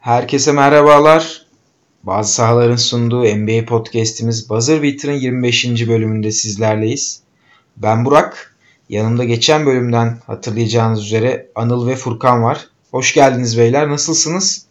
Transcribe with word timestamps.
Herkese 0.00 0.52
merhabalar. 0.52 1.46
Bazı 2.02 2.32
sahaların 2.32 2.76
sunduğu 2.76 3.24
NBA 3.24 3.64
podcast'imiz 3.64 4.50
Buzzer 4.50 4.82
Beater'ın 4.82 5.12
25. 5.12 5.88
bölümünde 5.88 6.30
sizlerleyiz. 6.30 7.22
Ben 7.76 8.04
Burak. 8.04 8.56
Yanımda 8.88 9.24
geçen 9.24 9.66
bölümden 9.66 10.18
hatırlayacağınız 10.26 11.04
üzere 11.06 11.50
Anıl 11.54 11.86
ve 11.86 11.96
Furkan 11.96 12.42
var. 12.42 12.68
Hoş 12.90 13.14
geldiniz 13.14 13.58
beyler. 13.58 13.90
Nasılsınız? 13.90 14.66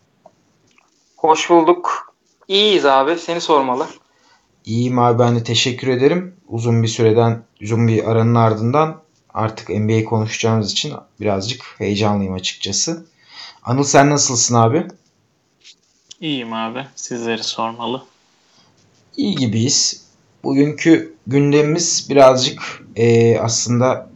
Hoş 1.17 1.49
bulduk. 1.49 2.13
İyiyiz 2.47 2.85
abi. 2.85 3.15
Seni 3.15 3.41
sormalı. 3.41 3.87
İyiyim 4.65 4.99
abi 4.99 5.19
ben 5.19 5.35
de 5.35 5.43
teşekkür 5.43 5.87
ederim. 5.87 6.35
Uzun 6.47 6.83
bir 6.83 6.87
süreden, 6.87 7.43
uzun 7.61 7.87
bir 7.87 8.11
aranın 8.11 8.35
ardından 8.35 9.01
artık 9.33 9.69
NBA 9.69 10.03
konuşacağımız 10.05 10.71
için 10.71 10.93
birazcık 11.19 11.75
heyecanlıyım 11.77 12.33
açıkçası. 12.33 13.05
Anıl 13.63 13.83
sen 13.83 14.09
nasılsın 14.09 14.55
abi? 14.55 14.87
İyiyim 16.21 16.53
abi. 16.53 16.85
Sizleri 16.95 17.43
sormalı. 17.43 18.03
İyi 19.17 19.35
gibiyiz. 19.35 20.05
Bugünkü 20.43 21.13
gündemimiz 21.27 22.07
birazcık 22.09 22.83
e, 22.95 23.37
aslında 23.39 24.09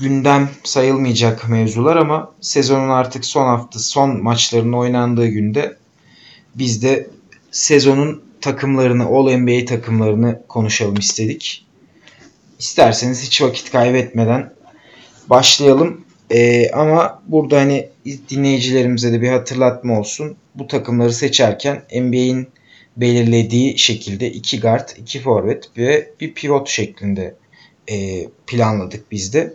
gündem 0.00 0.50
sayılmayacak 0.64 1.48
mevzular 1.48 1.96
ama 1.96 2.32
sezonun 2.40 2.88
artık 2.88 3.24
son 3.24 3.46
hafta 3.46 3.78
son 3.78 4.22
maçlarının 4.22 4.72
oynandığı 4.72 5.26
günde 5.26 5.76
biz 6.54 6.82
de 6.82 7.10
sezonun 7.50 8.22
takımlarını, 8.40 9.06
All 9.06 9.36
NBA 9.36 9.64
takımlarını 9.64 10.42
konuşalım 10.48 10.96
istedik. 10.96 11.66
İsterseniz 12.58 13.22
hiç 13.22 13.42
vakit 13.42 13.72
kaybetmeden 13.72 14.52
başlayalım. 15.30 16.04
Ee, 16.30 16.70
ama 16.70 17.22
burada 17.26 17.60
hani 17.60 17.88
dinleyicilerimize 18.30 19.12
de 19.12 19.22
bir 19.22 19.28
hatırlatma 19.28 19.98
olsun. 19.98 20.36
Bu 20.58 20.66
takımları 20.66 21.12
seçerken 21.12 21.82
NBA'in 21.94 22.48
belirlediği 22.96 23.78
şekilde 23.78 24.30
iki 24.30 24.60
guard, 24.60 24.88
iki 24.96 25.20
forvet 25.20 25.70
ve 25.78 26.10
bir 26.20 26.34
pivot 26.34 26.68
şeklinde 26.68 27.34
e, 27.88 28.26
planladık 28.46 29.12
biz 29.12 29.34
de. 29.34 29.54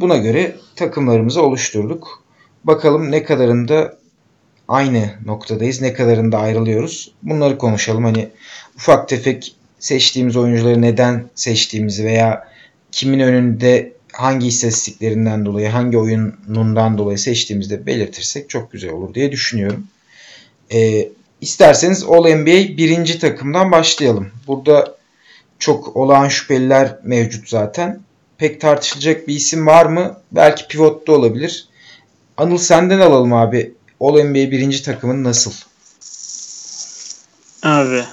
Buna 0.00 0.16
göre 0.16 0.56
takımlarımızı 0.76 1.42
oluşturduk. 1.42 2.22
Bakalım 2.64 3.10
ne 3.10 3.22
kadarında 3.22 3.98
aynı 4.68 5.10
noktadayız, 5.24 5.80
ne 5.80 5.92
kadarında 5.92 6.38
ayrılıyoruz. 6.38 7.12
Bunları 7.22 7.58
konuşalım. 7.58 8.04
Hani 8.04 8.28
ufak 8.76 9.08
tefek 9.08 9.56
seçtiğimiz 9.78 10.36
oyuncuları 10.36 10.82
neden 10.82 11.24
seçtiğimizi 11.34 12.04
veya 12.04 12.48
kimin 12.92 13.20
önünde 13.20 13.92
hangi 14.12 14.46
istatistiklerinden 14.46 15.46
dolayı, 15.46 15.68
hangi 15.68 15.98
oyunundan 15.98 16.98
dolayı 16.98 17.18
seçtiğimizde 17.18 17.86
belirtirsek 17.86 18.50
çok 18.50 18.72
güzel 18.72 18.90
olur 18.90 19.14
diye 19.14 19.32
düşünüyorum. 19.32 19.86
E, 20.72 21.08
isterseniz 21.40 22.04
All 22.04 22.34
NBA 22.34 22.76
birinci 22.76 23.18
takımdan 23.18 23.72
başlayalım. 23.72 24.30
Burada 24.46 24.96
çok 25.58 25.96
olağan 25.96 26.28
şüpheliler 26.28 26.96
mevcut 27.02 27.48
zaten. 27.48 28.00
Pek 28.38 28.60
tartışılacak 28.60 29.28
bir 29.28 29.34
isim 29.34 29.66
var 29.66 29.86
mı? 29.86 30.16
Belki 30.32 30.68
pivotta 30.68 31.12
olabilir. 31.12 31.68
Anıl 32.36 32.58
senden 32.58 33.00
alalım 33.00 33.32
abi. 33.32 33.72
All 34.00 34.24
NBA 34.24 34.50
birinci 34.50 34.82
takımın 34.82 35.24
nasıl? 35.24 35.52
Abi 37.62 38.04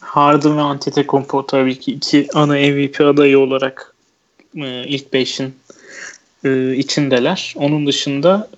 Harden 0.00 0.56
ve 0.56 0.60
Antetokounmpo 0.60 1.46
tabii 1.46 1.78
ki 1.78 1.92
iki 1.92 2.28
ana 2.34 2.52
MVP 2.52 3.00
adayı 3.00 3.38
olarak 3.38 3.94
e, 4.56 4.84
ilk 4.86 5.06
5'in 5.12 5.54
e, 6.44 6.76
içindeler. 6.76 7.54
Onun 7.56 7.86
dışında 7.86 8.48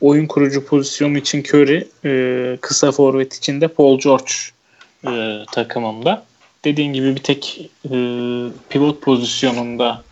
oyun 0.00 0.26
kurucu 0.26 0.66
pozisyonu 0.66 1.18
için 1.18 1.42
Curry, 1.42 1.88
e, 2.04 2.56
kısa 2.60 2.92
forvet 2.92 3.34
için 3.34 3.60
de 3.60 3.68
Paul 3.68 3.98
George 3.98 4.32
e, 5.06 5.44
takımımda. 5.52 6.24
Dediğin 6.64 6.92
gibi 6.92 7.14
bir 7.14 7.22
tek 7.22 7.70
e, 7.84 7.96
pivot 8.68 9.02
pozisyonunda 9.02 10.02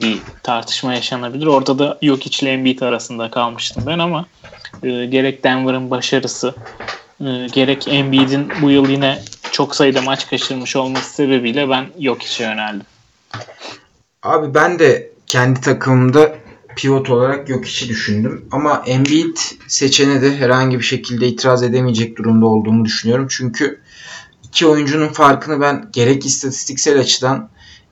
bir 0.00 0.18
tartışma 0.42 0.94
yaşanabilir. 0.94 1.46
Orada 1.46 1.78
da 1.78 1.98
Jokic 2.02 2.46
ile 2.46 2.52
Embiid 2.52 2.80
arasında 2.80 3.30
kalmıştım 3.30 3.84
ben 3.86 3.98
ama 3.98 4.26
e, 4.82 5.06
gerek 5.06 5.44
Denver'ın 5.44 5.90
başarısı 5.90 6.54
e, 7.20 7.46
gerek 7.52 7.88
Embiid'in 7.88 8.52
bu 8.62 8.70
yıl 8.70 8.88
yine 8.88 9.22
çok 9.52 9.76
sayıda 9.76 10.02
maç 10.02 10.30
kaçırmış 10.30 10.76
olması 10.76 11.14
sebebiyle 11.14 11.70
ben 11.70 11.86
Jokic'e 12.00 12.44
yöneldim. 12.44 12.86
Abi 14.22 14.54
ben 14.54 14.78
de 14.78 15.10
kendi 15.26 15.60
takımımda 15.60 16.34
pivot 16.76 17.10
olarak 17.10 17.48
yok 17.48 17.66
işi 17.66 17.88
düşündüm. 17.88 18.48
Ama 18.50 18.82
Embiid 18.86 19.36
seçene 19.68 20.22
de 20.22 20.36
herhangi 20.36 20.78
bir 20.78 20.84
şekilde 20.84 21.28
itiraz 21.28 21.62
edemeyecek 21.62 22.18
durumda 22.18 22.46
olduğumu 22.46 22.84
düşünüyorum. 22.84 23.26
Çünkü 23.30 23.80
iki 24.44 24.66
oyuncunun 24.66 25.08
farkını 25.08 25.60
ben 25.60 25.88
gerek 25.92 26.26
istatistiksel 26.26 27.00
açıdan 27.00 27.48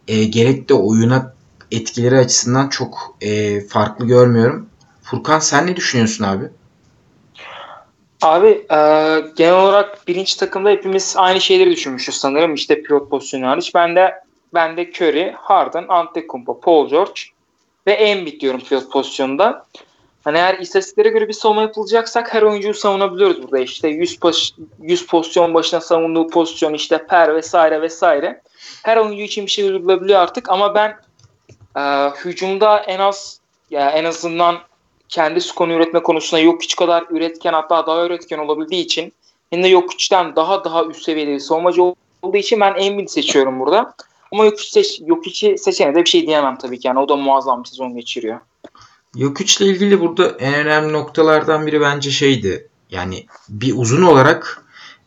e, 0.09 0.25
gerek 0.25 0.69
de 0.69 0.75
oyuna 0.75 1.35
etkileri 1.71 2.19
açısından 2.19 2.69
çok 2.69 3.17
e, 3.21 3.61
farklı 3.61 4.07
görmüyorum. 4.07 4.67
Furkan 5.03 5.39
sen 5.39 5.67
ne 5.67 5.77
düşünüyorsun 5.77 6.25
abi? 6.25 6.45
Abi 8.23 8.49
e, 8.49 8.79
genel 9.37 9.55
olarak 9.55 10.09
birinci 10.09 10.39
takımda 10.39 10.71
hepimiz 10.71 11.15
aynı 11.17 11.41
şeyleri 11.41 11.71
düşünmüşüz 11.71 12.15
sanırım. 12.15 12.55
İşte 12.55 12.83
pivot 12.83 13.11
pozisyonu 13.11 13.47
hariç. 13.47 13.75
Ben 13.75 13.97
de 13.97 14.15
ben 14.55 14.77
de 14.77 14.91
Curry, 14.91 15.33
Harden, 15.37 15.85
Antetokounmpo, 15.89 16.61
Paul 16.61 16.89
George 16.89 17.21
ve 17.87 17.93
Embiid 17.93 18.41
diyorum 18.41 18.61
pivot 18.61 18.91
pozisyonunda. 18.93 19.67
Hani 20.25 20.39
eğer 20.39 20.59
istatistiklere 20.59 21.09
göre 21.09 21.29
bir 21.29 21.33
savunma 21.33 21.63
yapılacaksak 21.63 22.35
her 22.35 22.43
oyuncuyu 22.43 22.75
savunabiliyoruz 22.75 23.43
burada. 23.43 23.59
İşte 23.59 23.89
100, 23.89 24.23
baş, 24.23 24.53
100 24.83 25.07
pozisyon 25.07 25.55
başına 25.55 25.81
savunduğu 25.81 26.29
pozisyon 26.29 26.75
işte 26.75 27.07
per 27.07 27.35
vesaire 27.35 27.83
vesaire. 27.83 28.43
Her 28.83 28.97
oyuncu 28.97 29.23
için 29.23 29.47
bir 29.47 29.51
şey 29.51 29.65
uygulanabiliyor 29.65 30.21
artık 30.21 30.51
ama 30.51 30.75
ben 30.75 30.97
e, 31.77 32.11
hücumda 32.25 32.79
en 32.79 32.99
az 32.99 33.41
ya 33.71 33.91
en 33.91 34.05
azından 34.05 34.59
kendi 35.09 35.41
skonu 35.41 35.73
üretme 35.73 36.03
konusunda 36.03 36.41
yok 36.41 36.63
hiç 36.63 36.77
kadar 36.77 37.05
üretken 37.11 37.53
hatta 37.53 37.87
daha 37.87 38.07
üretken 38.07 38.39
olabildiği 38.39 38.85
için 38.85 39.13
hem 39.51 39.63
de 39.63 39.69
yok 39.69 39.95
içten 39.95 40.37
daha 40.37 40.65
daha 40.65 40.85
üst 40.85 41.03
seviyede 41.03 41.33
bir 41.33 41.39
savunmacı 41.39 41.83
olduğu 41.83 42.37
için 42.37 42.61
ben 42.61 42.75
Embiid 42.75 43.09
seçiyorum 43.09 43.61
burada. 43.61 43.95
Ama 44.33 44.45
yok 44.45 44.61
seç, 44.61 45.01
yok 45.07 45.27
içi 45.27 45.59
seçene 45.59 45.95
de 45.95 46.01
bir 46.01 46.11
şey 46.11 46.27
diyemem 46.27 46.59
tabii 46.59 46.79
ki. 46.79 46.89
Yani 46.89 46.99
o 46.99 47.09
da 47.09 47.17
muazzam 47.17 47.65
bir 47.65 47.69
sezon 47.69 47.95
geçiriyor. 47.95 48.41
Yok 49.17 49.61
ile 49.61 49.71
ilgili 49.71 50.01
burada 50.01 50.29
en 50.29 50.55
önemli 50.55 50.93
noktalardan 50.93 51.67
biri 51.67 51.81
bence 51.81 52.11
şeydi. 52.11 52.69
Yani 52.91 53.27
bir 53.49 53.75
uzun 53.77 54.03
olarak 54.03 54.65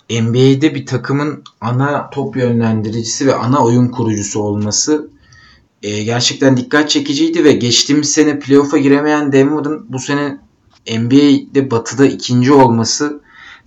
NBA'de 0.09 0.75
bir 0.75 0.85
takımın 0.85 1.43
ana 1.61 2.09
top 2.09 2.37
yönlendiricisi 2.37 3.27
ve 3.27 3.35
ana 3.35 3.65
oyun 3.65 3.87
kurucusu 3.87 4.41
olması 4.41 5.09
e, 5.83 6.03
gerçekten 6.03 6.57
dikkat 6.57 6.89
çekiciydi 6.89 7.43
ve 7.43 7.51
geçtiğimiz 7.51 8.11
sene 8.11 8.39
playoff'a 8.39 8.77
giremeyen 8.77 9.31
Denver'ın 9.31 9.85
bu 9.89 9.99
sene 9.99 10.37
NBA'de 10.99 11.71
batıda 11.71 12.05
ikinci 12.05 12.53
olması 12.53 13.21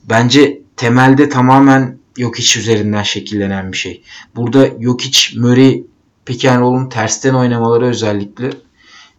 bence 0.05 0.63
temelde 0.77 1.29
tamamen 1.29 1.99
Jokic 2.19 2.61
üzerinden 2.61 3.03
şekillenen 3.03 3.73
bir 3.73 3.77
şey. 3.77 4.03
Burada 4.37 4.71
Jokic, 4.81 5.41
Murray, 5.41 5.83
pick 6.27 6.45
and 6.45 6.91
tersten 6.91 7.35
oynamaları 7.35 7.87
özellikle 7.87 8.51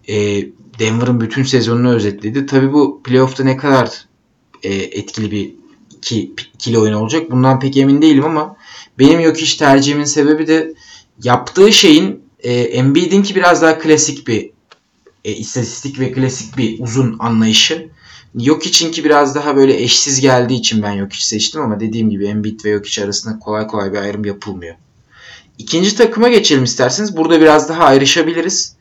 e, 0.08 0.46
Denver'ın 0.80 1.22
bütün 1.22 1.44
sezonunu 1.44 1.94
özetledi. 1.94 2.46
Tabi 2.46 2.74
bu 2.74 3.04
playoff'ta 3.04 3.44
ne 3.44 3.58
kadar 3.58 4.06
e, 4.64 4.74
etkili 4.74 5.32
bir 5.32 5.52
iki, 5.98 6.34
ikili 6.56 6.78
oyun 6.80 6.94
olacak 6.94 7.32
bundan 7.32 7.60
pek 7.60 7.78
emin 7.78 8.02
değilim 8.02 8.26
ama 8.26 8.56
benim 9.00 9.22
Jokic 9.22 9.58
tercihimin 9.58 10.04
sebebi 10.04 10.48
de 10.48 10.74
yaptığı 11.24 11.74
şeyin 11.74 12.24
e, 12.40 12.54
Embiid'inki 12.54 13.36
biraz 13.36 13.62
daha 13.62 13.80
klasik 13.80 14.28
bir 14.28 14.52
e, 15.26 15.32
istatistik 15.32 16.00
ve 16.00 16.12
klasik 16.12 16.58
bir 16.58 16.80
uzun 16.80 17.16
anlayışı. 17.20 17.90
Yok 18.36 18.66
için 18.66 18.92
ki 18.92 19.04
biraz 19.04 19.36
daha 19.36 19.56
böyle 19.56 19.82
eşsiz 19.82 20.22
geldiği 20.22 20.60
için 20.60 20.84
ben 20.84 20.98
Jokic 20.98 21.24
seçtim 21.24 21.62
ama 21.62 21.80
dediğim 21.80 22.10
gibi 22.10 22.28
Embiid 22.28 22.66
ve 22.66 22.74
Jokic 22.74 23.04
arasında 23.04 23.40
kolay 23.40 23.68
kolay 23.68 23.94
bir 23.94 23.98
ayrım 23.98 24.26
yapılmıyor. 24.26 24.76
İkinci 25.58 25.96
takıma 25.96 26.30
geçelim 26.30 26.64
isterseniz. 26.64 27.18
Burada 27.18 27.42
biraz 27.42 27.70
daha 27.70 27.84
ayrışabiliriz. 27.84 28.76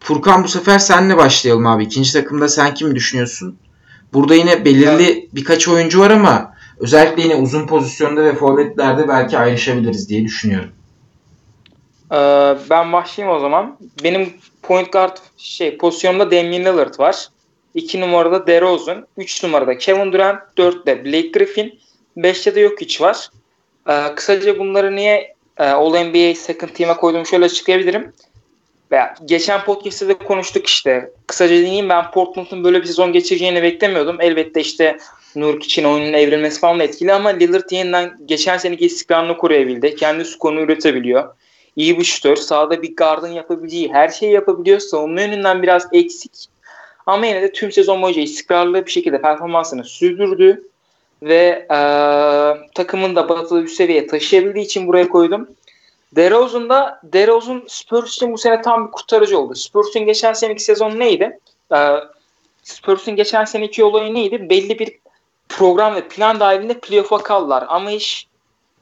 Furkan 0.00 0.44
bu 0.44 0.48
sefer 0.48 0.78
senle 0.78 1.16
başlayalım 1.16 1.66
abi. 1.66 1.84
İkinci 1.84 2.12
takımda 2.12 2.48
sen 2.48 2.74
kimi 2.74 2.94
düşünüyorsun? 2.94 3.58
Burada 4.12 4.34
yine 4.34 4.64
belirli 4.64 5.28
birkaç 5.32 5.68
oyuncu 5.68 6.00
var 6.00 6.10
ama 6.10 6.54
özellikle 6.78 7.22
yine 7.22 7.34
uzun 7.34 7.66
pozisyonda 7.66 8.24
ve 8.24 8.34
forvetlerde 8.34 9.08
belki 9.08 9.38
ayrışabiliriz 9.38 10.08
diye 10.08 10.24
düşünüyorum. 10.24 10.70
Ee, 12.12 12.56
ben 12.70 12.92
başlayayım 12.92 13.36
o 13.36 13.40
zaman. 13.40 13.78
Benim 14.04 14.32
point 14.62 14.92
guard 14.92 15.16
şey 15.36 15.76
pozisyonumda 15.76 16.30
Damian 16.30 16.64
Lillard 16.64 16.98
var. 16.98 17.28
2 17.78 18.00
numarada 18.00 18.46
DeRozan, 18.46 19.06
3 19.16 19.42
numarada 19.42 19.78
Kevin 19.78 20.12
Durant, 20.12 20.40
4'te 20.56 21.04
Blake 21.04 21.28
Griffin, 21.28 21.78
5'te 22.16 22.54
de 22.54 22.62
Jokic 22.62 23.04
var. 23.04 23.30
Ee, 23.88 24.14
kısaca 24.14 24.58
bunları 24.58 24.96
niye 24.96 25.34
e, 25.58 25.64
All 25.64 26.04
NBA 26.04 26.34
Second 26.34 26.68
Team'e 26.68 26.94
koyduğumu 26.94 27.26
şöyle 27.26 27.44
açıklayabilirim. 27.44 28.12
Veya 28.92 29.14
geçen 29.24 29.64
podcast'te 29.64 30.08
de 30.08 30.14
konuştuk 30.14 30.66
işte. 30.66 31.10
Kısaca 31.26 31.56
dinleyeyim 31.56 31.88
ben 31.88 32.10
Portland'ın 32.10 32.64
böyle 32.64 32.80
bir 32.80 32.86
sezon 32.86 33.12
geçireceğini 33.12 33.62
beklemiyordum. 33.62 34.16
Elbette 34.20 34.60
işte 34.60 34.98
Nurk 35.36 35.64
için 35.64 35.84
oyunun 35.84 36.12
evrilmesi 36.12 36.60
falan 36.60 36.78
da 36.78 36.84
etkili 36.84 37.12
ama 37.12 37.28
Lillard 37.28 37.70
yeniden 37.70 38.18
geçen 38.26 38.58
seneki 38.58 38.86
istikrarını 38.86 39.36
koruyabildi. 39.36 39.96
Kendi 39.96 40.24
skorunu 40.24 40.60
üretebiliyor. 40.60 41.34
İyi 41.76 41.98
bir 41.98 42.04
şutör. 42.04 42.36
Sağda 42.36 42.82
bir 42.82 42.96
gardın 42.96 43.28
yapabileceği 43.28 43.92
her 43.92 44.08
şeyi 44.08 44.32
yapabiliyor. 44.32 44.78
Savunma 44.78 45.20
yönünden 45.20 45.62
biraz 45.62 45.88
eksik. 45.92 46.32
Ama 47.08 47.26
yine 47.26 47.42
de 47.42 47.52
tüm 47.52 47.72
sezon 47.72 48.02
boyunca 48.02 48.22
istikrarlı 48.22 48.86
bir 48.86 48.90
şekilde 48.90 49.20
performansını 49.20 49.84
sürdürdü. 49.84 50.62
Ve 51.22 51.66
e, 51.70 51.78
takımın 52.74 53.16
da 53.16 53.28
batılı 53.28 53.62
bir 53.62 53.68
seviyeye 53.68 54.06
taşıyabildiği 54.06 54.64
için 54.64 54.88
buraya 54.88 55.08
koydum. 55.08 55.48
DeRozan 56.16 56.68
da 56.68 57.00
DeRozan 57.04 57.62
Spurs 57.68 58.14
için 58.14 58.32
bu 58.32 58.38
sene 58.38 58.62
tam 58.62 58.86
bir 58.86 58.92
kurtarıcı 58.92 59.38
oldu. 59.38 59.54
Spurs'un 59.54 60.06
geçen 60.06 60.32
seneki 60.32 60.62
sezon 60.62 60.98
neydi? 60.98 61.38
Ee, 61.74 61.96
Spurs'un 62.62 63.16
geçen 63.16 63.44
seneki 63.44 63.84
olayı 63.84 64.14
neydi? 64.14 64.50
Belli 64.50 64.78
bir 64.78 64.98
program 65.48 65.94
ve 65.94 66.08
plan 66.08 66.40
dahilinde 66.40 66.78
playoff'a 66.78 67.18
kaldılar. 67.18 67.64
Ama 67.68 67.90
iş 67.90 68.26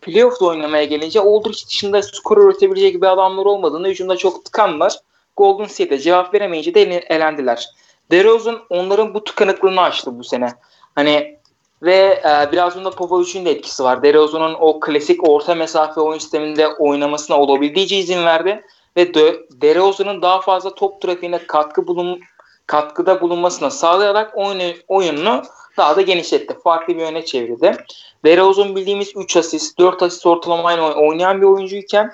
playoff'da 0.00 0.46
oynamaya 0.46 0.84
gelince 0.84 1.20
Aldridge 1.20 1.67
dışında 1.67 2.02
skor 2.02 2.38
üretebilecek 2.38 2.94
bir 2.94 3.06
adamlar 3.06 3.44
olmadığını 3.44 3.88
hücumda 3.88 4.17
çok 4.17 4.44
tıkanlar. 4.44 4.99
Golden 5.37 5.67
State'e 5.67 5.99
cevap 5.99 6.34
veremeyince 6.34 6.75
de 6.75 6.82
elendiler. 6.82 7.69
DeRozan 8.10 8.62
onların 8.70 9.14
bu 9.14 9.24
tıkanıklığını 9.24 9.80
açtı 9.80 10.18
bu 10.18 10.24
sene. 10.24 10.48
Hani 10.94 11.36
ve 11.82 12.22
e, 12.24 12.52
biraz 12.52 12.76
bunda 12.76 12.90
Popovic'in 12.90 13.44
de 13.44 13.50
etkisi 13.50 13.84
var. 13.84 14.02
DeRozan'ın 14.02 14.54
o 14.60 14.80
klasik 14.80 15.28
orta 15.28 15.54
mesafe 15.54 16.00
oyun 16.00 16.18
sisteminde 16.18 16.68
oynamasına 16.68 17.36
olabildiğince 17.36 17.96
izin 17.96 18.24
verdi 18.24 18.64
ve 18.96 19.14
De, 19.14 19.40
DeRozan'ın 19.50 20.22
daha 20.22 20.40
fazla 20.40 20.74
top 20.74 21.00
trafiğine 21.00 21.46
katkı 21.46 21.86
bulun 21.86 22.20
katkıda 22.66 23.20
bulunmasına 23.20 23.70
sağlayarak 23.70 24.36
oyunu, 24.36 24.62
oyununu 24.88 25.42
daha 25.76 25.96
da 25.96 26.02
genişletti. 26.02 26.56
Farklı 26.64 26.94
bir 26.94 27.00
yöne 27.00 27.24
çevirdi. 27.24 27.76
DeRozan 28.24 28.76
bildiğimiz 28.76 29.12
3 29.16 29.36
asist, 29.36 29.78
4 29.78 30.02
asist 30.02 30.26
ortalamayla 30.26 30.94
oynayan 30.94 31.40
bir 31.40 31.46
oyuncuyken 31.46 32.12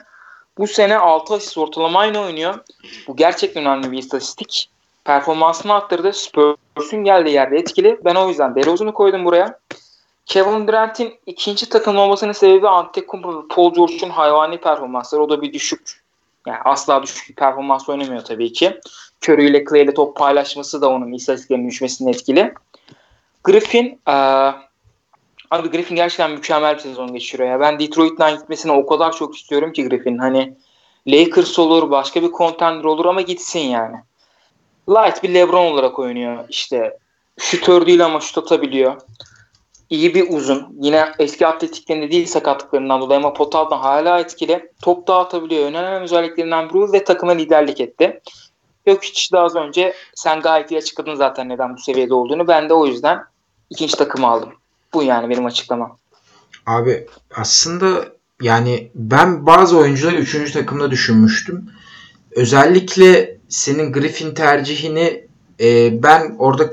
bu 0.59 0.67
sene 0.67 0.99
6 0.99 1.35
asist 1.35 1.59
ortalamayla 1.59 2.21
oynuyor. 2.21 2.55
Bu 3.09 3.17
gerçekten 3.17 3.65
önemli 3.65 3.93
bir 3.93 3.99
istatistik. 3.99 4.71
Performansını 5.05 5.75
arttırdı. 5.75 6.13
Spurs'un 6.13 7.05
geldiği 7.05 7.31
yerde 7.31 7.57
etkili. 7.57 8.01
Ben 8.05 8.15
o 8.15 8.29
yüzden 8.29 8.55
DeRozan'ı 8.55 8.93
koydum 8.93 9.25
buraya. 9.25 9.59
Kevin 10.27 10.69
Durant'in 10.69 11.15
ikinci 11.27 11.69
takım 11.69 11.97
olmasının 11.97 12.33
sebebi 12.33 12.69
Antetokounmpo 12.69 13.43
ve 13.43 13.49
Paul 13.51 13.75
George'un 13.75 14.11
hayvani 14.11 14.61
performansları. 14.61 15.23
O 15.23 15.29
da 15.29 15.43
bir 15.43 15.53
düşük. 15.53 16.03
Yani 16.47 16.59
asla 16.65 17.03
düşük 17.03 17.29
bir 17.29 17.35
performans 17.35 17.89
oynamıyor 17.89 18.25
tabii 18.25 18.53
ki. 18.53 18.81
Curry 19.29 19.47
ile 19.47 19.65
Clay 19.65 19.83
ile 19.83 19.95
top 19.95 20.17
paylaşması 20.17 20.83
da 20.83 20.89
onun 20.89 21.13
istatistiklerinin 21.13 21.69
düşmesinin 21.69 22.11
etkili. 22.11 22.55
Griffin 23.45 24.01
ee, 24.09 24.13
abi 25.51 25.71
Griffin 25.71 25.97
gerçekten 25.97 26.31
mükemmel 26.31 26.75
bir 26.75 26.81
sezon 26.81 27.13
geçiriyor 27.13 27.49
ya. 27.49 27.61
Ben 27.61 27.79
Detroit'ten 27.79 28.37
gitmesini 28.37 28.73
o 28.73 28.87
kadar 28.87 29.13
çok 29.13 29.37
istiyorum 29.37 29.73
ki 29.73 29.89
Griffin. 29.89 30.19
Hani 30.19 30.55
Lakers 31.07 31.59
olur, 31.59 31.91
başka 31.91 32.23
bir 32.23 32.31
contender 32.31 32.85
olur 32.85 33.05
ama 33.05 33.21
gitsin 33.21 33.61
yani. 33.61 33.97
Light 34.89 35.23
bir 35.23 35.35
LeBron 35.35 35.73
olarak 35.73 35.99
oynuyor. 35.99 36.45
İşte 36.49 36.99
şutör 37.39 37.87
değil 37.87 38.05
ama 38.05 38.21
şut 38.21 38.39
atabiliyor. 38.39 39.01
İyi 39.91 40.15
bir 40.15 40.31
uzun. 40.31 40.77
Yine 40.81 41.13
eski 41.19 41.47
atletiklerinde 41.47 42.11
değil 42.11 42.27
sakatlıklarından 42.27 43.01
dolayı 43.01 43.19
ama 43.19 43.33
potaldan 43.33 43.79
hala 43.79 44.21
etkili. 44.21 44.71
Top 44.83 45.09
dağıtabiliyor. 45.09 45.65
Önemli 45.65 46.05
özelliklerinden 46.05 46.71
biri 46.71 46.93
ve 46.93 47.05
takıma 47.05 47.33
liderlik 47.33 47.81
etti. 47.81 48.21
Yok 48.87 49.03
hiç 49.03 49.33
daha 49.33 49.45
az 49.45 49.57
önce 49.57 49.95
sen 50.15 50.41
gayet 50.41 50.71
iyi 50.71 50.79
açıkladın 50.79 51.15
zaten 51.15 51.49
neden 51.49 51.77
bu 51.77 51.81
seviyede 51.81 52.15
olduğunu. 52.15 52.49
Ben 52.49 52.69
de 52.69 52.75
o 52.75 52.87
yüzden 52.87 53.25
ikinci 53.71 53.97
takımı 53.97 54.27
aldım. 54.27 54.53
Bu 54.95 55.03
yani 55.03 55.31
benim 55.31 55.47
açıklamam. 55.47 55.97
Abi 56.67 57.07
aslında 57.37 58.05
yani 58.43 58.91
ben 58.95 59.47
bazı 59.47 59.79
oyuncuları 59.79 60.17
üçüncü 60.17 60.53
takımda 60.53 60.91
düşünmüştüm. 60.91 61.71
Özellikle 62.37 63.37
senin 63.53 63.93
Griffin 63.93 64.35
tercihini 64.35 65.27
e, 65.61 66.03
ben 66.03 66.37
orada 66.39 66.71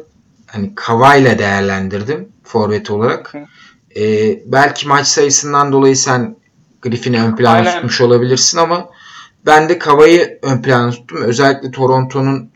hani 0.47 0.75
Kavay'la 0.75 1.39
değerlendirdim 1.39 2.29
forvet 2.43 2.91
olarak. 2.91 3.33
E, 3.95 4.01
belki 4.51 4.87
maç 4.87 5.07
sayısından 5.07 5.71
dolayı 5.71 5.97
sen 5.97 6.35
Griffin'i 6.81 7.21
ön 7.21 7.35
plana 7.35 7.57
Aynen. 7.57 7.73
tutmuş 7.73 8.01
olabilirsin 8.01 8.57
ama 8.57 8.89
ben 9.45 9.69
de 9.69 9.79
Kavay'ı 9.79 10.39
ön 10.41 10.61
plana 10.61 10.91
tuttum. 10.91 11.21
Özellikle 11.21 11.71
Toronto'nun 11.71 12.49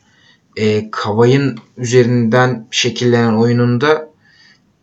e, 0.57 0.91
Kavay'ın 0.91 1.59
üzerinden 1.77 2.67
şekillenen 2.71 3.33
oyununda 3.33 4.09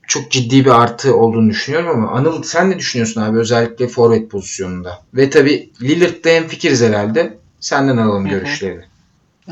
çok 0.06 0.30
ciddi 0.30 0.64
bir 0.64 0.82
artı 0.82 1.16
olduğunu 1.16 1.50
düşünüyorum 1.50 1.90
ama 1.90 2.10
Anıl 2.10 2.42
sen 2.42 2.70
ne 2.70 2.78
düşünüyorsun 2.78 3.20
abi 3.20 3.38
özellikle 3.38 3.88
forvet 3.88 4.30
pozisyonunda? 4.30 5.02
Ve 5.14 5.30
tabi 5.30 5.70
Lillard'da 5.82 6.28
hem 6.28 6.48
fikiriz 6.48 6.82
herhalde. 6.82 7.38
Senden 7.60 7.96
alalım 7.96 8.24
Hı-hı. 8.24 8.32
görüşlerini. 8.32 8.89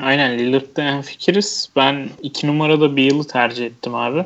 Aynen 0.03 0.39
Lillard'da 0.39 0.83
en 0.83 1.03
fikiriz. 1.03 1.69
Ben 1.77 2.11
2 2.23 2.47
numarada 2.47 2.97
bir 2.97 3.03
yılı 3.03 3.27
tercih 3.27 3.67
ettim 3.67 3.95
abi. 3.95 4.25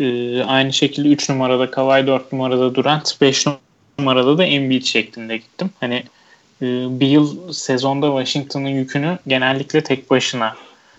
Ee, 0.00 0.42
aynı 0.42 0.72
şekilde 0.72 1.08
3 1.08 1.28
numarada 1.28 1.70
Kawhi, 1.70 2.06
4 2.06 2.32
numarada 2.32 2.74
Durant, 2.74 3.20
5 3.20 3.46
numarada 3.98 4.38
da 4.38 4.44
Embiid 4.44 4.82
şeklinde 4.82 5.36
gittim. 5.36 5.70
Hani 5.80 5.94
e, 6.62 6.66
bir 7.00 7.06
yıl 7.06 7.52
sezonda 7.52 8.06
Washington'ın 8.06 8.68
yükünü 8.68 9.18
genellikle 9.26 9.82
tek 9.82 10.10
başına 10.10 10.56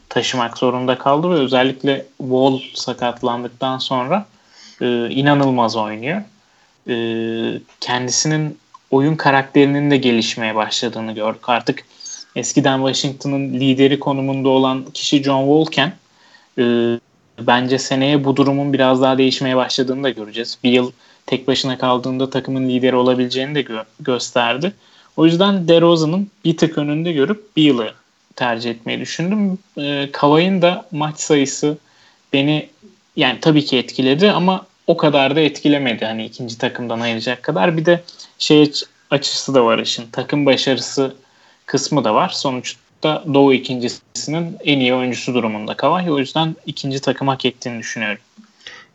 taşımak 0.09 0.57
zorunda 0.57 0.97
kaldı 0.97 1.29
ve 1.29 1.33
özellikle 1.33 2.05
Wall 2.17 2.59
sakatlandıktan 2.73 3.77
sonra 3.77 4.25
e, 4.81 5.09
inanılmaz 5.09 5.75
oynuyor. 5.75 6.21
E, 6.89 6.95
kendisinin 7.81 8.57
oyun 8.91 9.15
karakterinin 9.15 9.91
de 9.91 9.97
gelişmeye 9.97 10.55
başladığını 10.55 11.11
gördük. 11.11 11.49
Artık 11.49 11.85
eskiden 12.35 12.77
Washington'ın 12.77 13.53
lideri 13.53 13.99
konumunda 13.99 14.49
olan 14.49 14.85
kişi 14.93 15.23
John 15.23 15.45
Wall'ken 15.45 15.93
e, 16.57 16.63
bence 17.39 17.79
seneye 17.79 18.23
bu 18.23 18.35
durumun 18.35 18.73
biraz 18.73 19.01
daha 19.01 19.17
değişmeye 19.17 19.55
başladığını 19.55 20.03
da 20.03 20.09
göreceğiz. 20.09 20.57
Bir 20.63 20.71
yıl 20.71 20.91
tek 21.25 21.47
başına 21.47 21.77
kaldığında 21.77 22.29
takımın 22.29 22.69
lideri 22.69 22.95
olabileceğini 22.95 23.55
de 23.55 23.61
gö- 23.61 23.85
gösterdi. 23.99 24.73
O 25.17 25.25
yüzden 25.25 25.67
DeRozan'ın 25.67 26.31
bir 26.45 26.57
tık 26.57 26.77
önünde 26.77 27.11
görüp 27.11 27.55
bir 27.55 27.63
yılı 27.63 27.93
tercih 28.35 28.71
etmeyi 28.71 28.99
düşündüm. 28.99 29.57
E, 29.77 30.09
Kavay'ın 30.11 30.61
da 30.61 30.85
maç 30.91 31.19
sayısı 31.19 31.77
beni 32.33 32.69
yani 33.15 33.39
tabii 33.41 33.65
ki 33.65 33.77
etkiledi 33.77 34.31
ama 34.31 34.65
o 34.87 34.97
kadar 34.97 35.35
da 35.35 35.39
etkilemedi. 35.39 36.05
Hani 36.05 36.25
ikinci 36.25 36.57
takımdan 36.57 36.99
ayıracak 36.99 37.43
kadar. 37.43 37.77
Bir 37.77 37.85
de 37.85 38.03
şey 38.39 38.71
açısı 39.11 39.53
da 39.53 39.65
var 39.65 39.79
işin. 39.79 40.05
Takım 40.11 40.45
başarısı 40.45 41.15
kısmı 41.65 42.03
da 42.03 42.13
var. 42.13 42.29
Sonuçta 42.29 43.23
Doğu 43.33 43.53
ikincisinin 43.53 44.57
en 44.63 44.79
iyi 44.79 44.93
oyuncusu 44.93 45.33
durumunda 45.33 45.77
Kavay. 45.77 46.11
O 46.11 46.19
yüzden 46.19 46.55
ikinci 46.65 46.99
takım 46.99 47.27
hak 47.27 47.45
ettiğini 47.45 47.79
düşünüyorum. 47.79 48.21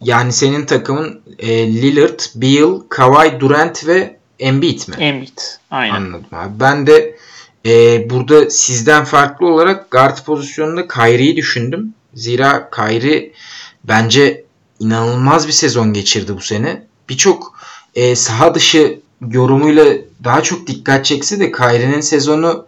Yani 0.00 0.32
senin 0.32 0.66
takımın 0.66 1.20
e, 1.38 1.48
Lillard, 1.66 2.20
Beal, 2.34 2.80
Kawhi, 2.88 3.40
Durant 3.40 3.86
ve 3.86 4.16
Embiid 4.38 4.88
mi? 4.88 4.94
Embiid. 4.98 5.38
Aynen. 5.70 5.94
Anladım 5.94 6.26
abi. 6.32 6.60
Ben 6.60 6.86
de 6.86 7.16
e, 7.66 8.10
burada 8.10 8.50
sizden 8.50 9.04
farklı 9.04 9.46
olarak 9.46 9.90
guard 9.90 10.24
pozisyonunda 10.24 10.88
Kyrie'yi 10.88 11.36
düşündüm. 11.36 11.94
Zira 12.14 12.70
Kyrie 12.70 13.32
bence 13.84 14.44
inanılmaz 14.80 15.46
bir 15.46 15.52
sezon 15.52 15.92
geçirdi 15.92 16.36
bu 16.36 16.40
sene. 16.40 16.82
Birçok 17.08 17.58
e, 17.94 18.16
saha 18.16 18.54
dışı 18.54 19.00
yorumuyla 19.30 19.94
daha 20.24 20.42
çok 20.42 20.66
dikkat 20.66 21.04
çekse 21.04 21.40
de 21.40 21.52
Kyrie'nin 21.52 22.00
sezonu 22.00 22.66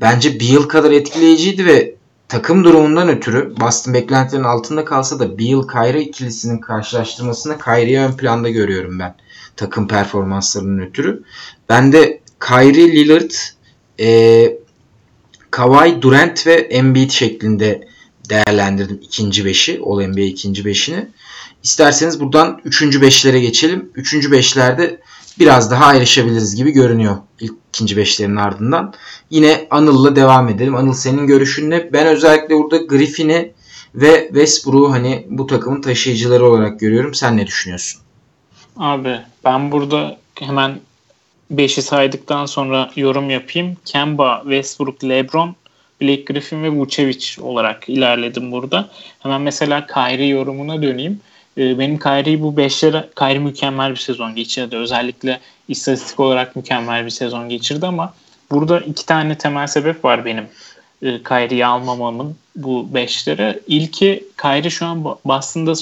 bence 0.00 0.40
bir 0.40 0.48
yıl 0.48 0.68
kadar 0.68 0.90
etkileyiciydi 0.90 1.66
ve 1.66 1.94
takım 2.28 2.64
durumundan 2.64 3.08
ötürü 3.08 3.54
Boston 3.60 3.94
beklentilerin 3.94 4.44
altında 4.44 4.84
kalsa 4.84 5.18
da 5.18 5.38
Beal 5.38 5.68
Kyrie 5.68 6.02
ikilisinin 6.02 6.58
karşılaştırmasında 6.58 7.58
Kyrie'yi 7.58 7.98
ön 7.98 8.12
planda 8.12 8.48
görüyorum 8.48 8.98
ben. 8.98 9.14
Takım 9.56 9.88
performanslarının 9.88 10.78
ötürü. 10.78 11.22
Ben 11.68 11.92
de 11.92 12.20
Kyrie 12.40 12.92
Lillard, 12.92 13.30
e, 14.00 14.58
Kawhi 15.50 16.02
Durant 16.02 16.46
ve 16.46 16.54
Embiid 16.54 17.10
şeklinde 17.10 17.88
değerlendirdim 18.30 19.00
ikinci 19.02 19.44
beşi. 19.44 19.80
All 19.84 20.06
NBA 20.06 20.20
ikinci 20.20 20.64
beşini. 20.64 21.06
İsterseniz 21.62 22.20
buradan 22.20 22.60
üçüncü 22.64 23.02
beşlere 23.02 23.40
geçelim. 23.40 23.90
Üçüncü 23.94 24.32
beşlerde 24.32 25.00
biraz 25.40 25.70
daha 25.70 25.86
ayrışabiliriz 25.86 26.56
gibi 26.56 26.70
görünüyor 26.70 27.16
ilk 27.40 27.52
ikinci 27.68 27.96
beşlerin 27.96 28.36
ardından. 28.36 28.94
Yine 29.30 29.66
Anıl'la 29.70 30.16
devam 30.16 30.48
edelim. 30.48 30.76
Anıl 30.76 30.92
senin 30.92 31.26
görüşün 31.26 31.70
ne? 31.70 31.92
Ben 31.92 32.06
özellikle 32.06 32.54
burada 32.54 32.76
Griffin'i 32.76 33.52
ve 33.94 34.26
Westbrook'u 34.26 34.92
hani 34.92 35.26
bu 35.30 35.46
takımın 35.46 35.80
taşıyıcıları 35.80 36.46
olarak 36.46 36.80
görüyorum. 36.80 37.14
Sen 37.14 37.36
ne 37.36 37.46
düşünüyorsun? 37.46 38.00
Abi 38.76 39.20
ben 39.44 39.72
burada 39.72 40.18
hemen 40.34 40.80
5'i 41.54 41.82
saydıktan 41.82 42.46
sonra 42.46 42.90
yorum 42.96 43.30
yapayım. 43.30 43.76
Kemba, 43.84 44.40
Westbrook, 44.42 45.04
LeBron, 45.04 45.56
Blake 46.00 46.22
Griffin 46.22 46.62
ve 46.62 46.70
Vucevic 46.70 47.42
olarak 47.42 47.88
ilerledim 47.88 48.52
burada. 48.52 48.88
Hemen 49.20 49.40
mesela 49.40 49.86
Kyrie 49.86 50.26
yorumuna 50.26 50.82
döneyim. 50.82 51.20
E, 51.58 51.78
benim 51.78 51.98
Kyrie'yi 51.98 52.42
bu 52.42 52.52
5'lere 52.52 53.04
Kyrie 53.18 53.38
mükemmel 53.38 53.90
bir 53.90 53.96
sezon 53.96 54.34
geçirdi. 54.34 54.76
Özellikle 54.76 55.40
istatistik 55.68 56.20
olarak 56.20 56.56
mükemmel 56.56 57.04
bir 57.04 57.10
sezon 57.10 57.48
geçirdi 57.48 57.86
ama 57.86 58.14
burada 58.50 58.80
iki 58.80 59.06
tane 59.06 59.38
temel 59.38 59.66
sebep 59.66 60.04
var 60.04 60.24
benim 60.24 60.48
e, 61.02 61.22
Kyrie'yi 61.22 61.66
almamamın 61.66 62.36
bu 62.56 62.88
5'lere. 62.94 63.60
İlki 63.66 64.24
Kyrie 64.42 64.70
şu 64.70 64.86
an 64.86 65.04
Boston'da 65.04 65.72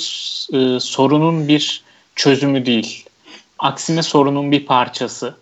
e, 0.58 0.80
sorunun 0.80 1.48
bir 1.48 1.82
çözümü 2.16 2.66
değil. 2.66 3.04
Aksine 3.58 4.02
sorunun 4.02 4.52
bir 4.52 4.66
parçası. 4.66 5.34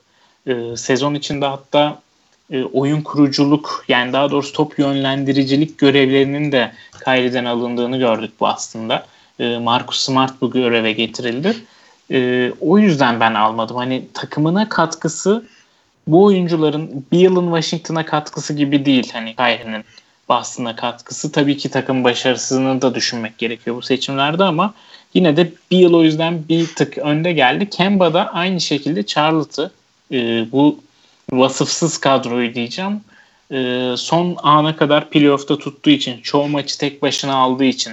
E, 0.47 0.76
sezon 0.76 1.14
içinde 1.14 1.47
hatta 1.47 2.02
e, 2.50 2.64
oyun 2.64 3.02
kuruculuk 3.02 3.85
yani 3.88 4.12
daha 4.12 4.30
doğrusu 4.30 4.52
top 4.52 4.78
yönlendiricilik 4.78 5.78
görevlerinin 5.78 6.52
de 6.52 6.73
Kyrie'den 7.04 7.45
alındığını 7.45 7.99
gördük 7.99 8.33
bu 8.40 8.47
aslında. 8.49 9.06
E, 9.38 9.59
Marcus 9.59 10.00
Smart 10.00 10.40
bu 10.40 10.50
göreve 10.50 10.93
getirildi. 10.93 11.57
E, 12.11 12.52
o 12.61 12.78
yüzden 12.78 13.21
ben 13.21 13.35
almadım. 13.35 13.76
Hani 13.76 14.05
takımına 14.14 14.69
katkısı 14.69 15.47
bu 16.07 16.25
oyuncuların 16.25 17.07
bir 17.12 17.19
yılın 17.19 17.47
Washington'a 17.47 18.05
katkısı 18.05 18.55
gibi 18.55 18.85
değil. 18.87 19.11
Hani 19.12 19.37
Kyrie'nin 19.37 19.85
Boston'a 20.28 20.76
katkısı. 20.76 21.33
Tabii 21.33 21.57
ki 21.57 21.69
takım 21.69 22.05
başarısını 22.05 22.83
da 22.83 22.95
düşünmek 22.95 23.38
gerekiyor 23.38 23.76
bu 23.76 23.83
seçimlerde 23.83 24.45
ama 24.45 24.75
yine 25.14 25.37
de 25.37 25.52
bir 25.71 25.78
yıl 25.78 25.95
o 25.95 26.02
yüzden 26.02 26.49
bir 26.49 26.75
tık 26.75 26.99
önde 26.99 27.33
geldi. 27.33 27.71
Kemba 27.71 28.14
da 28.14 28.33
aynı 28.33 28.61
şekilde 28.61 29.07
Charlotte'ı 29.07 29.71
e, 30.12 30.47
bu 30.52 30.81
vasıfsız 31.33 31.99
kadroyu 31.99 32.55
diyeceğim. 32.55 33.00
Son 33.97 34.37
ana 34.43 34.76
kadar 34.76 35.11
playoff'ta 35.11 35.59
tuttuğu 35.59 35.90
için, 35.90 36.21
çoğu 36.21 36.49
maçı 36.49 36.78
tek 36.78 37.02
başına 37.02 37.35
aldığı 37.35 37.64
için, 37.64 37.93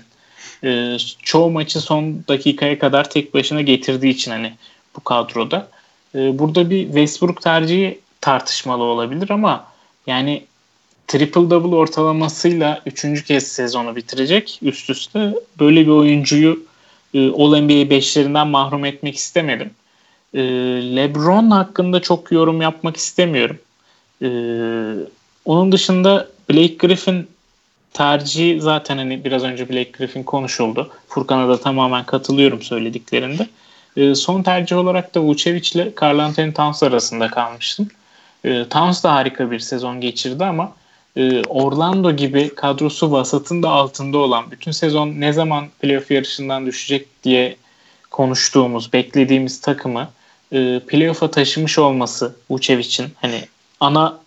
e, 0.63 0.98
çoğu 1.24 1.51
maçı 1.51 1.82
son 1.82 2.24
dakikaya 2.27 2.79
kadar 2.79 3.10
tek 3.10 3.34
başına 3.34 3.62
getirdiği 3.62 4.10
için 4.10 4.32
hani 4.32 4.53
bu 4.96 5.01
kadroda. 5.01 5.67
E, 6.15 6.39
burada 6.39 6.70
bir 6.70 6.86
Westbrook 6.86 7.41
tercihi 7.41 8.00
tartışmalı 8.22 8.84
olabilir 8.84 9.29
ama 9.29 9.65
yani 10.08 10.43
triple 11.08 11.50
double 11.50 11.75
ortalamasıyla 11.75 12.82
üçüncü 12.86 13.24
kez 13.24 13.48
sezonu 13.48 13.96
bitirecek 13.96 14.60
üst 14.62 14.89
üste. 14.89 15.34
Böyle 15.60 15.82
bir 15.82 15.91
oyuncuyu 15.91 16.63
e, 17.13 17.29
All 17.29 17.58
NBA 17.62 17.96
5'lerinden 17.96 18.48
mahrum 18.50 18.86
etmek 18.86 19.15
istemedim. 19.15 19.72
E, 20.34 20.41
LeBron 20.96 21.50
hakkında 21.50 22.01
çok 22.01 22.32
yorum 22.32 22.62
yapmak 22.62 22.98
istemiyorum. 22.98 23.58
E, 24.22 24.27
onun 25.46 25.72
dışında 25.72 26.27
Blake 26.50 26.75
Griffin 26.75 27.27
tercihi 27.93 28.62
zaten 28.62 28.97
hani 28.97 29.25
biraz 29.25 29.43
önce 29.43 29.69
Blake 29.69 29.91
Griffin 29.97 30.23
konuşuldu. 30.23 30.91
Furkan'a 31.07 31.50
da 31.50 31.62
tamamen 31.62 32.05
katılıyorum 32.05 32.62
söylediklerinde. 32.62 33.47
E, 33.97 34.15
son 34.15 34.43
tercih 34.43 34.77
olarak 34.77 35.15
da 35.15 35.21
Vucevic 35.21 35.69
ile 35.73 35.91
Carl 36.01 36.19
Anthony 36.19 36.53
Towns 36.53 36.83
arasında 36.83 37.27
kalmıştım. 37.27 37.88
E, 38.43 38.65
Towns 38.69 39.03
da 39.03 39.13
harika 39.13 39.51
bir 39.51 39.59
sezon 39.59 40.01
geçirdi 40.01 40.45
ama 40.45 40.73
e, 41.15 41.41
Orlando 41.43 42.12
gibi 42.12 42.55
kadrosu 42.55 43.12
vasatın 43.12 43.63
da 43.63 43.69
altında 43.69 44.17
olan 44.17 44.51
bütün 44.51 44.71
sezon 44.71 45.07
ne 45.07 45.33
zaman 45.33 45.67
playoff 45.81 46.12
yarışından 46.12 46.65
düşecek 46.65 47.23
diye 47.23 47.55
konuştuğumuz, 48.12 48.93
beklediğimiz 48.93 49.62
takımı 49.62 50.09
e, 50.51 50.79
playoff'a 50.88 51.31
taşımış 51.31 51.79
olması 51.79 52.35
Vucevic'in 52.50 53.07
hani 53.21 53.41
ana 53.79 54.22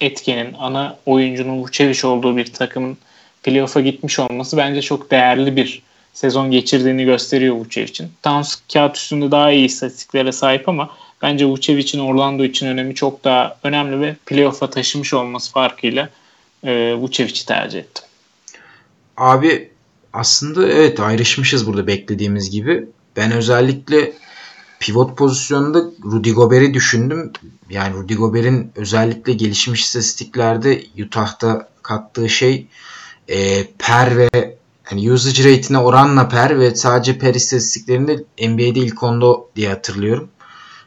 etkenin, 0.00 0.54
ana 0.58 0.96
oyuncunun 1.06 1.62
Vucevic 1.62 2.06
olduğu 2.06 2.36
bir 2.36 2.52
takımın 2.52 2.98
playoff'a 3.42 3.80
gitmiş 3.80 4.18
olması 4.18 4.56
bence 4.56 4.82
çok 4.82 5.10
değerli 5.10 5.56
bir 5.56 5.82
sezon 6.12 6.50
geçirdiğini 6.50 7.04
gösteriyor 7.04 7.56
Vucevic'in. 7.56 8.10
Towns 8.22 8.56
kağıt 8.72 8.96
üstünde 8.96 9.30
daha 9.30 9.52
iyi 9.52 9.64
istatistiklere 9.64 10.32
sahip 10.32 10.68
ama 10.68 10.90
bence 11.22 11.44
Vucevic'in 11.44 12.00
Orlando 12.00 12.44
için 12.44 12.66
önemi 12.66 12.94
çok 12.94 13.24
daha 13.24 13.56
önemli 13.62 14.00
ve 14.00 14.16
playoff'a 14.26 14.70
taşımış 14.70 15.14
olması 15.14 15.52
farkıyla 15.52 16.08
e, 16.64 16.94
Vucevic'i 16.94 17.46
tercih 17.46 17.78
ettim. 17.78 18.04
Abi 19.16 19.70
aslında 20.12 20.68
evet 20.68 21.00
ayrışmışız 21.00 21.66
burada 21.66 21.86
beklediğimiz 21.86 22.50
gibi. 22.50 22.84
Ben 23.16 23.32
özellikle 23.32 24.12
pivot 24.80 25.16
pozisyonunda 25.16 25.84
Rudy 26.04 26.32
Gobert'i 26.32 26.74
düşündüm. 26.74 27.32
Yani 27.70 27.94
Rudy 27.94 28.14
Gobert'in 28.14 28.72
özellikle 28.76 29.32
gelişmiş 29.32 29.82
istatistiklerde 29.82 30.82
Utah'ta 31.06 31.68
kattığı 31.82 32.28
şey 32.28 32.66
e, 33.28 33.66
per 33.78 34.16
ve 34.16 34.28
yani 34.90 35.12
usage 35.12 35.44
rate'ine 35.44 35.78
oranla 35.78 36.28
per 36.28 36.58
ve 36.58 36.74
sadece 36.74 37.18
per 37.18 37.34
istatistiklerinde 37.34 38.24
NBA'de 38.48 38.80
ilk 38.80 39.02
onda 39.02 39.36
diye 39.56 39.68
hatırlıyorum. 39.68 40.28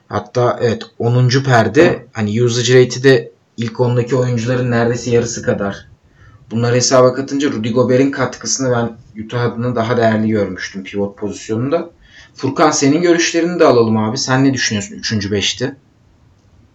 Hatta 0.08 0.60
evet 0.62 0.84
10. 1.00 1.30
perde 1.46 2.08
hani 2.14 2.44
usage 2.44 2.82
rate'i 2.82 3.04
de 3.04 3.32
ilk 3.58 3.80
ondaki 3.80 4.16
oyuncuların 4.16 4.72
neredeyse 4.72 5.12
yarısı 5.12 5.44
kadar. 5.44 5.88
Bunları 6.52 6.76
hesaba 6.76 7.14
katınca 7.14 7.52
Rudy 7.52 7.72
Gobert'in 7.72 8.12
katkısını 8.12 8.72
ben 8.72 8.98
Utah 9.24 9.42
adına 9.42 9.76
daha 9.76 9.98
değerli 9.98 10.30
görmüştüm 10.30 10.84
pivot 10.84 11.18
pozisyonunda. 11.18 11.90
Furkan 12.36 12.72
senin 12.72 13.02
görüşlerini 13.02 13.60
de 13.60 13.66
alalım 13.66 13.98
abi. 13.98 14.18
Sen 14.18 14.44
ne 14.44 14.54
düşünüyorsun 14.54 14.96
3. 14.96 15.12
5'te? 15.12 15.76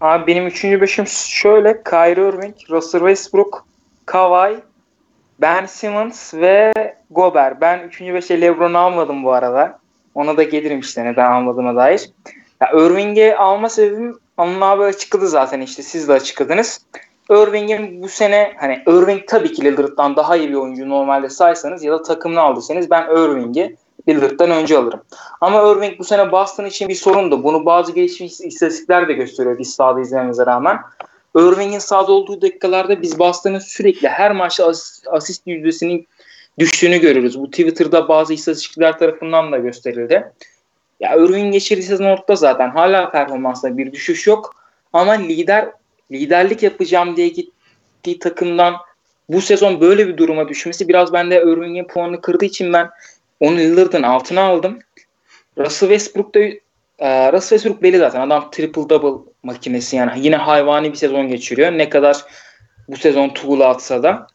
Abi 0.00 0.26
benim 0.26 0.46
3. 0.46 0.64
5'im 0.64 1.06
şöyle. 1.06 1.82
Kyrie 1.82 2.28
Irving, 2.28 2.54
Russell 2.70 3.00
Westbrook, 3.00 3.66
Kawhi, 4.06 4.58
Ben 5.40 5.66
Simmons 5.66 6.34
ve 6.34 6.72
Gobert. 7.10 7.60
Ben 7.60 7.88
3. 7.88 8.00
5'e 8.00 8.40
LeBron'u 8.40 8.78
almadım 8.78 9.24
bu 9.24 9.32
arada. 9.32 9.78
Ona 10.14 10.36
da 10.36 10.42
gelirim 10.42 10.80
işte 10.80 11.04
neden 11.04 11.30
almadığıma 11.30 11.76
dair. 11.76 12.10
Ya 12.60 12.70
Irving'i 12.72 13.34
alma 13.34 13.68
sebebim 13.68 14.18
Anıl 14.36 14.62
abi 14.62 14.82
açıkladı 14.82 15.28
zaten 15.28 15.60
işte 15.60 15.82
siz 15.82 16.08
de 16.08 16.12
açıkladınız. 16.12 16.80
Irving'in 17.30 18.02
bu 18.02 18.08
sene 18.08 18.52
hani 18.56 18.82
Irving 18.86 19.22
tabii 19.28 19.52
ki 19.52 19.64
Lillard'dan 19.64 20.16
daha 20.16 20.36
iyi 20.36 20.48
bir 20.48 20.54
oyuncu 20.54 20.88
normalde 20.88 21.28
saysanız 21.28 21.84
ya 21.84 21.92
da 21.92 22.02
takımını 22.02 22.40
aldıysanız 22.40 22.90
ben 22.90 23.02
Irving'i 23.02 23.76
Lillard'dan 24.08 24.50
önce 24.50 24.78
alırım. 24.78 25.00
Ama 25.40 25.72
Irving 25.72 25.98
bu 25.98 26.04
sene 26.04 26.32
Boston 26.32 26.64
için 26.64 26.88
bir 26.88 26.94
sorundu. 26.94 27.44
Bunu 27.44 27.66
bazı 27.66 27.92
gelişmiş 27.92 28.40
istatistikler 28.40 29.08
de 29.08 29.12
gösteriyor 29.12 29.58
biz 29.58 29.74
sahada 29.74 30.00
izlememize 30.00 30.46
rağmen. 30.46 30.78
Irving'in 31.36 31.78
sahada 31.78 32.12
olduğu 32.12 32.42
dakikalarda 32.42 33.02
biz 33.02 33.18
Boston'ın 33.18 33.58
sürekli 33.58 34.08
her 34.08 34.32
maçta 34.32 34.72
asist, 35.10 35.46
yüzdesinin 35.46 36.06
düştüğünü 36.58 36.98
görürüz. 36.98 37.40
Bu 37.40 37.50
Twitter'da 37.50 38.08
bazı 38.08 38.34
istatistikler 38.34 38.98
tarafından 38.98 39.52
da 39.52 39.58
gösterildi. 39.58 40.32
Ya 41.00 41.16
Irving 41.16 41.52
geçirdiği 41.52 41.82
sezon 41.82 42.04
ortada 42.04 42.36
zaten. 42.36 42.70
Hala 42.70 43.10
performansında 43.10 43.78
bir 43.78 43.92
düşüş 43.92 44.26
yok. 44.26 44.54
Ama 44.92 45.12
lider 45.12 45.68
liderlik 46.12 46.62
yapacağım 46.62 47.16
diye 47.16 47.28
gittiği 47.28 48.18
takımdan 48.18 48.74
bu 49.28 49.40
sezon 49.40 49.80
böyle 49.80 50.08
bir 50.08 50.16
duruma 50.16 50.48
düşmesi 50.48 50.88
biraz 50.88 51.12
bende 51.12 51.42
Irving'in 51.42 51.86
puanını 51.86 52.20
kırdığı 52.20 52.44
için 52.44 52.72
ben 52.72 52.90
onu 53.40 53.58
Lillard'ın 53.58 54.02
altına 54.02 54.42
aldım. 54.42 54.78
Russell 55.58 55.88
Westbrook 55.88 56.34
da 56.34 56.40
e, 56.98 57.32
Russell 57.32 57.58
Westbrook 57.58 57.82
belli 57.82 57.98
zaten. 57.98 58.20
Adam 58.20 58.50
triple 58.50 58.88
double 58.88 59.32
makinesi 59.42 59.96
yani. 59.96 60.12
Yine 60.16 60.36
hayvani 60.36 60.92
bir 60.92 60.96
sezon 60.96 61.28
geçiriyor. 61.28 61.72
Ne 61.72 61.88
kadar 61.88 62.24
bu 62.88 62.96
sezon 62.96 63.28
tuğla 63.28 63.68
atsa 63.68 64.02
da. 64.02 64.26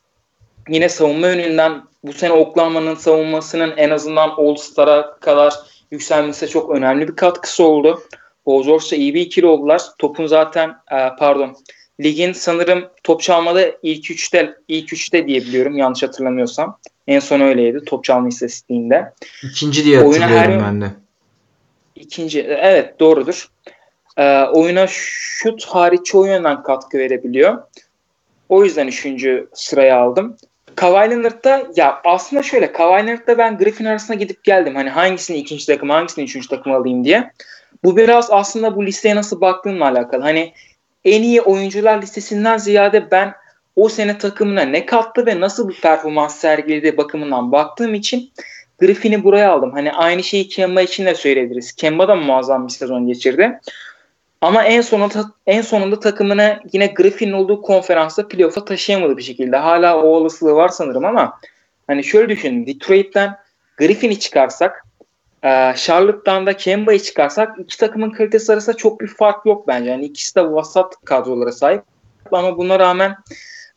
Yine 0.70 0.90
savunma 0.90 1.28
yönünden 1.28 1.84
bu 2.04 2.14
sene 2.14 2.32
Oklahoma'nın 2.32 2.96
savunmasının 2.96 3.74
en 3.78 3.90
azından 3.90 4.30
All-Star'a 4.30 5.18
kadar 5.20 5.54
yükselmesine 5.92 6.50
çok 6.50 6.70
önemli 6.70 7.08
bir 7.08 7.16
katkısı 7.16 7.64
oldu. 7.64 8.04
George'la 8.46 8.98
iyi 8.98 9.14
bir 9.14 9.22
ikili 9.22 9.46
oldular. 9.46 9.82
Topun 9.98 10.26
zaten 10.26 10.70
e, 10.70 11.10
pardon 11.20 11.58
ligin 12.00 12.34
sanırım 12.34 12.90
top 13.04 13.22
çalmada 13.22 13.72
ilk 13.84 14.12
üçte 14.12 14.56
ilk 14.68 14.94
üçte 14.94 15.28
diye 15.28 15.42
biliyorum 15.42 15.78
yanlış 15.78 16.04
hatırlamıyorsam. 16.04 16.80
En 17.08 17.20
son 17.20 17.40
öyleydi 17.40 17.86
top 17.86 18.04
çalma 18.04 18.28
istatistiğinde. 18.28 19.14
İkinci 19.44 19.86
diye 19.86 19.98
hatırlıyorum 19.98 20.38
her, 20.38 20.60
ben 20.60 20.82
de. 20.82 20.92
İkinci 21.96 22.42
evet 22.42 23.00
doğrudur. 23.00 23.50
E, 24.18 24.44
oyuna 24.44 24.88
şut 24.88 25.66
hariç 25.66 26.06
çoğu 26.06 26.28
yönden 26.28 26.64
katkı 26.64 26.98
verebiliyor. 26.98 27.64
O 28.50 28.64
yüzden 28.64 28.88
üçüncü 28.88 29.48
sıraya 29.54 29.98
aldım. 29.98 30.38
Kawhi 30.76 31.10
Leonard'da 31.10 31.68
ya 31.76 32.02
aslında 32.04 32.44
şöyle 32.44 32.72
Kawhi 32.72 33.08
Leonard'da 33.08 33.38
ben 33.38 33.58
Griffin 33.58 33.86
arasında 33.86 34.18
gidip 34.18 34.44
geldim. 34.44 34.76
Hani 34.76 34.90
hangisini 34.90 35.38
ikinci 35.38 35.66
takım 35.66 35.90
hangisini 35.90 36.26
üçüncü 36.26 36.48
takım 36.48 36.72
alayım 36.72 37.06
diye. 37.06 37.32
Bu 37.84 37.98
biraz 37.98 38.32
aslında 38.32 38.76
bu 38.76 38.86
listeye 38.86 39.16
nasıl 39.16 39.42
baktığımla 39.42 39.86
alakalı. 39.86 40.22
Hani 40.22 40.54
en 41.06 41.24
iyi 41.24 41.42
oyuncular 41.42 42.02
listesinden 42.02 42.58
ziyade 42.58 43.12
ben 43.12 43.34
o 43.76 43.90
sene 43.90 44.18
takımına 44.18 44.62
ne 44.62 44.86
kattı 44.86 45.26
ve 45.26 45.40
nasıl 45.40 45.70
bir 45.70 45.82
performans 45.82 46.36
sergiledi 46.36 46.98
bakımından 46.98 47.52
baktığım 47.52 47.94
için 47.94 48.32
Griffin'i 48.80 49.24
buraya 49.24 49.52
aldım. 49.52 49.72
Hani 49.72 49.92
aynı 49.92 50.24
şeyi 50.24 50.48
Kemba 50.48 50.82
için 50.82 51.06
de 51.06 51.16
söyleyebiliriz. 51.16 51.72
Kemba 51.72 52.08
da 52.08 52.16
muazzam 52.16 52.68
bir 52.68 52.74
sezon 52.74 53.08
geçirdi. 53.08 53.60
Ama 54.42 54.64
en 54.64 54.82
sonunda 54.82 55.32
en 55.48 55.62
sonunda 55.62 56.00
takımını 56.00 56.60
yine 56.74 56.88
Griffin'in 56.88 57.34
olduğu 57.34 57.62
konferansta 57.62 58.28
playoff'a 58.28 58.66
taşıyamadı 58.66 59.18
bir 59.18 59.24
şekilde. 59.24 59.58
Hala 59.58 59.98
o 59.98 60.08
olasılığı 60.08 60.56
var 60.56 60.70
sanırım 60.70 61.06
ama 61.06 61.40
hani 61.88 62.04
şöyle 62.04 62.30
düşünün. 62.30 62.66
Detroit'ten 62.66 63.36
Griffin'i 63.78 64.20
çıkarsak 64.20 64.86
Ee, 65.44 65.74
Charlotte'dan 65.78 66.46
da 66.46 66.58
Kemba'yı 66.58 67.00
çıkarsak 67.00 67.60
iki 67.60 67.78
takımın 67.78 68.10
kalitesi 68.10 68.54
arasında 68.54 68.78
çok 68.78 69.02
bir 69.02 69.08
fark 69.08 69.46
yok 69.46 69.68
bence. 69.68 69.90
Yani 69.90 70.06
ikisi 70.06 70.36
de 70.36 70.52
vasat 70.52 70.96
kadrolara 71.06 71.52
sahip. 71.52 71.84
Ama 72.32 72.58
buna 72.58 72.80
rağmen 72.80 73.16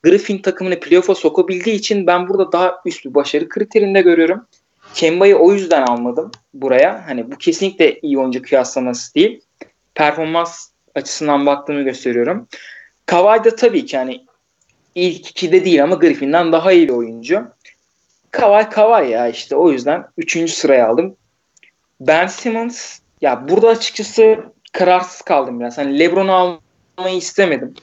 Griffin 0.07 0.39
takımını 0.39 0.81
playoff'a 0.81 1.15
sokabildiği 1.15 1.77
için 1.77 2.07
ben 2.07 2.29
burada 2.29 2.53
daha 2.53 2.81
üst 2.85 3.05
bir 3.05 3.15
başarı 3.15 3.49
kriterinde 3.49 4.03
görüyorum. 4.03 4.47
Kemba'yı 4.95 5.37
o 5.37 5.53
yüzden 5.53 5.83
almadım 5.83 6.31
buraya. 6.55 7.07
Hani 7.07 7.33
bu 7.33 7.39
kesinlikle 7.39 8.01
iyi 8.01 8.19
oyuncu 8.19 8.43
kıyaslaması 8.43 9.15
değil. 9.15 9.41
Performans 9.95 10.69
açısından 10.95 11.47
baktığımı 11.47 11.83
gösteriyorum. 11.83 12.49
Kawhi 13.07 13.45
da 13.45 13.57
tabii 13.57 13.87
ki 13.87 13.97
hani 13.97 14.27
ilk 14.95 15.31
ikide 15.31 15.65
değil 15.65 15.83
ama 15.83 15.95
Griffin'den 15.95 16.53
daha 16.53 16.73
iyi 16.73 16.89
bir 16.89 16.93
oyuncu. 16.93 17.45
Kawhi 18.31 18.69
Kawhi 18.71 19.11
ya 19.11 19.29
işte 19.29 19.57
o 19.57 19.71
yüzden 19.71 20.07
3. 20.17 20.51
sıraya 20.51 20.89
aldım. 20.89 21.17
Ben 22.01 22.27
Simmons 22.27 22.99
ya 23.21 23.49
burada 23.49 23.69
açıkçası 23.69 24.37
kararsız 24.73 25.23
kaldım 25.23 25.61
biraz. 25.61 25.79
Hani 25.79 25.99
LeBron'u 25.99 26.33
almayı 26.33 27.17
istemedim. 27.17 27.75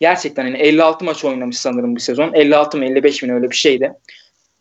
Gerçekten 0.00 0.44
hani 0.44 0.56
56 0.56 1.04
maç 1.04 1.24
oynamış 1.24 1.58
sanırım 1.58 1.96
bu 1.96 2.00
sezon. 2.00 2.32
56 2.32 2.78
mı 2.78 2.84
55 2.84 3.22
mi 3.22 3.34
öyle 3.34 3.50
bir 3.50 3.56
şeydi. 3.56 3.92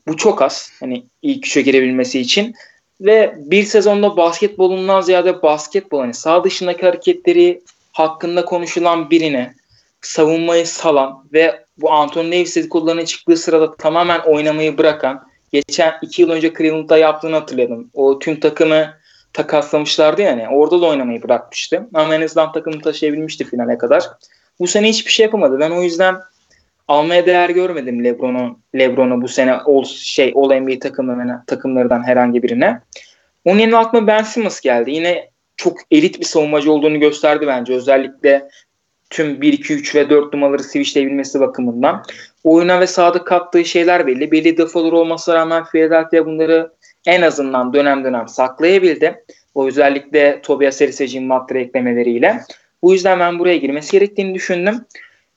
Bu 0.08 0.18
çok 0.18 0.42
az. 0.42 0.72
Hani 0.80 1.06
ilk 1.22 1.48
üçe 1.48 1.62
girebilmesi 1.62 2.20
için. 2.20 2.56
Ve 3.02 3.36
bir 3.38 3.64
sezonda 3.64 4.18
basketbolundan 4.18 5.02
ziyade 5.02 5.42
basketbol 5.42 6.00
hani 6.00 6.14
sağ 6.14 6.44
dışındaki 6.44 6.82
hareketleri 6.82 7.62
hakkında 7.92 8.46
konuşulan 8.46 9.10
birine 9.10 9.54
savunmayı 10.02 10.68
salan 10.68 11.26
ve 11.34 11.66
bu 11.78 11.92
Anthony 11.92 12.32
Davis 12.32 12.56
dedikodularına 12.56 13.06
çıktığı 13.06 13.38
sırada 13.38 13.76
tamamen 13.76 14.20
oynamayı 14.20 14.78
bırakan 14.78 15.28
geçen 15.52 15.94
iki 16.02 16.22
yıl 16.22 16.30
önce 16.30 16.54
Cleveland'da 16.58 16.98
yaptığını 16.98 17.36
hatırladım. 17.36 17.90
O 17.94 18.20
tüm 18.20 18.40
takımı 18.40 18.94
takaslamışlardı 19.34 20.22
yani. 20.22 20.48
Orada 20.50 20.82
da 20.82 20.86
oynamayı 20.86 21.24
bırakmıştı. 21.24 21.88
Ama 21.94 22.16
en 22.16 22.22
azından 22.22 22.52
takımı 22.52 22.82
taşıyabilmişti 22.82 23.44
finale 23.44 23.78
kadar. 23.78 24.04
Bu 24.60 24.68
sene 24.68 24.90
hiçbir 24.90 25.12
şey 25.12 25.24
yapamadı. 25.24 25.60
Ben 25.60 25.72
o 25.72 25.82
yüzden 25.82 26.16
almaya 26.88 27.26
değer 27.26 27.50
görmedim 27.50 28.04
LeBron'u 28.04 28.60
LeBron'u 28.76 29.22
bu 29.22 29.28
sene 29.28 29.54
all 29.54 29.84
şey 29.84 30.34
All 30.36 30.60
NBA 30.60 30.80
takımlarına, 30.80 31.44
takımlarından 31.48 32.04
herhangi 32.04 32.44
birine. 32.44 32.80
Onun 33.46 33.60
yerine 33.60 33.78
aklıma 33.78 34.08
Ben 34.08 34.24
Simmons 34.24 34.62
geldi. 34.62 34.92
Yine 34.92 35.30
çok 35.58 35.78
elit 35.92 36.20
bir 36.20 36.26
savunmacı 36.26 36.72
olduğunu 36.72 37.00
gösterdi 37.00 37.48
bence. 37.48 37.74
Özellikle 37.74 38.50
tüm 39.10 39.42
1 39.42 39.54
2 39.54 39.74
3 39.74 39.96
ve 39.96 40.10
4 40.10 40.34
numaraları 40.34 40.64
switchleyebilmesi 40.64 41.40
bakımından. 41.40 42.04
Oyuna 42.44 42.80
ve 42.80 42.88
sahada 42.88 43.24
kattığı 43.24 43.66
şeyler 43.66 44.08
belli. 44.08 44.32
Belli 44.32 44.58
defolar 44.58 44.92
olmasına 44.92 45.36
rağmen 45.36 45.66
Philadelphia 45.66 46.26
bunları 46.26 46.72
en 47.08 47.22
azından 47.22 47.74
dönem 47.74 48.04
dönem 48.04 48.28
saklayabildi. 48.28 49.24
O 49.56 49.68
özellikle 49.68 50.42
Tobias 50.42 50.82
Harris'e 50.82 51.08
Jim 51.08 51.30
Butler 51.30 51.56
eklemeleriyle. 51.56 52.40
Bu 52.86 52.94
yüzden 52.94 53.20
ben 53.20 53.40
buraya 53.40 53.58
girmesi 53.58 53.92
gerektiğini 53.92 54.36
düşündüm. 54.36 54.86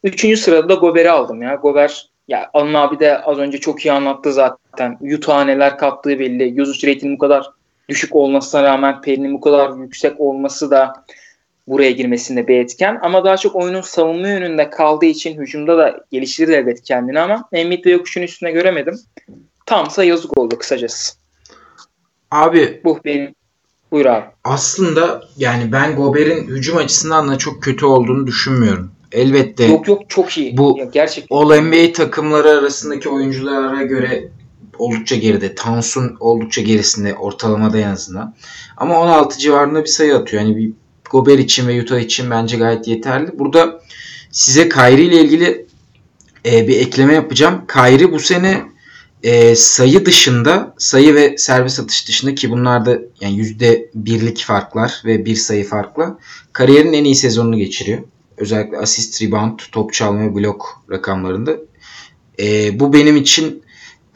Üçüncü 0.04 0.36
sırada 0.36 0.68
da 0.68 0.74
Gober'i 0.74 1.10
aldım 1.10 1.42
ya. 1.42 1.54
Gober 1.54 2.08
ya 2.28 2.50
Alın 2.54 2.74
abi 2.74 3.00
de 3.00 3.18
az 3.18 3.38
önce 3.38 3.58
çok 3.58 3.84
iyi 3.84 3.92
anlattı 3.92 4.32
zaten. 4.32 4.98
Utah'a 5.14 5.44
neler 5.44 5.78
kattığı 5.78 6.18
belli. 6.18 6.62
Usage 6.62 6.92
rate'inin 6.92 7.14
bu 7.14 7.18
kadar 7.18 7.50
düşük 7.88 8.16
olmasına 8.16 8.62
rağmen 8.62 9.00
Perry'nin 9.00 9.34
bu 9.34 9.40
kadar 9.40 9.78
yüksek 9.78 10.20
olması 10.20 10.70
da 10.70 11.04
buraya 11.66 11.90
girmesinde 11.90 12.48
bir 12.48 12.58
etken. 12.58 12.98
Ama 13.02 13.24
daha 13.24 13.36
çok 13.36 13.56
oyunun 13.56 13.80
savunma 13.80 14.28
yönünde 14.28 14.70
kaldığı 14.70 15.06
için 15.06 15.40
hücumda 15.40 15.78
da 15.78 16.00
geliştirir 16.10 16.52
elbet 16.52 16.82
kendini 16.82 17.20
ama 17.20 17.48
Embiid 17.52 17.86
ve 17.86 17.90
yokuşun 17.90 18.22
üstüne 18.22 18.50
göremedim. 18.50 19.00
Tamsa 19.66 20.04
yazık 20.04 20.38
oldu 20.38 20.58
kısacası. 20.58 21.14
Abi 22.30 22.80
bu 22.84 23.00
benim 23.04 23.34
Buyur 23.92 24.06
abi. 24.06 24.24
Aslında 24.44 25.22
yani 25.36 25.72
ben 25.72 25.96
Gober'in 25.96 26.48
hücum 26.48 26.76
açısından 26.76 27.28
da 27.28 27.38
çok 27.38 27.62
kötü 27.62 27.86
olduğunu 27.86 28.26
düşünmüyorum. 28.26 28.90
Elbette. 29.12 29.64
Yok 29.64 29.88
yok 29.88 30.02
çok 30.08 30.38
iyi. 30.38 30.56
Bu 30.56 30.76
ya, 30.78 30.84
gerçekten. 30.84 31.36
All 31.36 31.60
NBA 31.60 31.92
takımları 31.92 32.48
arasındaki 32.48 33.08
oyunculara 33.08 33.82
göre 33.82 34.28
oldukça 34.78 35.16
geride. 35.16 35.54
Towns'un 35.54 36.16
oldukça 36.20 36.62
gerisinde 36.62 37.14
ortalamada 37.14 37.78
en 37.78 37.88
azından. 37.88 38.34
Ama 38.76 39.00
16 39.00 39.38
civarında 39.38 39.82
bir 39.82 39.88
sayı 39.88 40.16
atıyor. 40.16 40.42
Yani 40.42 40.56
bir 40.56 40.72
Gober 41.10 41.38
için 41.38 41.68
ve 41.68 41.82
Utah 41.82 41.98
için 41.98 42.30
bence 42.30 42.56
gayet 42.56 42.88
yeterli. 42.88 43.38
Burada 43.38 43.80
size 44.30 44.68
Kyrie 44.68 45.04
ile 45.04 45.20
ilgili 45.20 45.66
e, 46.46 46.68
bir 46.68 46.80
ekleme 46.80 47.14
yapacağım. 47.14 47.64
Kyrie 47.72 48.12
bu 48.12 48.18
sene 48.18 48.62
e, 49.22 49.54
sayı 49.54 50.06
dışında 50.06 50.74
sayı 50.78 51.14
ve 51.14 51.38
servis 51.38 51.80
atış 51.80 52.08
dışında 52.08 52.34
ki 52.34 52.50
bunlar 52.50 52.86
da 52.86 52.98
yani 53.20 53.36
yüzde 53.36 53.90
birlik 53.94 54.44
farklar 54.44 55.02
ve 55.04 55.24
bir 55.24 55.36
sayı 55.36 55.68
farkla 55.68 56.18
kariyerin 56.52 56.92
en 56.92 57.04
iyi 57.04 57.14
sezonunu 57.14 57.56
geçiriyor. 57.56 58.02
Özellikle 58.36 58.78
asist, 58.78 59.22
rebound, 59.22 59.58
top 59.72 59.92
çalma 59.92 60.20
ve 60.20 60.34
blok 60.34 60.82
rakamlarında. 60.90 61.56
E, 62.40 62.80
bu 62.80 62.92
benim 62.92 63.16
için 63.16 63.62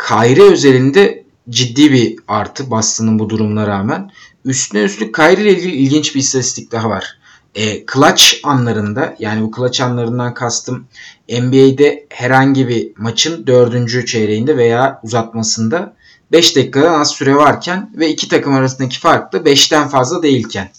Kyrie 0.09 0.53
özelinde 0.53 1.25
ciddi 1.51 1.93
bir 1.93 2.17
artı 2.29 2.71
Boston'ın 2.71 3.19
bu 3.19 3.31
durumuna 3.31 3.67
rağmen. 3.67 4.11
Üstüne 4.45 4.83
üstlük 4.83 5.15
Kyrie 5.15 5.43
ile 5.43 5.53
ilgili 5.53 5.73
ilginç 5.77 6.15
bir 6.15 6.21
istatistik 6.21 6.73
daha 6.73 6.91
var. 6.91 7.19
E, 7.55 7.87
clutch 7.87 8.25
anlarında 8.43 9.17
yani 9.19 9.43
bu 9.43 9.51
clutch 9.57 9.81
anlarından 9.81 10.35
kastım 10.35 10.87
NBA'de 11.29 12.07
herhangi 12.09 12.69
bir 12.69 12.93
maçın 12.97 13.47
dördüncü 13.47 14.07
çeyreğinde 14.07 14.57
veya 14.57 15.01
uzatmasında 15.03 15.95
5 16.33 16.57
dakikadan 16.57 17.01
az 17.01 17.11
süre 17.11 17.37
varken 17.37 17.91
ve 17.95 18.09
iki 18.09 18.29
takım 18.29 18.55
arasındaki 18.55 18.99
fark 18.99 19.33
da 19.33 19.37
5'ten 19.37 19.88
fazla 19.88 20.23
değilken 20.23 20.71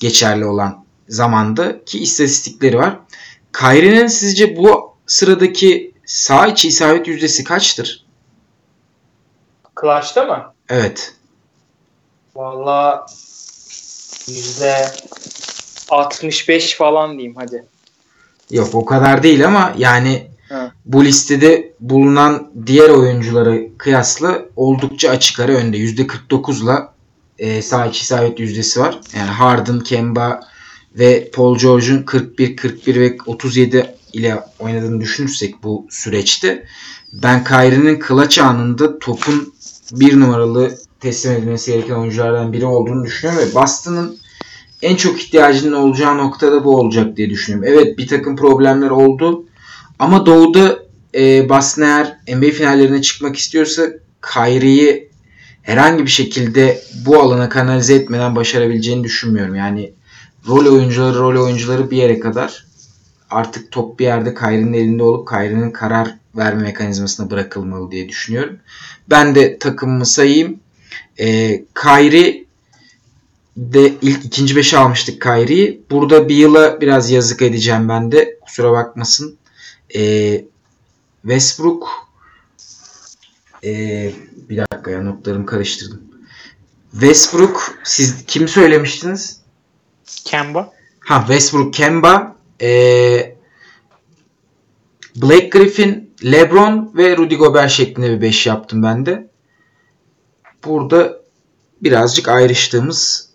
geçerli 0.00 0.44
olan 0.44 0.84
zamanda 1.08 1.84
ki 1.84 1.98
istatistikleri 1.98 2.78
var. 2.78 2.98
Kyrie'nin 3.52 4.06
sizce 4.06 4.56
bu 4.56 4.96
sıradaki 5.06 5.94
sağ 6.06 6.46
içi 6.46 6.68
isabet 6.68 7.08
yüzdesi 7.08 7.44
kaçtır? 7.44 8.06
Clutch'ta 9.80 10.24
mı? 10.24 10.52
Evet. 10.68 11.14
Valla 12.34 13.06
yüzde 14.28 14.86
65 15.94 16.76
falan 16.76 17.12
diyeyim 17.12 17.34
hadi. 17.36 17.64
Yok 18.50 18.74
o 18.74 18.84
kadar 18.84 19.22
değil 19.22 19.46
ama 19.46 19.74
yani 19.78 20.26
Hı. 20.48 20.70
bu 20.84 21.04
listede 21.04 21.72
bulunan 21.80 22.50
diğer 22.66 22.88
oyunculara 22.88 23.56
kıyasla 23.78 24.42
oldukça 24.56 25.10
açık 25.10 25.40
ara 25.40 25.52
önde. 25.52 25.76
%49'la 25.76 26.94
e, 27.38 27.62
sağ 27.62 27.86
içi 27.86 28.02
isabet 28.02 28.40
yüzdesi 28.40 28.80
var. 28.80 29.00
Yani 29.16 29.30
Harden, 29.30 29.80
Kemba 29.80 30.40
ve 30.98 31.30
Paul 31.30 31.58
George'un 31.58 32.02
41, 32.02 32.56
41 32.56 33.00
ve 33.00 33.16
37 33.26 33.94
ile 34.12 34.40
oynadığını 34.58 35.00
düşünürsek 35.00 35.62
bu 35.62 35.86
süreçte 35.90 36.64
ben 37.12 37.44
Kyrie'nin 37.44 38.02
clutch 38.08 38.42
anında 38.42 38.98
topun 38.98 39.54
bir 39.92 40.20
numaralı 40.20 40.78
teslim 41.00 41.32
edilmesi 41.32 41.72
gereken 41.72 41.94
oyunculardan 41.94 42.52
biri 42.52 42.66
olduğunu 42.66 43.04
düşünüyorum 43.04 43.48
ve 43.48 43.54
Boston'ın 43.54 44.18
en 44.84 44.96
çok 44.96 45.20
ihtiyacının 45.20 45.72
olacağı 45.72 46.18
noktada 46.18 46.64
bu 46.64 46.76
olacak 46.76 47.16
diye 47.16 47.30
düşünüyorum. 47.30 47.74
Evet 47.74 47.98
bir 47.98 48.06
takım 48.06 48.36
problemler 48.36 48.90
oldu 48.90 49.46
ama 49.98 50.26
Doğu'da 50.26 50.78
e, 51.14 51.48
Boston 51.48 51.82
eğer 51.82 52.16
NBA 52.28 52.50
finallerine 52.50 53.02
çıkmak 53.02 53.36
istiyorsa 53.36 53.82
Kyrie'yi 54.34 55.10
herhangi 55.62 56.02
bir 56.02 56.10
şekilde 56.10 56.82
bu 57.06 57.20
alana 57.20 57.48
kanalize 57.48 57.94
etmeden 57.94 58.36
başarabileceğini 58.36 59.04
düşünmüyorum. 59.04 59.54
Yani 59.54 59.92
rol 60.48 60.66
oyuncuları 60.66 61.18
rol 61.18 61.44
oyuncuları 61.44 61.90
bir 61.90 61.96
yere 61.96 62.20
kadar 62.20 62.64
artık 63.30 63.70
top 63.72 63.98
bir 63.98 64.04
yerde 64.04 64.34
Kyrie'nin 64.34 64.72
elinde 64.72 65.02
olup 65.02 65.28
Kyrie'nin 65.28 65.70
karar 65.70 66.14
verme 66.36 66.62
mekanizmasına 66.62 67.30
bırakılmalı 67.30 67.90
diye 67.90 68.08
düşünüyorum. 68.08 68.56
Ben 69.10 69.34
de 69.34 69.58
takımımı 69.58 70.06
sayayım. 70.06 70.60
E, 71.18 71.60
Kyrie 71.82 72.43
de 73.56 73.94
ilk 74.02 74.24
ikinci 74.24 74.56
beşe 74.56 74.78
almıştık 74.78 75.22
Kyrie'yi. 75.22 75.82
Burada 75.90 76.28
bir 76.28 76.36
yıla 76.36 76.80
biraz 76.80 77.10
yazık 77.10 77.42
edeceğim 77.42 77.88
ben 77.88 78.12
de. 78.12 78.38
Kusura 78.40 78.72
bakmasın. 78.72 79.38
Ee, 79.96 80.44
Westbrook 81.22 82.04
ee, 83.64 84.12
bir 84.48 84.56
dakika 84.56 84.90
ya 84.90 85.02
notlarımı 85.02 85.46
karıştırdım. 85.46 86.02
Westbrook 86.92 87.78
siz 87.84 88.26
kim 88.26 88.48
söylemiştiniz? 88.48 89.40
Kemba. 90.24 90.72
Ha 91.00 91.20
Westbrook, 91.20 91.74
Kemba, 91.74 92.36
ee, 92.60 93.36
Blake 95.16 95.48
Griffin, 95.48 96.14
LeBron 96.24 96.92
ve 96.96 97.16
Rudy 97.16 97.34
Gobert 97.34 97.70
şeklinde 97.70 98.10
bir 98.10 98.20
5 98.20 98.46
yaptım 98.46 98.82
ben 98.82 99.06
de. 99.06 99.28
Burada 100.64 101.20
birazcık 101.82 102.28
ayrıştığımız 102.28 103.28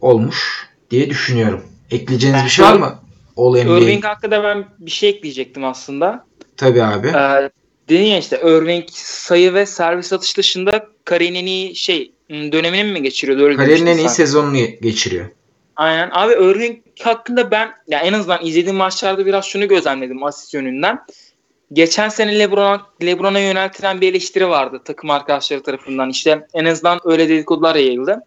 olmuş 0.00 0.68
diye 0.90 1.10
düşünüyorum. 1.10 1.64
Ekleyeceğiniz 1.90 2.38
ben 2.38 2.44
bir 2.44 2.50
şey 2.50 2.64
var 2.64 2.76
mı? 2.76 2.98
All 3.36 3.50
NBA. 3.50 3.78
Irving 3.78 4.04
hakkında 4.04 4.42
ben 4.42 4.64
bir 4.78 4.90
şey 4.90 5.10
ekleyecektim 5.10 5.64
aslında. 5.64 6.26
Tabii 6.56 6.82
abi. 6.82 7.08
Ee, 7.08 7.50
dedin 7.88 8.04
ya 8.04 8.18
işte 8.18 8.40
Irving 8.44 8.88
sayı 8.90 9.54
ve 9.54 9.66
servis 9.66 10.12
atış 10.12 10.36
dışında 10.36 10.86
kariyerinin 11.04 11.40
en 11.40 11.46
iyi 11.46 11.76
şey 11.76 12.12
dönemini 12.30 12.92
mi 12.92 13.02
geçiriyordu? 13.02 13.44
Öyle 13.44 13.56
Kariyerinin 13.56 13.86
en 13.86 13.96
iyi 13.96 13.98
sanki. 13.98 14.14
sezonunu 14.14 14.56
geçiriyor. 14.82 15.26
Aynen. 15.76 16.10
Abi 16.12 16.32
Irving 16.32 16.78
hakkında 17.02 17.50
ben 17.50 17.70
ya 17.88 18.00
en 18.00 18.12
azından 18.12 18.46
izlediğim 18.46 18.76
maçlarda 18.76 19.26
biraz 19.26 19.44
şunu 19.44 19.68
gözlemledim 19.68 20.24
asist 20.24 20.54
yönünden. 20.54 20.98
Geçen 21.72 22.08
sene 22.08 22.38
LeBron'a 22.38 22.86
LeBron'a 23.02 23.38
yöneltilen 23.38 24.00
bir 24.00 24.10
eleştiri 24.10 24.48
vardı 24.48 24.80
takım 24.84 25.10
arkadaşları 25.10 25.62
tarafından. 25.62 26.10
İşte 26.10 26.46
en 26.54 26.64
azından 26.64 27.00
öyle 27.04 27.28
dedikodular 27.28 27.74
yayıldı. 27.74 28.20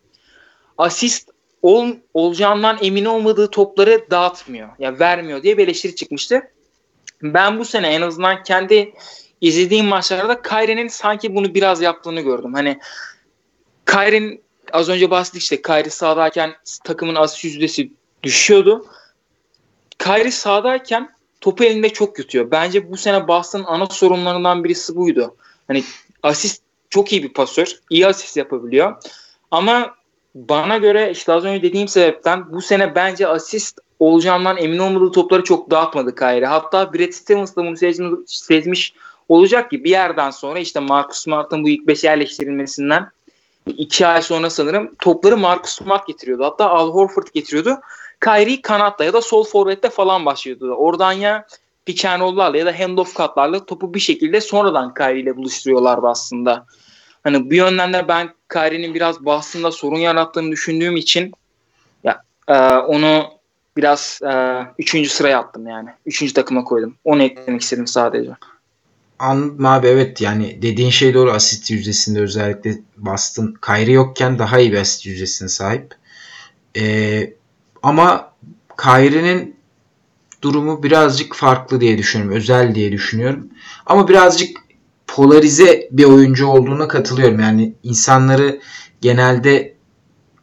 Asist 0.77 1.29
ol, 1.63 1.87
olacağından 2.13 2.77
emin 2.81 3.05
olmadığı 3.05 3.49
topları 3.49 4.05
dağıtmıyor. 4.11 4.67
Ya 4.67 4.75
yani 4.79 4.99
vermiyor 4.99 5.43
diye 5.43 5.57
bir 5.57 5.63
eleştiri 5.63 5.95
çıkmıştı. 5.95 6.41
Ben 7.21 7.59
bu 7.59 7.65
sene 7.65 7.87
en 7.87 8.01
azından 8.01 8.43
kendi 8.43 8.93
izlediğim 9.41 9.85
maçlarda 9.85 10.41
Kyrie'nin 10.41 10.87
sanki 10.87 11.35
bunu 11.35 11.53
biraz 11.53 11.81
yaptığını 11.81 12.21
gördüm. 12.21 12.53
Hani 12.53 12.79
Kyrie'nin 13.85 14.43
az 14.71 14.89
önce 14.89 15.11
bahsettik 15.11 15.41
işte 15.41 15.61
Kyrie 15.61 15.89
sahadayken 15.89 16.53
takımın 16.83 17.15
asist 17.15 17.43
yüzdesi 17.43 17.91
düşüyordu. 18.23 18.85
Kyrie 19.99 20.31
sahadayken 20.31 21.09
topu 21.41 21.63
elinde 21.63 21.89
çok 21.89 22.19
yutuyor. 22.19 22.51
Bence 22.51 22.91
bu 22.91 22.97
sene 22.97 23.27
Boston'ın 23.27 23.63
ana 23.63 23.85
sorunlarından 23.85 24.63
birisi 24.63 24.95
buydu. 24.95 25.35
Hani 25.67 25.83
asist 26.23 26.61
çok 26.89 27.13
iyi 27.13 27.23
bir 27.23 27.33
pasör. 27.33 27.79
iyi 27.89 28.07
asist 28.07 28.37
yapabiliyor. 28.37 29.03
Ama 29.51 29.95
bana 30.35 30.77
göre 30.77 31.11
işte 31.11 31.33
az 31.33 31.45
önce 31.45 31.63
dediğim 31.63 31.87
sebepten 31.87 32.53
bu 32.53 32.61
sene 32.61 32.95
bence 32.95 33.27
asist 33.27 33.79
olacağından 33.99 34.57
emin 34.57 34.79
olmadığı 34.79 35.11
topları 35.11 35.43
çok 35.43 35.71
dağıtmadı 35.71 36.15
Kyrie. 36.15 36.45
Hatta 36.45 36.93
Brad 36.93 37.11
Stevens 37.11 37.55
da 37.55 37.65
bunu 37.65 37.77
sezmiş, 37.77 38.11
sezmiş 38.25 38.93
olacak 39.29 39.69
ki 39.69 39.83
bir 39.83 39.89
yerden 39.89 40.29
sonra 40.29 40.59
işte 40.59 40.79
Marcus 40.79 41.19
Smart'ın 41.19 41.63
bu 41.63 41.69
ilk 41.69 41.87
beşe 41.87 42.07
yerleştirilmesinden 42.07 43.09
iki 43.67 44.07
ay 44.07 44.21
sonra 44.21 44.49
sanırım 44.49 44.95
topları 44.95 45.37
Marcus 45.37 45.71
Smart 45.71 46.07
getiriyordu. 46.07 46.43
Hatta 46.43 46.69
Al 46.69 46.91
Horford 46.91 47.27
getiriyordu. 47.33 47.79
Kyrie 48.23 48.61
kanatta 48.61 49.03
ya 49.03 49.13
da 49.13 49.21
sol 49.21 49.43
forvette 49.43 49.89
falan 49.89 50.25
başlıyordu. 50.25 50.73
Oradan 50.73 51.11
ya 51.11 51.47
pick 51.85 52.03
ya 52.03 52.65
da 52.65 52.79
handoff 52.79 53.13
katlarla 53.13 53.65
topu 53.65 53.93
bir 53.93 53.99
şekilde 53.99 54.41
sonradan 54.41 54.93
Kyrie 54.93 55.21
ile 55.21 55.37
buluşturuyorlardı 55.37 56.07
aslında. 56.07 56.65
Hani 57.23 57.49
bu 57.49 57.53
yönden 57.53 57.93
de 57.93 58.07
ben 58.07 58.29
Kyrie'nin 58.53 58.93
biraz 58.93 59.25
Boston'da 59.25 59.71
sorun 59.71 59.99
yarattığını 59.99 60.51
düşündüğüm 60.51 60.95
için 60.95 61.31
ya 62.03 62.23
e, 62.47 62.53
onu 62.77 63.25
biraz 63.77 64.19
e, 64.23 64.61
üçüncü 64.79 65.09
sıraya 65.09 65.39
attım 65.39 65.67
yani. 65.67 65.89
Üçüncü 66.05 66.33
takıma 66.33 66.63
koydum. 66.63 66.95
Onu 67.03 67.23
eklemek 67.23 67.61
istedim 67.61 67.87
sadece. 67.87 68.31
Anladım 69.19 69.65
abi 69.65 69.87
evet 69.87 70.21
yani 70.21 70.61
dediğin 70.61 70.89
şey 70.89 71.13
doğru 71.13 71.31
asist 71.31 71.71
yüzdesinde 71.71 72.19
özellikle 72.19 72.79
Boston 72.97 73.55
Kyrie 73.65 73.93
yokken 73.93 74.39
daha 74.39 74.59
iyi 74.59 74.71
bir 74.71 74.77
asist 74.77 75.05
yüzdesine 75.05 75.49
sahip. 75.49 75.95
Ee, 76.77 77.33
ama 77.83 78.33
Kyrie'nin 78.77 79.55
durumu 80.41 80.83
birazcık 80.83 81.35
farklı 81.35 81.81
diye 81.81 81.97
düşünüyorum. 81.97 82.35
Özel 82.35 82.75
diye 82.75 82.91
düşünüyorum. 82.91 83.49
Ama 83.85 84.07
birazcık 84.07 84.57
polarize 85.13 85.87
bir 85.91 86.03
oyuncu 86.03 86.47
olduğuna 86.47 86.87
katılıyorum. 86.87 87.39
Yani 87.39 87.73
insanları 87.83 88.59
genelde 89.01 89.73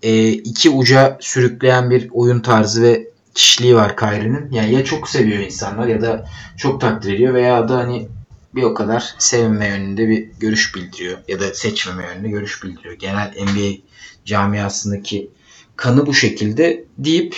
e, 0.02 0.28
iki 0.28 0.70
uca 0.70 1.18
sürükleyen 1.20 1.90
bir 1.90 2.08
oyun 2.12 2.40
tarzı 2.40 2.82
ve 2.82 3.08
kişiliği 3.34 3.76
var 3.76 3.96
Kyrie'nin. 3.96 4.52
Yani 4.52 4.74
ya 4.74 4.84
çok 4.84 5.08
seviyor 5.08 5.38
insanlar 5.38 5.86
ya 5.86 6.02
da 6.02 6.28
çok 6.56 6.80
takdir 6.80 7.12
ediyor 7.12 7.34
veya 7.34 7.68
da 7.68 7.76
hani 7.76 8.08
bir 8.54 8.62
o 8.62 8.74
kadar 8.74 9.14
sevmeme 9.18 9.68
yönünde 9.68 10.08
bir 10.08 10.28
görüş 10.40 10.74
bildiriyor 10.74 11.18
ya 11.28 11.40
da 11.40 11.54
seçmeme 11.54 12.06
yönünde 12.06 12.28
görüş 12.28 12.64
bildiriyor. 12.64 12.94
Genel 12.94 13.34
NBA 13.40 13.76
camiasındaki 14.24 15.30
kanı 15.76 16.06
bu 16.06 16.14
şekilde 16.14 16.84
deyip 16.98 17.36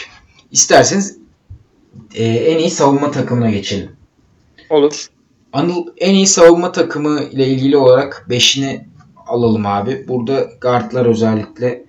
isterseniz 0.50 1.18
e, 2.14 2.24
en 2.24 2.58
iyi 2.58 2.70
savunma 2.70 3.10
takımına 3.10 3.50
geçelim. 3.50 3.90
Olur. 4.70 5.08
Anıl 5.52 5.86
en 5.96 6.14
iyi 6.14 6.26
savunma 6.26 6.72
takımı 6.72 7.22
ile 7.22 7.46
ilgili 7.46 7.76
olarak 7.76 8.26
5'ini 8.28 8.80
alalım 9.26 9.66
abi. 9.66 10.08
Burada 10.08 10.46
guardlar 10.60 11.06
özellikle 11.06 11.84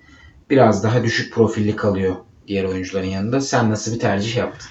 biraz 0.50 0.84
daha 0.84 1.04
düşük 1.04 1.34
profilli 1.34 1.76
kalıyor 1.76 2.16
diğer 2.48 2.64
oyuncuların 2.64 3.06
yanında. 3.06 3.40
Sen 3.40 3.70
nasıl 3.70 3.94
bir 3.94 3.98
tercih 3.98 4.36
yaptın? 4.36 4.70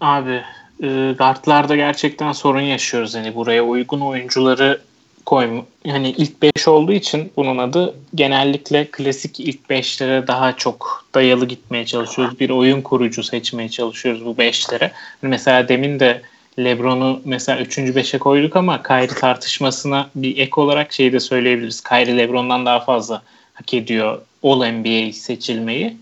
Abi 0.00 0.42
e, 0.82 1.14
guardlarda 1.18 1.76
gerçekten 1.76 2.32
sorun 2.32 2.60
yaşıyoruz. 2.60 3.14
Hani 3.14 3.34
buraya 3.34 3.64
uygun 3.64 4.00
oyuncuları 4.00 4.80
koy 5.26 5.62
hani 5.86 6.10
ilk 6.10 6.42
5 6.42 6.68
olduğu 6.68 6.92
için 6.92 7.32
bunun 7.36 7.58
adı 7.58 7.94
genellikle 8.14 8.88
klasik 8.90 9.40
ilk 9.40 9.70
5'lere 9.70 10.26
daha 10.26 10.56
çok 10.56 11.04
dayalı 11.14 11.46
gitmeye 11.46 11.86
çalışıyoruz. 11.86 12.40
Bir 12.40 12.50
oyun 12.50 12.82
kurucu 12.82 13.22
seçmeye 13.22 13.68
çalışıyoruz 13.68 14.24
bu 14.24 14.30
5'lere. 14.30 14.90
Hani 15.20 15.30
mesela 15.30 15.68
demin 15.68 16.00
de 16.00 16.22
LeBron'u 16.64 17.20
mesela 17.24 17.60
3. 17.60 17.78
5'e 17.78 18.18
koyduk 18.18 18.56
ama 18.56 18.82
Kyrie 18.82 19.06
tartışmasına 19.06 20.10
bir 20.14 20.38
ek 20.38 20.50
olarak 20.56 20.92
şey 20.92 21.12
de 21.12 21.20
söyleyebiliriz. 21.20 21.80
Kyrie 21.80 22.16
LeBron'dan 22.16 22.66
daha 22.66 22.80
fazla 22.80 23.22
hak 23.54 23.74
ediyor 23.74 24.20
All 24.42 24.66
NBA 24.66 25.12
seçilmeyi. 25.12 25.96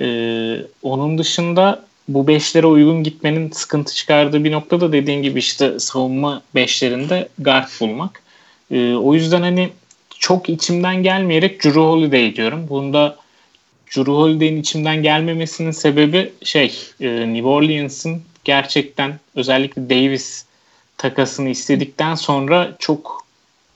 Ee, 0.00 0.56
onun 0.82 1.18
dışında 1.18 1.84
bu 2.08 2.26
beşlere 2.26 2.66
uygun 2.66 3.02
gitmenin 3.02 3.50
sıkıntı 3.50 3.94
çıkardığı 3.94 4.44
bir 4.44 4.52
noktada 4.52 4.92
dediğin 4.92 5.22
gibi 5.22 5.38
işte 5.38 5.78
savunma 5.78 6.42
beşlerinde 6.54 7.28
guard 7.38 7.68
bulmak. 7.80 8.22
Ee, 8.70 8.94
o 8.94 9.14
yüzden 9.14 9.42
hani 9.42 9.70
çok 10.18 10.48
içimden 10.48 11.02
gelmeyerek 11.02 11.64
Drew 11.64 11.80
Holiday 11.80 12.36
diyorum. 12.36 12.66
Bunda 12.68 13.16
Drew 13.96 14.12
Holiday'in 14.12 14.60
içimden 14.60 15.02
gelmemesinin 15.02 15.70
sebebi 15.70 16.32
şey 16.42 16.74
e, 17.00 17.08
New 17.34 17.48
Orleans'ın 17.48 18.22
gerçekten 18.44 19.20
özellikle 19.34 19.90
Davis 19.90 20.44
takasını 20.98 21.48
istedikten 21.48 22.14
sonra 22.14 22.76
çok 22.78 23.24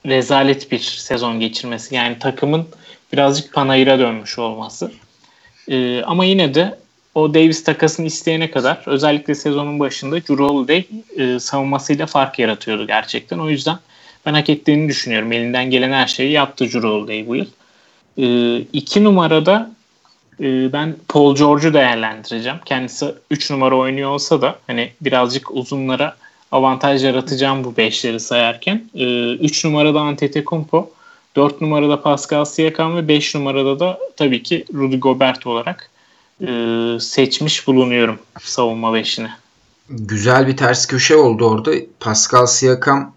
rezalet 0.05 0.71
bir 0.71 0.79
sezon 0.79 1.39
geçirmesi. 1.39 1.95
Yani 1.95 2.19
takımın 2.19 2.67
birazcık 3.13 3.53
panayıra 3.53 3.99
dönmüş 3.99 4.39
olması. 4.39 4.91
Ee, 5.69 6.01
ama 6.01 6.25
yine 6.25 6.53
de 6.53 6.79
o 7.15 7.33
Davis 7.33 7.63
takasını 7.63 8.05
isteyene 8.05 8.51
kadar 8.51 8.83
özellikle 8.85 9.35
sezonun 9.35 9.79
başında 9.79 10.15
Drew 10.15 10.43
Holiday 10.43 10.85
e, 11.17 11.39
savunmasıyla 11.39 12.05
fark 12.05 12.39
yaratıyordu 12.39 12.87
gerçekten. 12.87 13.39
O 13.39 13.49
yüzden 13.49 13.77
ben 14.25 14.33
hak 14.33 14.49
ettiğini 14.49 14.89
düşünüyorum. 14.89 15.31
Elinden 15.31 15.71
gelen 15.71 15.91
her 15.91 16.07
şeyi 16.07 16.31
yaptı 16.31 16.65
Drew 16.65 16.87
Holiday 16.87 17.27
bu 17.27 17.35
yıl. 17.35 17.45
E, 18.17 18.57
iki 18.73 19.03
numarada 19.03 19.71
e, 20.39 20.73
ben 20.73 20.95
Paul 21.07 21.35
George'u 21.35 21.73
değerlendireceğim. 21.73 22.57
Kendisi 22.65 23.15
3 23.31 23.51
numara 23.51 23.75
oynuyor 23.75 24.09
olsa 24.09 24.41
da 24.41 24.59
hani 24.67 24.91
birazcık 25.01 25.51
uzunlara 25.51 26.15
avantaj 26.51 27.03
yaratacağım 27.03 27.63
bu 27.63 27.77
beşleri 27.77 28.19
sayarken. 28.19 28.89
3 28.93 29.65
e, 29.65 29.67
numarada 29.67 29.99
Antetokounmpo, 29.99 30.89
4 31.35 31.61
numarada 31.61 32.01
Pascal 32.01 32.45
Siakam 32.45 32.95
ve 32.95 33.07
5 33.07 33.35
numarada 33.35 33.79
da 33.79 33.99
tabii 34.17 34.43
ki 34.43 34.65
Rudy 34.73 34.97
Gobert 34.97 35.47
olarak 35.47 35.89
e, 36.41 36.47
seçmiş 36.99 37.67
bulunuyorum 37.67 38.19
savunma 38.41 38.93
beşini. 38.93 39.29
Güzel 39.89 40.47
bir 40.47 40.57
ters 40.57 40.87
köşe 40.87 41.15
oldu 41.15 41.45
orada. 41.45 41.71
Pascal 41.99 42.45
Siakam 42.45 43.13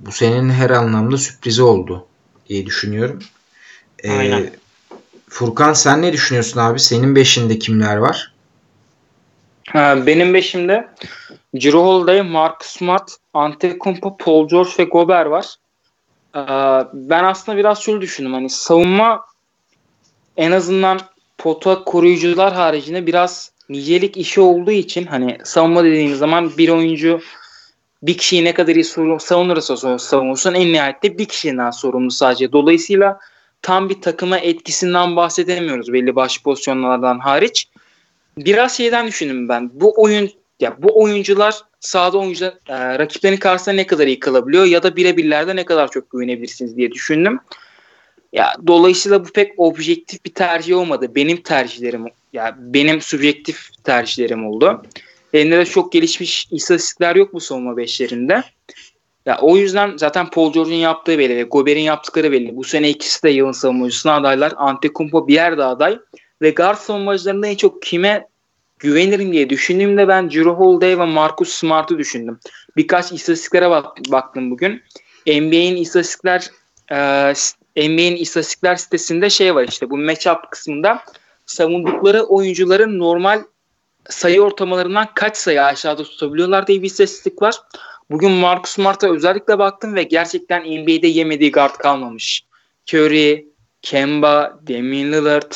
bu 0.00 0.12
senenin 0.12 0.50
her 0.50 0.70
anlamda 0.70 1.16
sürprizi 1.16 1.62
oldu 1.62 2.06
diye 2.48 2.66
düşünüyorum. 2.66 3.18
Ee, 3.98 4.10
Aynen. 4.10 4.50
Furkan 5.28 5.72
sen 5.72 6.02
ne 6.02 6.12
düşünüyorsun 6.12 6.60
abi? 6.60 6.80
Senin 6.80 7.14
beşinde 7.16 7.58
kimler 7.58 7.96
var? 7.96 8.32
Ha, 9.68 10.06
benim 10.06 10.34
beşimde 10.34 10.88
Drew 11.54 11.78
Holiday, 11.78 12.22
Mark 12.22 12.64
Smart, 12.64 13.16
Antetokounmpo, 13.34 14.16
Paul 14.16 14.48
George 14.48 14.70
ve 14.78 14.84
Gobert 14.84 15.30
var. 15.30 15.54
Ee, 16.36 16.40
ben 16.92 17.24
aslında 17.24 17.58
biraz 17.58 17.82
şöyle 17.82 18.00
düşündüm. 18.00 18.32
Hani 18.32 18.50
savunma 18.50 19.24
en 20.36 20.52
azından 20.52 21.00
pota 21.38 21.84
koruyucular 21.84 22.54
haricinde 22.54 23.06
biraz 23.06 23.50
nicelik 23.68 24.16
işi 24.16 24.40
olduğu 24.40 24.70
için 24.70 25.06
hani 25.06 25.38
savunma 25.44 25.84
dediğimiz 25.84 26.18
zaman 26.18 26.52
bir 26.58 26.68
oyuncu 26.68 27.20
bir 28.02 28.18
kişiyi 28.18 28.44
ne 28.44 28.54
kadar 28.54 28.74
iyi 28.74 28.84
savunursa 29.18 29.98
savunursun 29.98 30.54
en 30.54 30.72
nihayette 30.72 31.18
bir 31.18 31.24
kişiden 31.24 31.70
sorumlu 31.70 32.10
sadece. 32.10 32.52
Dolayısıyla 32.52 33.18
tam 33.66 33.88
bir 33.88 34.00
takıma 34.00 34.38
etkisinden 34.38 35.16
bahsedemiyoruz 35.16 35.92
belli 35.92 36.16
başlı 36.16 36.42
pozisyonlardan 36.42 37.18
hariç. 37.18 37.68
Biraz 38.38 38.76
şeyden 38.76 39.06
düşündüm 39.06 39.48
ben. 39.48 39.70
Bu 39.74 40.02
oyun 40.02 40.30
ya 40.60 40.76
bu 40.78 41.02
oyuncular 41.02 41.60
sahada 41.80 42.18
oyuncular 42.18 42.54
e, 42.68 42.98
rakiplerin 42.98 43.36
karşısında 43.36 43.74
ne 43.74 43.86
kadar 43.86 44.06
iyi 44.06 44.20
kalabiliyor 44.20 44.64
ya 44.64 44.82
da 44.82 44.96
birebirlerde 44.96 45.56
ne 45.56 45.64
kadar 45.64 45.90
çok 45.90 46.10
güvenebilirsiniz 46.10 46.76
diye 46.76 46.92
düşündüm. 46.92 47.40
Ya 48.32 48.52
dolayısıyla 48.66 49.24
bu 49.24 49.28
pek 49.28 49.52
objektif 49.56 50.24
bir 50.24 50.34
tercih 50.34 50.76
olmadı. 50.76 51.14
Benim 51.14 51.36
tercihlerim 51.36 52.04
ya 52.32 52.56
benim 52.58 53.00
subjektif 53.00 53.68
tercihlerim 53.84 54.46
oldu. 54.46 54.82
Elinde 55.32 55.58
de 55.58 55.64
çok 55.64 55.92
gelişmiş 55.92 56.48
istatistikler 56.50 57.16
yok 57.16 57.32
bu 57.32 57.40
savunma 57.40 57.76
beşlerinde. 57.76 58.42
Ya 59.26 59.38
o 59.40 59.56
yüzden 59.56 59.96
zaten 59.96 60.30
Paul 60.30 60.52
George'un 60.52 60.74
yaptığı 60.74 61.18
belli 61.18 61.36
ve 61.36 61.42
Gobert'in 61.42 61.80
yaptıkları 61.80 62.32
belli. 62.32 62.56
Bu 62.56 62.64
sene 62.64 62.90
ikisi 62.90 63.22
de 63.22 63.30
yılın 63.30 63.52
savunmacısına 63.52 64.16
adaylar. 64.16 64.52
Antetokounmpo 64.56 65.28
bir 65.28 65.34
yerde 65.34 65.64
aday 65.64 65.98
ve 66.42 66.50
guard 66.50 66.76
savunmacılarında 66.76 67.46
en 67.46 67.54
çok 67.54 67.82
kime 67.82 68.28
güvenirim 68.78 69.32
diye 69.32 69.50
düşündüğümde 69.50 70.08
ben 70.08 70.30
Drew 70.30 70.50
Holiday 70.50 70.98
ve 70.98 71.04
Marcus 71.04 71.48
Smart'ı 71.48 71.98
düşündüm. 71.98 72.38
Birkaç 72.76 73.12
istatistiklere 73.12 73.70
bak, 73.70 73.84
baktım 74.08 74.50
bugün. 74.50 74.82
NBA'in 75.26 75.76
istatistikler 75.76 76.50
e, 76.90 77.32
NBA'in 77.76 78.16
istatistikler 78.16 78.76
sitesinde 78.76 79.30
şey 79.30 79.54
var 79.54 79.64
işte 79.68 79.90
bu 79.90 79.96
matchup 79.96 80.50
kısmında 80.50 81.02
savundukları 81.46 82.22
oyuncuların 82.22 82.98
normal 82.98 83.42
sayı 84.08 84.42
ortamalarından 84.42 85.08
kaç 85.14 85.36
sayı 85.36 85.64
aşağıda 85.64 86.04
tutabiliyorlar 86.04 86.66
diye 86.66 86.82
bir 86.82 86.86
istatistik 86.86 87.42
var. 87.42 87.54
Bugün 88.10 88.30
Marcus 88.30 88.72
Smart'a 88.72 89.10
özellikle 89.10 89.58
baktım 89.58 89.94
ve 89.94 90.02
gerçekten 90.02 90.62
NBA'de 90.62 91.06
yemediği 91.06 91.52
guard 91.52 91.74
kalmamış. 91.74 92.42
Curry, 92.92 93.46
Kemba, 93.82 94.60
Damian 94.68 95.12
Lillard, 95.12 95.52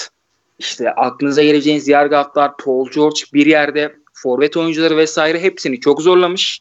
işte 0.58 0.90
aklınıza 0.90 1.42
geleceğiniz 1.42 1.88
yer 1.88 2.06
guardlar, 2.06 2.56
Paul 2.56 2.90
George 2.90 3.20
bir 3.34 3.46
yerde 3.46 3.96
forvet 4.12 4.56
oyuncuları 4.56 4.96
vesaire 4.96 5.42
hepsini 5.42 5.80
çok 5.80 6.02
zorlamış. 6.02 6.60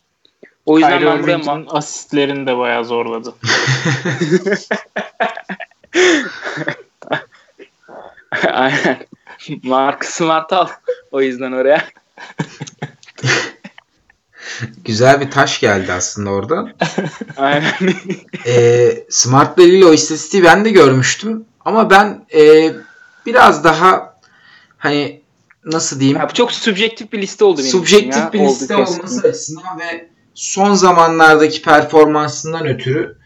O 0.65 0.77
yüzden 0.79 0.99
Kyrie 0.99 1.11
ben 1.11 1.23
buraya 1.23 1.37
ma- 1.37 1.69
asistlerini 1.69 2.47
de 2.47 2.57
bayağı 2.57 2.85
zorladı. 2.85 3.35
Aynen. 8.51 8.97
Mark 9.63 10.05
Smart 10.05 10.53
al. 10.53 10.67
O 11.11 11.21
yüzden 11.21 11.51
oraya. 11.51 11.85
Güzel 14.85 15.21
bir 15.21 15.31
taş 15.31 15.59
geldi 15.59 15.93
aslında 15.93 16.29
orada. 16.29 16.73
Aynen. 17.37 17.73
ee, 18.45 19.03
Smart'la 19.09 19.63
ilgili 19.63 19.85
o 19.85 19.93
istatistiği 19.93 20.43
ben 20.43 20.65
de 20.65 20.69
görmüştüm. 20.69 21.45
Ama 21.65 21.89
ben 21.89 22.25
e, 22.33 22.73
biraz 23.25 23.63
daha 23.63 24.15
hani 24.77 25.21
nasıl 25.65 25.99
diyeyim? 25.99 26.17
Ya, 26.17 26.27
çok 26.27 26.51
subjektif 26.51 27.13
bir 27.13 27.21
liste 27.21 27.45
oldu 27.45 27.59
benim 27.59 27.71
Subjektif 27.71 28.09
için 28.09 28.19
ya, 28.19 28.33
bir 28.33 28.39
liste 28.39 28.75
olması 28.75 29.27
açısından 29.27 29.79
ve 29.79 30.09
son 30.33 30.73
zamanlardaki 30.73 31.61
performansından 31.61 32.67
ötürü 32.67 33.19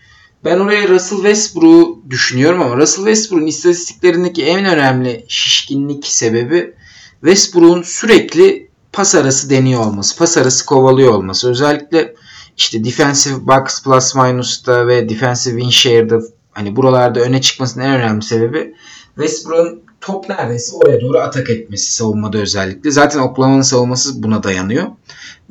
ben 0.46 0.60
oraya 0.60 0.88
Russell 0.88 1.18
Westbrook'u 1.18 2.04
düşünüyorum 2.10 2.62
ama 2.62 2.78
Russell 2.78 3.06
Westbrook'un 3.06 3.48
istatistiklerindeki 3.48 4.46
en 4.46 4.66
önemli 4.66 5.26
şişkinlik 5.28 6.08
sebebi 6.08 6.74
Westbrook'un 7.22 7.82
sürekli 7.82 8.70
pas 8.94 9.16
arası 9.16 9.50
deniyor 9.50 9.86
olması, 9.86 10.18
pas 10.18 10.38
arası 10.38 10.66
kovalıyor 10.66 11.14
olması. 11.14 11.50
Özellikle 11.50 12.16
işte 12.58 12.84
defensive 12.84 13.48
box 13.48 13.84
plus 13.84 14.16
minus'ta 14.16 14.88
ve 14.88 15.10
defensive 15.10 15.60
win 15.60 15.70
share'da 15.70 16.20
hani 16.52 16.76
buralarda 16.76 17.20
öne 17.20 17.42
çıkmasının 17.42 17.86
en 17.86 17.92
önemli 17.92 18.22
sebebi 18.22 18.76
Westbrook'un 19.16 19.82
top 20.02 20.30
neredeyse 20.30 20.76
oraya 20.76 21.02
doğru 21.02 21.20
atak 21.20 21.50
etmesi 21.50 21.94
savunmada 21.94 22.38
özellikle. 22.38 22.92
Zaten 22.92 23.20
Oklahoma'nın 23.20 23.62
savunması 23.62 24.24
buna 24.24 24.44
dayanıyor. 24.44 24.88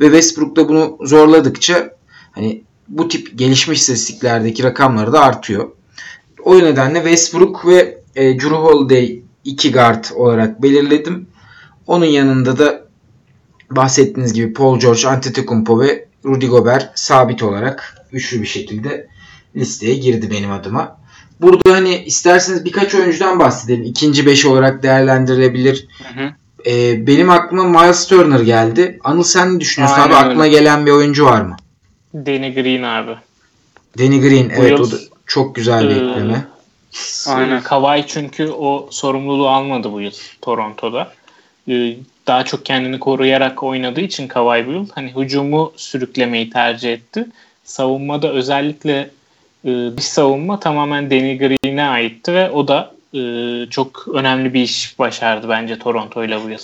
Ve 0.01 0.05
Westbrook 0.05 0.57
da 0.57 0.69
bunu 0.69 0.99
zorladıkça 1.01 1.97
hani 2.33 2.65
bu 2.89 3.09
tip 3.09 3.39
gelişmiş 3.39 3.81
istatistiklerdeki 3.81 4.63
rakamları 4.63 5.13
da 5.13 5.21
artıyor. 5.21 5.69
O 6.45 6.59
nedenle 6.59 6.95
Westbrook 6.95 7.67
ve 7.67 8.03
e, 8.15 8.41
Drew 8.41 8.57
Holiday 8.57 9.23
iki 9.45 9.73
guard 9.73 10.05
olarak 10.15 10.63
belirledim. 10.63 11.27
Onun 11.87 12.05
yanında 12.05 12.59
da 12.59 12.82
bahsettiğiniz 13.77 14.33
gibi 14.33 14.53
Paul 14.53 14.81
George, 14.81 15.09
Antetokounmpo 15.09 15.81
ve 15.81 16.07
Rudy 16.25 16.47
Gobert 16.47 16.99
sabit 16.99 17.43
olarak 17.43 18.07
üçlü 18.13 18.43
bir 18.43 18.47
şekilde 18.47 19.07
listeye 19.57 19.95
girdi 19.95 20.31
benim 20.31 20.51
adıma. 20.51 20.97
Burada 21.41 21.73
hani 21.73 22.05
isterseniz 22.05 22.65
birkaç 22.65 22.95
oyuncudan 22.95 23.39
bahsedelim. 23.39 23.85
İkinci 23.85 24.27
beş 24.27 24.47
olarak 24.47 24.83
değerlendirilebilir. 24.83 25.87
Hı 25.99 26.21
hı. 26.21 26.31
Ee, 26.67 27.07
benim 27.07 27.31
aklıma 27.31 27.65
Miles 27.65 28.07
Turner 28.07 28.41
geldi. 28.41 28.99
Anıl 29.05 29.23
sen 29.23 29.55
ne 29.55 29.61
düşünüyorsun 29.61 30.01
Aynen 30.01 30.15
abi? 30.15 30.15
Öyle. 30.15 30.27
Aklına 30.31 30.47
gelen 30.47 30.87
bir 30.87 30.91
oyuncu 30.91 31.25
var 31.25 31.41
mı? 31.41 31.57
Danny 32.15 32.55
Green 32.55 32.83
abi. 32.83 33.17
Danny 33.99 34.21
Green 34.21 34.51
Bu 34.51 34.63
evet 34.63 34.71
yıl, 34.71 34.89
o 34.89 34.91
da 34.91 34.97
çok 35.27 35.55
güzel 35.55 35.85
bir 35.85 35.97
e, 35.97 36.11
ekleme. 36.11 36.45
Aynen. 37.27 37.63
Kawhi 37.63 38.05
çünkü 38.07 38.49
o 38.49 38.89
sorumluluğu 38.91 39.49
almadı 39.49 39.93
bu 39.93 40.01
yıl 40.01 40.13
Toronto'da. 40.43 41.13
Ee, 41.69 41.97
daha 42.27 42.45
çok 42.45 42.65
kendini 42.65 42.99
koruyarak 42.99 43.63
oynadığı 43.63 44.01
için 44.01 44.29
Kawhi 44.29 44.67
bu 44.67 44.73
yıl 44.73 44.89
hani 44.95 45.15
hücumu 45.17 45.73
sürüklemeyi 45.77 46.51
tercih 46.51 46.93
etti. 46.93 47.27
Savunmada 47.65 48.33
özellikle 48.33 49.11
e, 49.65 49.71
dış 49.97 50.05
savunma 50.05 50.61
tamamen 50.61 51.11
Danny 51.11 51.39
Green'e 51.39 51.83
aitti 51.83 52.33
ve 52.33 52.51
o 52.51 52.69
da 52.69 52.95
e, 53.15 53.21
çok 53.71 54.09
önemli 54.15 54.55
bir 54.55 54.63
iş 54.63 54.99
başardı 54.99 55.49
bence 55.49 55.79
Toronto 55.79 56.25
ile 56.25 56.45
bu 56.45 56.49
yıl. 56.49 56.59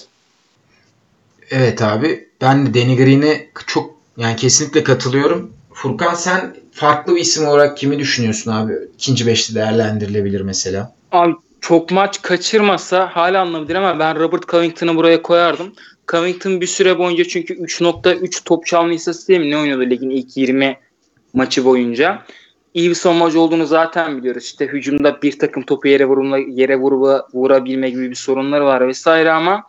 Evet 1.50 1.82
abi 1.82 2.28
ben 2.40 2.66
de 2.66 2.80
Danny 2.80 2.96
Green'e 2.96 3.46
çok 3.66 3.94
yani 4.16 4.36
kesinlikle 4.36 4.84
katılıyorum. 4.84 5.52
Furkan 5.72 6.14
sen 6.14 6.56
farklı 6.72 7.16
bir 7.16 7.20
isim 7.20 7.46
olarak 7.48 7.76
kimi 7.76 7.98
düşünüyorsun 7.98 8.52
abi? 8.52 8.72
İkinci 8.94 9.26
beşli 9.26 9.54
değerlendirilebilir 9.54 10.40
mesela. 10.40 10.94
Abi 11.12 11.34
çok 11.60 11.90
maç 11.90 12.22
kaçırmasa 12.22 13.06
hala 13.16 13.40
anlamıdır 13.40 13.74
ama 13.74 13.98
ben 13.98 14.18
Robert 14.18 14.48
Covington'ı 14.48 14.96
buraya 14.96 15.22
koyardım. 15.22 15.72
Covington 16.08 16.60
bir 16.60 16.66
süre 16.66 16.98
boyunca 16.98 17.24
çünkü 17.24 17.54
3.3 17.54 18.44
top 18.44 18.66
çalma 18.66 18.92
istatistiği 18.92 19.38
mi 19.38 19.50
ne 19.50 19.58
oynuyordu 19.58 19.90
ligin 19.90 20.10
ilk 20.10 20.36
20 20.36 20.78
maçı 21.32 21.64
boyunca. 21.64 22.22
İyi 22.74 22.90
bir 22.90 22.94
savunmacı 22.94 23.40
olduğunu 23.40 23.66
zaten 23.66 24.18
biliyoruz. 24.18 24.44
İşte 24.44 24.66
hücumda 24.66 25.22
bir 25.22 25.38
takım 25.38 25.62
topu 25.62 25.88
yere 25.88 26.04
vurma, 26.04 26.38
yere 26.38 26.76
vurma, 26.76 27.26
vurabilme 27.34 27.90
gibi 27.90 28.10
bir 28.10 28.14
sorunları 28.14 28.64
var 28.64 28.88
vesaire 28.88 29.30
ama 29.30 29.64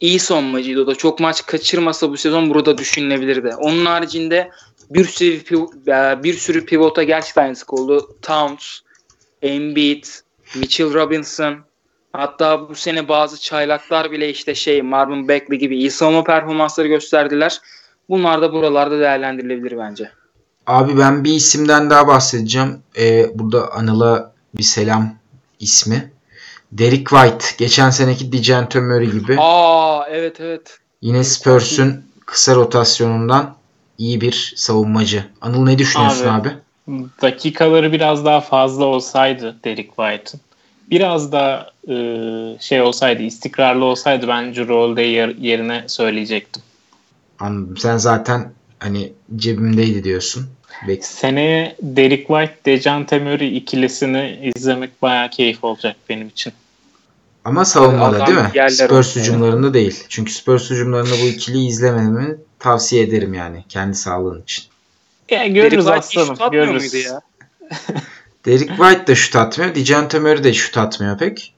iyi 0.00 0.18
savunmacıydı 0.18 0.82
o 0.82 0.86
da. 0.86 0.94
Çok 0.94 1.20
maç 1.20 1.46
kaçırmasa 1.46 2.10
bu 2.10 2.16
sezon 2.16 2.50
burada 2.50 2.78
düşünülebilirdi. 2.78 3.54
Onun 3.58 3.86
haricinde 3.86 4.50
bir 4.90 5.04
sürü 5.04 5.34
e, 5.88 6.22
bir 6.22 6.34
sürü 6.34 6.66
pivota 6.66 7.02
gerçekten 7.02 7.54
sık 7.54 7.72
oldu. 7.72 8.16
Towns, 8.22 8.78
Embiid, 9.42 10.04
Mitchell 10.54 10.94
Robinson 10.94 11.56
hatta 12.12 12.68
bu 12.68 12.74
sene 12.74 13.08
bazı 13.08 13.40
çaylaklar 13.40 14.10
bile 14.10 14.30
işte 14.30 14.54
şey 14.54 14.82
Marvin 14.82 15.28
Bagley 15.28 15.58
gibi 15.58 15.76
iyi 15.76 15.90
savunma 15.90 16.24
performansları 16.24 16.88
gösterdiler. 16.88 17.60
Bunlar 18.08 18.42
da 18.42 18.52
buralarda 18.52 18.98
değerlendirilebilir 18.98 19.78
bence. 19.78 20.10
Abi 20.66 20.98
ben 20.98 21.24
bir 21.24 21.34
isimden 21.34 21.90
daha 21.90 22.06
bahsedeceğim. 22.06 22.78
Ee, 22.98 23.30
burada 23.34 23.72
Anıl'a 23.72 24.32
bir 24.54 24.62
selam 24.62 25.14
ismi. 25.60 26.12
Derek 26.72 27.08
White. 27.08 27.46
Geçen 27.58 27.90
seneki 27.90 28.32
Dijante 28.32 28.80
Murray 28.80 29.10
gibi. 29.10 29.36
Aa 29.38 30.06
evet 30.10 30.40
evet. 30.40 30.78
Yine 31.02 31.24
Spurs'un 31.24 32.04
kısa 32.26 32.54
rotasyonundan 32.54 33.56
iyi 33.98 34.20
bir 34.20 34.52
savunmacı. 34.56 35.24
Anıl 35.40 35.64
ne 35.64 35.78
düşünüyorsun 35.78 36.28
abi? 36.28 36.48
abi? 36.48 36.56
Dakikaları 37.22 37.92
biraz 37.92 38.24
daha 38.24 38.40
fazla 38.40 38.84
olsaydı 38.84 39.56
Derek 39.64 39.88
White'ın. 39.96 40.40
Biraz 40.90 41.32
da 41.32 41.72
e, 41.88 41.94
şey 42.60 42.80
olsaydı, 42.80 43.22
istikrarlı 43.22 43.84
olsaydı 43.84 44.28
ben 44.28 44.54
Drew 44.54 45.02
yer, 45.02 45.28
yerine 45.28 45.84
söyleyecektim. 45.86 46.62
Anladım. 47.38 47.76
Sen 47.76 47.96
zaten 47.96 48.52
hani 48.78 49.12
cebimdeydi 49.36 50.04
diyorsun. 50.04 50.46
Bek 50.88 51.04
Seneye 51.04 51.76
Derek 51.82 52.26
White, 52.26 52.56
Dejante 52.66 53.18
Murray 53.18 53.56
ikilisini 53.56 54.52
izlemek 54.56 55.02
bayağı 55.02 55.30
keyif 55.30 55.64
olacak 55.64 55.96
benim 56.08 56.28
için. 56.28 56.52
Ama 57.44 57.64
savunmada 57.64 58.26
değil 58.26 58.38
mi? 58.38 58.70
Spurs 58.70 59.16
hücumlarında 59.16 59.74
değil. 59.74 60.04
Çünkü 60.08 60.32
Spurs 60.32 60.70
hücumlarında 60.70 61.14
bu 61.22 61.26
ikiliyi 61.26 61.68
izlememi 61.68 62.36
tavsiye 62.58 63.02
ederim 63.02 63.34
yani. 63.34 63.64
Kendi 63.68 63.94
sağlığın 63.94 64.42
için. 64.42 64.64
Ya 65.30 65.46
görürüz 65.46 65.86
Derek 65.86 65.98
aslanım. 65.98 66.50
Görürüz. 66.52 66.94
Ya? 66.94 67.20
Derek 68.46 68.68
White 68.68 69.06
de 69.06 69.14
şut 69.14 69.36
atmıyor. 69.36 69.74
Dijante 69.74 70.18
Murray 70.18 70.44
de 70.44 70.52
şut 70.52 70.78
atmıyor 70.78 71.18
pek. 71.18 71.54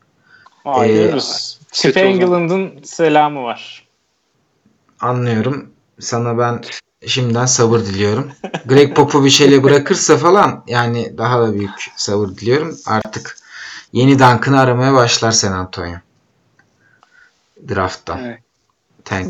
Aa, 0.64 0.85
ee, 0.85 0.92
görürüz. 0.92 1.59
Chip 1.72 1.96
England'ın 1.96 2.83
selamı 2.83 3.42
var. 3.42 3.87
Anlıyorum. 5.00 5.70
Sana 6.00 6.38
ben 6.38 6.61
şimdiden 7.07 7.46
sabır 7.46 7.81
diliyorum. 7.81 8.33
Greg 8.66 8.96
Popovich 8.96 9.40
ile 9.40 9.62
bırakırsa 9.62 10.16
falan 10.16 10.64
yani 10.66 11.18
daha 11.18 11.40
da 11.40 11.55
büyük 11.55 11.92
sabır 11.96 12.29
diliyorum. 12.29 12.79
Artık 12.87 13.37
yeni 13.92 14.12
Duncan'ı 14.12 14.61
aramaya 14.61 14.94
başlar 14.94 15.33
San 15.33 15.53
Antonio. 15.53 15.96
Draft'tan. 17.68 18.24
Evet. 18.24 18.40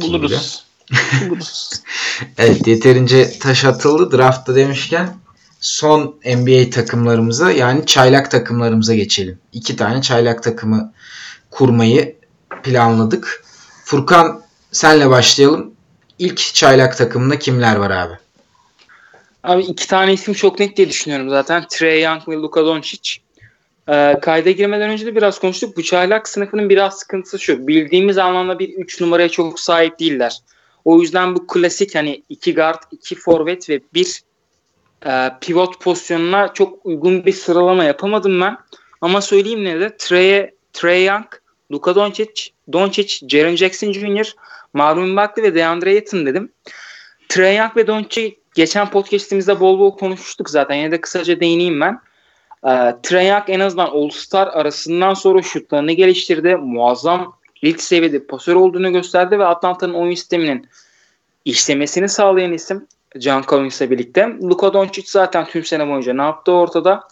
Buluruz. 0.01 0.13
Buluruz. 0.13 0.64
evet 2.39 2.67
yeterince 2.67 3.39
taş 3.39 3.65
atıldı. 3.65 4.19
Draft'ta 4.19 4.55
demişken 4.55 5.17
son 5.61 6.17
NBA 6.25 6.71
takımlarımıza 6.71 7.51
yani 7.51 7.87
çaylak 7.87 8.31
takımlarımıza 8.31 8.95
geçelim. 8.95 9.39
İki 9.53 9.77
tane 9.77 10.03
çaylak 10.03 10.43
takımı 10.43 10.93
kurmayı 11.51 12.17
planladık. 12.63 13.45
Furkan 13.85 14.43
senle 14.73 15.11
başlayalım. 15.11 15.75
İlk 16.19 16.55
çaylak 16.55 16.97
takımında 16.97 17.39
kimler 17.39 17.77
var 17.77 17.91
abi? 17.91 18.15
Abi 19.45 19.63
iki 19.63 19.89
tane 19.89 20.13
isim 20.13 20.35
çok 20.35 20.61
net 20.61 20.77
diye 20.77 20.89
düşünüyorum 20.89 21.31
zaten. 21.31 21.65
Trey 21.71 22.03
Young 22.03 22.29
ve 22.29 22.35
Luka 22.35 22.65
Doncic. 22.65 23.17
Ee, 23.89 24.19
kayda 24.23 24.51
girmeden 24.51 24.91
önce 24.91 25.07
de 25.07 25.17
biraz 25.17 25.39
konuştuk. 25.39 25.77
Bu 25.77 25.83
çaylak 25.83 26.29
sınıfının 26.29 26.69
biraz 26.69 26.99
sıkıntısı 26.99 27.39
şu. 27.39 27.69
Bildiğimiz 27.69 28.19
anlamda 28.19 28.59
bir 28.59 28.69
3 28.69 29.01
numaraya 29.01 29.29
çok 29.29 29.61
sahip 29.61 29.99
değiller. 29.99 30.39
O 30.85 31.01
yüzden 31.01 31.35
bu 31.37 31.47
klasik 31.47 31.95
hani 31.95 32.23
iki 32.29 32.55
guard, 32.55 32.83
iki 32.91 33.15
forvet 33.15 33.71
ve 33.71 33.81
bir 33.95 34.23
e, 35.07 35.31
pivot 35.41 35.81
pozisyonuna 35.81 36.53
çok 36.53 36.87
uygun 36.87 37.27
bir 37.27 37.33
sıralama 37.33 37.85
yapamadım 37.85 38.41
ben. 38.41 38.59
Ama 39.01 39.21
söyleyeyim 39.21 39.65
ne 39.65 39.81
de 39.81 39.97
Trey, 39.97 40.51
Trey 40.73 41.05
Young, 41.05 41.27
Luka 41.73 41.95
Doncic, 41.95 42.51
Doncic, 42.73 43.29
Jaren 43.29 43.57
Jackson 43.57 43.93
Jr., 43.93 44.35
Marvin 44.73 45.17
Bagley 45.17 45.45
ve 45.45 45.55
DeAndre 45.55 45.91
Ayton 45.91 46.27
dedim. 46.27 46.53
Trey 47.29 47.57
Young 47.57 47.77
ve 47.77 47.87
Doncic 47.87 48.37
geçen 48.55 48.91
podcastimizde 48.91 49.61
bol 49.61 49.79
bol 49.79 49.97
konuşmuştuk 49.97 50.51
zaten. 50.51 50.75
Yine 50.75 50.91
de 50.91 51.01
kısaca 51.01 51.41
değineyim 51.41 51.81
ben. 51.81 52.01
E, 52.67 52.97
Trey 53.03 53.29
Young 53.29 53.45
en 53.49 53.61
azından 53.61 53.87
All-Star 53.87 54.47
arasından 54.47 55.15
sonra 55.15 55.43
şutlarını 55.43 55.93
geliştirdi. 55.93 56.57
Muazzam 56.57 57.37
ilk 57.65 57.83
seviyede 57.83 58.27
pasör 58.27 58.55
olduğunu 58.55 58.93
gösterdi 58.93 59.39
ve 59.39 59.47
Atlanta'nın 59.47 59.95
oyun 59.95 60.15
sisteminin 60.15 60.69
işlemesini 61.45 62.09
sağlayan 62.09 62.53
isim 62.53 62.87
John 63.21 63.43
Collins'le 63.43 63.91
birlikte. 63.91 64.37
Luka 64.43 64.73
Doncic 64.73 65.11
zaten 65.11 65.45
tüm 65.45 65.65
sene 65.65 65.89
boyunca 65.89 66.15
ne 66.15 66.23
yaptı 66.23 66.53
ortada. 66.53 67.09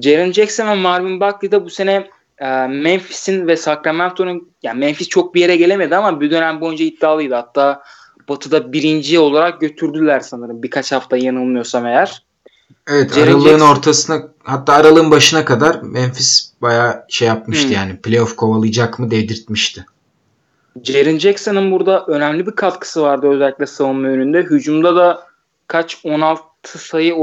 Jaren 0.00 0.32
Jackson 0.32 0.68
ve 0.68 0.74
Marvin 0.74 1.20
Bagley 1.20 1.52
de 1.52 1.64
bu 1.64 1.70
sene 1.70 2.10
e, 2.38 2.66
Memphis'in 2.66 3.46
ve 3.46 3.56
Sacramento'nun 3.56 4.50
yani 4.62 4.78
Memphis 4.78 5.08
çok 5.08 5.34
bir 5.34 5.40
yere 5.40 5.56
gelemedi 5.56 5.96
ama 5.96 6.20
bir 6.20 6.30
dönem 6.30 6.60
boyunca 6.60 6.84
iddialıydı. 6.84 7.34
Hatta 7.34 7.82
Batı'da 8.28 8.72
birinci 8.72 9.18
olarak 9.18 9.60
götürdüler 9.60 10.20
sanırım 10.20 10.62
birkaç 10.62 10.92
hafta 10.92 11.16
yanılmıyorsam 11.16 11.86
eğer. 11.86 12.22
Evet 12.86 13.14
Jaren 13.14 13.26
aralığın 13.26 13.48
Jackson... 13.48 13.68
ortasına 13.68 14.22
hatta 14.44 14.72
aralığın 14.72 15.10
başına 15.10 15.44
kadar 15.44 15.82
Memphis 15.82 16.52
bayağı 16.62 17.04
şey 17.08 17.28
yapmıştı 17.28 17.66
hmm. 17.66 17.74
yani 17.74 17.96
playoff 17.96 18.36
kovalayacak 18.36 18.98
mı 18.98 19.10
dedirtmişti. 19.10 19.86
Jaren 20.82 21.18
Jackson'ın 21.18 21.70
burada 21.70 22.06
önemli 22.06 22.46
bir 22.46 22.52
katkısı 22.52 23.02
vardı 23.02 23.28
özellikle 23.28 23.66
savunma 23.66 24.08
yönünde. 24.08 24.42
Hücumda 24.42 24.96
da 24.96 25.26
kaç 25.66 25.98
16 26.04 26.42
sayı 26.78 27.14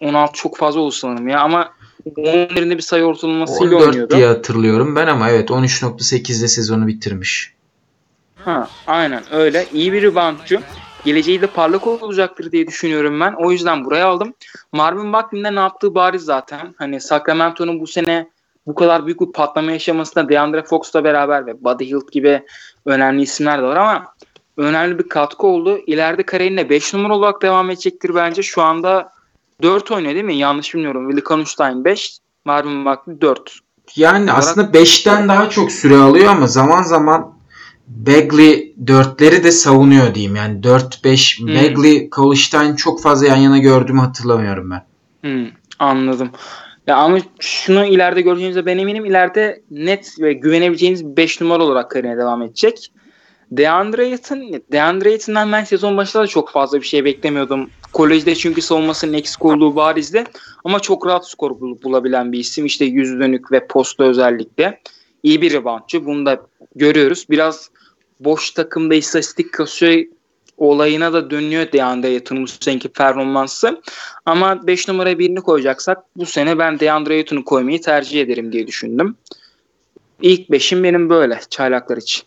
16 0.00 0.32
çok 0.32 0.56
fazla 0.56 0.80
oldu 0.80 0.92
sanırım 0.92 1.28
ya 1.28 1.40
ama 1.40 1.72
11'inde 2.06 2.76
bir 2.76 2.82
sayı 2.82 3.04
ortalamasıyla 3.04 3.76
14 3.76 3.88
oynuyordu. 3.88 4.16
diye 4.16 4.26
hatırlıyorum 4.26 4.96
ben 4.96 5.06
ama 5.06 5.30
evet 5.30 5.50
13.8'de 5.50 6.48
sezonu 6.48 6.86
bitirmiş. 6.86 7.52
Ha, 8.44 8.68
aynen 8.86 9.22
öyle. 9.32 9.66
İyi 9.72 9.92
bir 9.92 10.02
reboundçu. 10.02 10.60
Geleceği 11.04 11.40
de 11.40 11.46
parlak 11.46 11.86
olacaktır 11.86 12.52
diye 12.52 12.66
düşünüyorum 12.66 13.20
ben. 13.20 13.32
O 13.32 13.52
yüzden 13.52 13.84
buraya 13.84 14.06
aldım. 14.06 14.34
Marvin 14.72 15.12
Bagley'in 15.12 15.56
ne 15.56 15.60
yaptığı 15.60 15.94
bariz 15.94 16.22
zaten. 16.22 16.74
Hani 16.78 17.00
Sacramento'nun 17.00 17.80
bu 17.80 17.86
sene 17.86 18.28
bu 18.66 18.74
kadar 18.74 19.06
büyük 19.06 19.20
bir 19.20 19.32
patlama 19.32 19.72
yaşamasında 19.72 20.28
DeAndre 20.28 20.62
Fox'la 20.62 21.04
beraber 21.04 21.46
ve 21.46 21.64
Buddy 21.64 21.84
Hield 21.84 22.12
gibi 22.12 22.42
önemli 22.86 23.22
isimler 23.22 23.58
de 23.58 23.62
var 23.62 23.76
ama 23.76 24.04
önemli 24.56 24.98
bir 24.98 25.08
katkı 25.08 25.46
oldu. 25.46 25.78
İleride 25.86 26.22
kariyerine 26.22 26.70
5 26.70 26.94
numara 26.94 27.16
olarak 27.16 27.42
devam 27.42 27.70
edecektir 27.70 28.14
bence. 28.14 28.42
Şu 28.42 28.62
anda 28.62 29.12
4 29.62 29.90
oynuyor 29.90 30.14
değil 30.14 30.24
mi? 30.24 30.36
Yanlış 30.36 30.74
bilmiyorum. 30.74 31.10
Willi 31.10 31.24
Kanustein 31.24 31.84
5, 31.84 32.18
Marvin 32.44 32.84
Bagley 32.84 33.20
4. 33.20 33.58
Yani 33.96 34.24
olarak... 34.24 34.38
aslında 34.38 34.78
5'ten 34.78 35.28
daha 35.28 35.50
çok 35.50 35.72
süre 35.72 35.96
alıyor 35.96 36.26
ama 36.26 36.46
zaman 36.46 36.82
zaman 36.82 37.37
Bagley 37.88 38.74
4'leri 38.84 39.44
de 39.44 39.52
savunuyor 39.52 40.14
diyeyim. 40.14 40.36
Yani 40.36 40.60
4-5 40.60 41.40
hmm. 41.40 41.48
Bagley, 41.48 42.10
Kaulstein 42.10 42.76
çok 42.76 43.02
fazla 43.02 43.26
yan 43.26 43.36
yana 43.36 43.58
gördüğümü 43.58 44.00
hatırlamıyorum 44.00 44.70
ben. 44.70 44.84
Hmm, 45.20 45.46
anladım. 45.78 46.30
Ya 46.86 46.96
ama 46.96 47.18
şunu 47.40 47.84
ileride 47.84 48.20
göreceğinize 48.20 48.66
ben 48.66 48.78
eminim. 48.78 49.04
İleride 49.04 49.62
net 49.70 50.20
ve 50.20 50.32
güvenebileceğiniz 50.32 51.04
5 51.04 51.40
numara 51.40 51.62
olarak 51.62 51.90
kariyerine 51.90 52.20
devam 52.20 52.42
edecek. 52.42 52.92
DeAndre 53.50 54.02
Ayton, 54.02 54.62
DeAndre 54.72 55.10
Ayton'dan 55.10 55.52
ben 55.52 55.64
sezon 55.64 55.96
başında 55.96 56.22
da 56.22 56.26
çok 56.26 56.50
fazla 56.50 56.80
bir 56.80 56.86
şey 56.86 57.04
beklemiyordum. 57.04 57.70
Kolejde 57.92 58.34
çünkü 58.34 58.62
savunmasının 58.62 59.12
eksik 59.12 59.44
olduğu 59.44 59.76
barizdi. 59.76 60.24
Ama 60.64 60.80
çok 60.80 61.06
rahat 61.06 61.28
skor 61.28 61.50
bul- 61.60 61.82
bulabilen 61.82 62.32
bir 62.32 62.38
isim. 62.38 62.66
İşte 62.66 62.84
yüz 62.84 63.20
dönük 63.20 63.52
ve 63.52 63.66
posta 63.66 64.04
özellikle. 64.04 64.80
İyi 65.22 65.42
bir 65.42 65.52
reboundçı. 65.52 66.06
Bunu 66.06 66.26
da 66.26 66.46
görüyoruz. 66.76 67.26
Biraz 67.30 67.70
boş 68.20 68.50
takımda 68.50 68.94
istatistik 68.94 69.52
kasıyor 69.52 70.04
olayına 70.58 71.12
da 71.12 71.30
dönüyor 71.30 71.72
DeAndre 71.72 72.08
Ayton'un 72.08 72.42
bu 72.42 72.46
seneki 72.46 72.88
performansı. 72.88 73.82
Ama 74.26 74.66
5 74.66 74.88
numara 74.88 75.18
birini 75.18 75.40
koyacaksak 75.40 75.98
bu 76.16 76.26
sene 76.26 76.58
ben 76.58 76.80
DeAndre 76.80 77.14
Ayton'u 77.14 77.44
koymayı 77.44 77.80
tercih 77.80 78.20
ederim 78.20 78.52
diye 78.52 78.66
düşündüm. 78.66 79.16
İlk 80.22 80.48
5'im 80.48 80.84
benim 80.84 81.10
böyle 81.10 81.40
çaylaklar 81.50 81.96
için. 81.96 82.22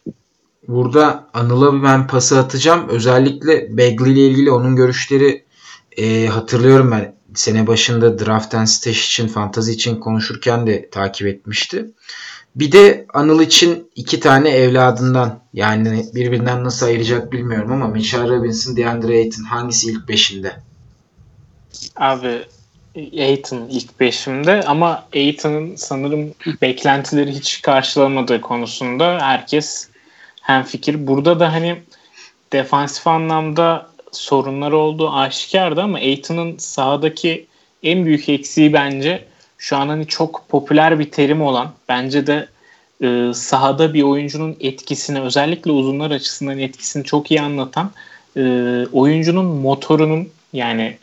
Burada 0.67 1.29
Anıl'a 1.33 1.83
ben 1.83 2.07
pası 2.07 2.39
atacağım. 2.39 2.89
Özellikle 2.89 3.77
Bagley 3.77 4.13
ile 4.13 4.27
ilgili 4.27 4.51
onun 4.51 4.75
görüşleri 4.75 5.43
e, 5.97 6.25
hatırlıyorum 6.27 6.91
ben. 6.91 7.21
Sene 7.35 7.67
başında 7.67 8.19
draft 8.19 8.55
and 8.55 8.65
stash 8.65 9.07
için, 9.07 9.27
fantazi 9.27 9.71
için 9.71 9.95
konuşurken 9.95 10.67
de 10.67 10.89
takip 10.89 11.27
etmişti. 11.27 11.91
Bir 12.55 12.71
de 12.71 13.05
Anıl 13.13 13.41
için 13.41 13.91
iki 13.95 14.19
tane 14.19 14.49
evladından 14.49 15.39
yani 15.53 16.05
birbirinden 16.15 16.63
nasıl 16.63 16.85
ayıracak 16.85 17.31
bilmiyorum 17.31 17.71
ama 17.71 17.87
Mitchell 17.87 18.29
Robinson, 18.29 18.77
DeAndre 18.77 19.17
Ayton 19.17 19.43
hangisi 19.43 19.91
ilk 19.91 20.07
beşinde? 20.07 20.53
Abi 21.95 22.41
Ayton 22.95 23.67
ilk 23.69 23.99
beşimde 23.99 24.63
ama 24.63 25.05
Ayton'ın 25.15 25.75
sanırım 25.75 26.33
beklentileri 26.61 27.31
hiç 27.31 27.61
karşılamadığı 27.61 28.41
konusunda 28.41 29.19
herkes 29.21 29.89
hem 30.41 30.63
fikir. 30.63 31.07
Burada 31.07 31.39
da 31.39 31.53
hani 31.53 31.81
defansif 32.53 33.07
anlamda 33.07 33.89
sorunlar 34.11 34.71
olduğu 34.71 35.11
aşikardı 35.11 35.81
ama 35.81 35.97
Ayton'ın 35.97 36.57
sahadaki 36.57 37.45
en 37.83 38.05
büyük 38.05 38.29
eksiği 38.29 38.73
bence 38.73 39.25
şu 39.61 39.77
an 39.77 39.87
hani 39.87 40.07
çok 40.07 40.49
popüler 40.49 40.99
bir 40.99 41.11
terim 41.11 41.41
olan 41.41 41.71
bence 41.89 42.27
de 42.27 42.47
e, 43.03 43.33
sahada 43.33 43.93
bir 43.93 44.03
oyuncunun 44.03 44.57
etkisini 44.59 45.21
özellikle 45.21 45.71
uzunlar 45.71 46.11
açısından 46.11 46.59
etkisini 46.59 47.03
çok 47.03 47.31
iyi 47.31 47.41
anlatan 47.41 47.91
e, 48.37 48.41
oyuncunun 48.93 49.45
motorunun 49.45 50.29
yani 50.53 50.97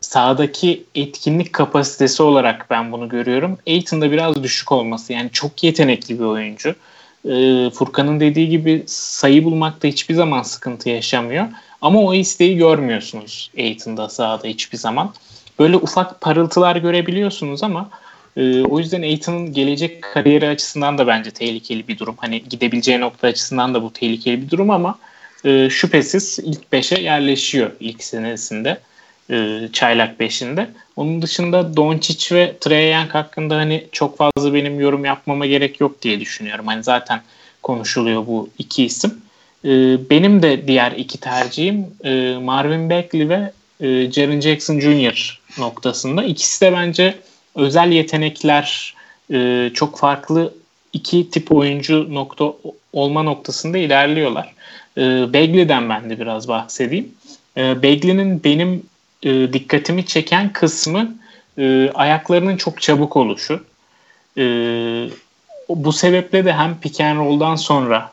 sahadaki 0.00 0.84
etkinlik 0.94 1.52
kapasitesi 1.52 2.22
olarak 2.22 2.66
ben 2.70 2.92
bunu 2.92 3.08
görüyorum. 3.08 3.58
Aiton'da 3.66 4.12
biraz 4.12 4.42
düşük 4.42 4.72
olması 4.72 5.12
yani 5.12 5.30
çok 5.32 5.64
yetenekli 5.64 6.18
bir 6.18 6.24
oyuncu. 6.24 6.74
E, 7.24 7.70
Furkan'ın 7.70 8.20
dediği 8.20 8.48
gibi 8.48 8.82
sayı 8.86 9.44
bulmakta 9.44 9.88
hiçbir 9.88 10.14
zaman 10.14 10.42
sıkıntı 10.42 10.88
yaşamıyor. 10.88 11.48
Ama 11.80 12.00
o 12.00 12.14
isteği 12.14 12.56
görmüyorsunuz 12.56 13.50
Aiton'da 13.58 14.08
sahada 14.08 14.48
hiçbir 14.48 14.78
zaman. 14.78 15.12
Böyle 15.58 15.76
ufak 15.76 16.20
parıltılar 16.20 16.76
görebiliyorsunuz 16.76 17.62
ama 17.62 17.90
e, 18.36 18.62
o 18.62 18.78
yüzden 18.78 19.02
Aiton'un 19.02 19.52
gelecek 19.52 20.02
kariyeri 20.02 20.48
açısından 20.48 20.98
da 20.98 21.06
bence 21.06 21.30
tehlikeli 21.30 21.88
bir 21.88 21.98
durum. 21.98 22.14
Hani 22.18 22.44
gidebileceği 22.48 23.00
nokta 23.00 23.28
açısından 23.28 23.74
da 23.74 23.82
bu 23.82 23.92
tehlikeli 23.92 24.42
bir 24.42 24.50
durum 24.50 24.70
ama 24.70 24.98
e, 25.44 25.70
şüphesiz 25.70 26.38
ilk 26.38 26.60
5'e 26.72 27.00
yerleşiyor 27.00 27.70
ilk 27.80 28.04
senesinde. 28.04 28.80
E, 29.30 29.68
çaylak 29.72 30.20
5'inde. 30.20 30.66
Onun 30.96 31.22
dışında 31.22 31.76
Doncic 31.76 32.36
ve 32.36 32.56
Trae 32.60 32.90
Young 32.90 33.10
hakkında 33.10 33.56
hani 33.56 33.86
çok 33.92 34.18
fazla 34.18 34.54
benim 34.54 34.80
yorum 34.80 35.04
yapmama 35.04 35.46
gerek 35.46 35.80
yok 35.80 36.02
diye 36.02 36.20
düşünüyorum. 36.20 36.66
Hani 36.66 36.84
zaten 36.84 37.20
konuşuluyor 37.62 38.26
bu 38.26 38.48
iki 38.58 38.84
isim. 38.84 39.14
E, 39.64 39.70
benim 40.10 40.42
de 40.42 40.66
diğer 40.66 40.92
iki 40.92 41.18
tercihim 41.18 41.86
e, 42.04 42.36
Marvin 42.42 42.90
Bagley 42.90 43.28
ve 43.28 43.52
e, 43.82 44.10
Jaren 44.12 44.40
Jackson 44.40 44.80
Jr. 44.80 45.40
noktasında. 45.58 46.24
İkisi 46.24 46.60
de 46.60 46.72
bence 46.72 47.14
özel 47.54 47.92
yetenekler 47.92 48.94
e, 49.32 49.70
çok 49.74 49.98
farklı 49.98 50.54
iki 50.92 51.30
tip 51.30 51.52
oyuncu 51.52 52.14
nokta 52.14 52.52
olma 52.92 53.22
noktasında 53.22 53.78
ilerliyorlar. 53.78 54.54
E, 54.96 55.00
Bagley'den 55.32 55.88
ben 55.88 56.10
de 56.10 56.20
biraz 56.20 56.48
bahsedeyim. 56.48 57.14
E, 57.56 57.82
Bagley'nin 57.82 58.44
benim 58.44 58.82
e, 59.22 59.52
dikkatimi 59.52 60.06
çeken 60.06 60.52
kısmı 60.52 61.14
e, 61.58 61.90
ayaklarının 61.94 62.56
çok 62.56 62.82
çabuk 62.82 63.16
oluşu. 63.16 63.64
E, 64.38 64.44
bu 65.68 65.92
sebeple 65.92 66.44
de 66.44 66.52
hem 66.52 66.80
pick 66.80 67.00
and 67.00 67.18
roll'dan 67.18 67.56
sonra 67.56 68.12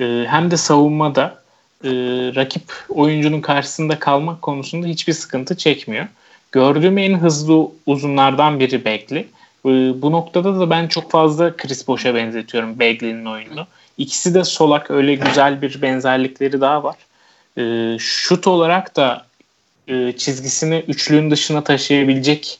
e, 0.00 0.24
hem 0.28 0.50
de 0.50 0.56
savunmada 0.56 1.39
e, 1.84 1.90
rakip 2.34 2.72
oyuncunun 2.88 3.40
karşısında 3.40 3.98
kalmak 3.98 4.42
konusunda 4.42 4.86
hiçbir 4.86 5.12
sıkıntı 5.12 5.56
çekmiyor. 5.56 6.06
Gördüğüm 6.52 6.98
en 6.98 7.18
hızlı 7.18 7.68
uzunlardan 7.86 8.60
biri 8.60 8.84
Bagley. 8.84 9.26
E, 9.66 10.02
bu 10.02 10.12
noktada 10.12 10.60
da 10.60 10.70
ben 10.70 10.88
çok 10.88 11.10
fazla 11.10 11.56
Chris 11.56 11.88
Bosh'a 11.88 12.14
benzetiyorum 12.14 12.78
Bagley'nin 12.78 13.26
oyununu. 13.26 13.66
İkisi 13.98 14.34
de 14.34 14.44
solak 14.44 14.90
öyle 14.90 15.14
güzel 15.14 15.62
bir 15.62 15.82
benzerlikleri 15.82 16.60
daha 16.60 16.82
var. 16.82 16.96
E, 17.58 17.96
şut 17.98 18.46
olarak 18.46 18.96
da 18.96 19.26
e, 19.88 20.12
çizgisini 20.16 20.84
üçlüğün 20.88 21.30
dışına 21.30 21.64
taşıyabilecek 21.64 22.58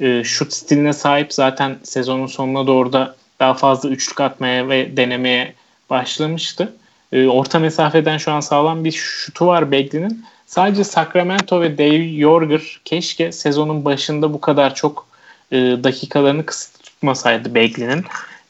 e, 0.00 0.24
şut 0.24 0.52
stiline 0.52 0.92
sahip. 0.92 1.32
Zaten 1.32 1.76
sezonun 1.82 2.26
sonuna 2.26 2.66
doğru 2.66 2.92
da 2.92 3.16
daha 3.40 3.54
fazla 3.54 3.88
üçlük 3.88 4.20
atmaya 4.20 4.68
ve 4.68 4.96
denemeye 4.96 5.54
başlamıştı. 5.90 6.72
E, 7.12 7.26
orta 7.26 7.58
mesafeden 7.58 8.18
şu 8.18 8.32
an 8.32 8.40
sağlam 8.40 8.84
bir 8.84 8.92
şutu 8.92 9.46
var 9.46 9.70
Begley'nin. 9.70 10.24
Sadece 10.46 10.84
Sacramento 10.84 11.60
ve 11.60 11.78
Dave 11.78 12.04
Yorger 12.04 12.80
keşke 12.84 13.32
sezonun 13.32 13.84
başında 13.84 14.32
bu 14.32 14.40
kadar 14.40 14.74
çok 14.74 15.06
e, 15.52 15.56
dakikalarını 15.56 16.46
kısıtlı 16.46 16.82
tutmasaydı 16.82 17.54
Begley'nin. 17.54 18.04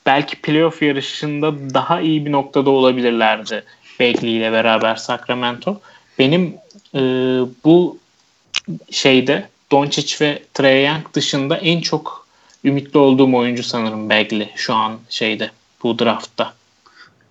Belki 0.07 0.36
playoff 0.36 0.82
yarışında 0.82 1.74
daha 1.74 2.00
iyi 2.00 2.26
bir 2.26 2.32
noktada 2.32 2.70
olabilirlerdi 2.70 3.64
Bagley 4.00 4.36
ile 4.36 4.52
beraber 4.52 4.96
Sacramento. 4.96 5.80
Benim 6.18 6.54
e, 6.94 7.00
bu 7.64 7.98
şeyde 8.90 9.48
Doncic 9.72 10.16
ve 10.20 10.42
Trae 10.54 10.80
Young 10.80 11.14
dışında 11.14 11.57
en 11.57 11.80
çok 11.80 12.26
ümitli 12.64 12.98
olduğum 12.98 13.36
oyuncu 13.36 13.62
sanırım 13.62 14.11
Bagley 14.11 14.50
şu 14.57 14.74
an 14.74 14.98
şeyde 15.09 15.50
bu 15.82 15.98
draftta. 15.98 16.54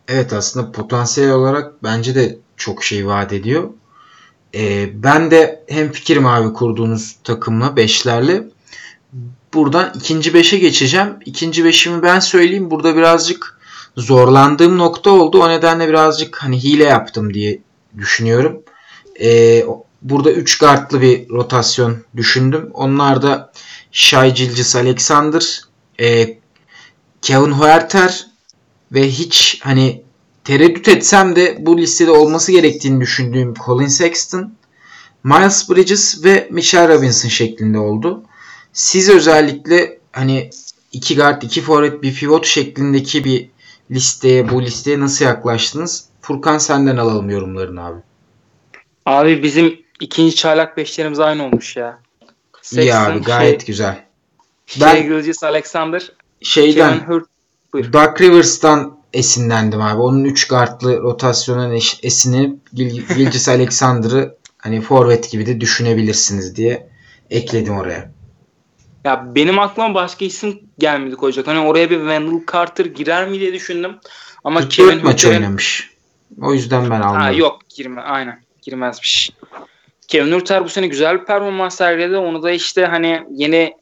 Evet 0.08 0.34
aslında 0.34 0.72
potansiyel 0.72 1.32
olarak 1.32 1.84
bence 1.84 2.16
de 2.16 2.38
çok 2.58 2.84
şey 2.84 3.08
vaat 3.08 3.34
ediyor. 3.34 3.70
Ee, 4.56 5.03
ben 5.03 5.32
de 5.32 5.64
hem 5.68 5.91
fikrim 5.91 6.26
abi 6.26 6.53
kurduğunuz 6.53 7.16
takımla 7.24 7.76
beşlerle. 7.76 8.43
Buradan 9.53 9.91
ikinci 9.95 10.34
beşe 10.34 10.58
geçeceğim. 10.58 11.16
İkinci 11.26 11.66
beşimi 11.66 12.03
ben 12.03 12.20
söyleyeyim. 12.20 12.72
Burada 12.72 12.95
birazcık 12.95 13.60
zorlandığım 13.97 14.78
nokta 14.78 15.10
oldu. 15.10 15.43
O 15.43 15.49
nedenle 15.49 15.88
birazcık 15.88 16.43
hani 16.43 16.64
hile 16.64 16.84
yaptım 16.84 17.34
diye 17.34 17.60
düşünüyorum. 17.97 18.62
Ee, 19.22 19.66
burada 20.01 20.32
3 20.32 20.58
guardlı 20.58 21.01
bir 21.01 21.30
rotasyon 21.30 21.97
düşündüm. 22.16 22.70
Onlar 22.74 23.22
da 23.22 23.51
Gilgis 24.12 24.76
Alexander, 24.76 25.62
e, 25.99 26.38
Kevin 27.22 27.51
Huerter 27.51 28.34
ve 28.91 29.09
hiç 29.09 29.61
hani 29.63 30.03
tereddüt 30.43 30.88
etsem 30.88 31.36
de 31.36 31.57
bu 31.59 31.77
listede 31.77 32.11
olması 32.11 32.51
gerektiğini 32.51 33.01
düşündüğüm 33.01 33.53
Colin 33.65 33.88
Sexton, 33.88 34.53
Miles 35.23 35.69
Bridges 35.69 36.23
ve 36.23 36.47
Mitchell 36.51 36.88
Robinson 36.88 37.29
şeklinde 37.29 37.79
oldu. 37.79 38.23
Siz 38.73 39.09
özellikle 39.09 39.99
hani 40.11 40.49
iki 40.91 41.15
guard, 41.15 41.41
iki 41.41 41.61
forvet, 41.61 42.03
bir 42.03 42.15
pivot 42.15 42.45
şeklindeki 42.45 43.23
bir 43.23 43.49
listeye, 43.91 44.49
bu 44.49 44.61
listeye 44.61 44.99
nasıl 44.99 45.25
yaklaştınız? 45.25 46.05
Furkan 46.21 46.57
senden 46.57 46.97
alalım 46.97 47.29
yorumlarını 47.29 47.86
abi. 47.86 47.99
Abi 49.05 49.43
bizim 49.43 49.79
ikinci 49.99 50.36
çaylak 50.36 50.77
beşlerimiz 50.77 51.19
aynı 51.19 51.45
olmuş 51.45 51.75
ya. 51.75 51.99
Sexton, 52.61 52.81
İyi 52.81 52.95
abi 52.95 53.21
gayet 53.21 53.61
şey, 53.61 53.67
güzel. 53.67 54.05
Ben 54.81 55.03
Gilgis 55.03 55.43
Alexander, 55.43 56.11
şeyden 56.41 56.99
Dark 57.93 58.21
Rivers'tan 58.21 58.97
esinlendim 59.13 59.82
abi. 59.82 60.01
Onun 60.01 60.23
3 60.23 60.47
guardlı 60.47 61.01
rotasyonun 61.01 61.80
esini 62.03 62.55
Gilgis 62.73 63.49
Alexander'ı 63.49 64.36
hani 64.57 64.82
forvet 64.82 65.32
gibi 65.32 65.45
de 65.45 65.61
düşünebilirsiniz 65.61 66.55
diye 66.55 66.89
ekledim 67.30 67.78
oraya. 67.78 68.11
Ya 69.03 69.36
benim 69.36 69.59
aklıma 69.59 69.93
başka 69.93 70.26
isim 70.26 70.59
gelmedi 70.80 71.15
koyacak. 71.15 71.47
Hani 71.47 71.59
oraya 71.59 71.89
bir 71.89 71.97
Wendell 71.97 72.41
Carter 72.51 72.86
girer 72.86 73.28
mi 73.28 73.39
diye 73.39 73.53
düşündüm. 73.53 73.95
Ama 74.43 74.69
Kevin 74.69 75.03
maç 75.03 75.26
oynamış. 75.26 75.89
O 76.41 76.53
yüzden 76.53 76.89
ben 76.89 77.01
almadım. 77.01 77.21
Ha, 77.21 77.32
yok 77.32 77.59
girme 77.76 78.01
aynen 78.01 78.41
girmezmiş. 78.61 79.32
Kevin 80.07 80.32
Hurter 80.32 80.63
bu 80.63 80.69
sene 80.69 80.88
güzel 80.88 81.19
bir 81.19 81.26
performans 81.26 81.76
sergiledi. 81.76 82.17
Onu 82.17 82.43
da 82.43 82.51
işte 82.51 82.86
hani 82.86 83.23
yeni 83.32 83.73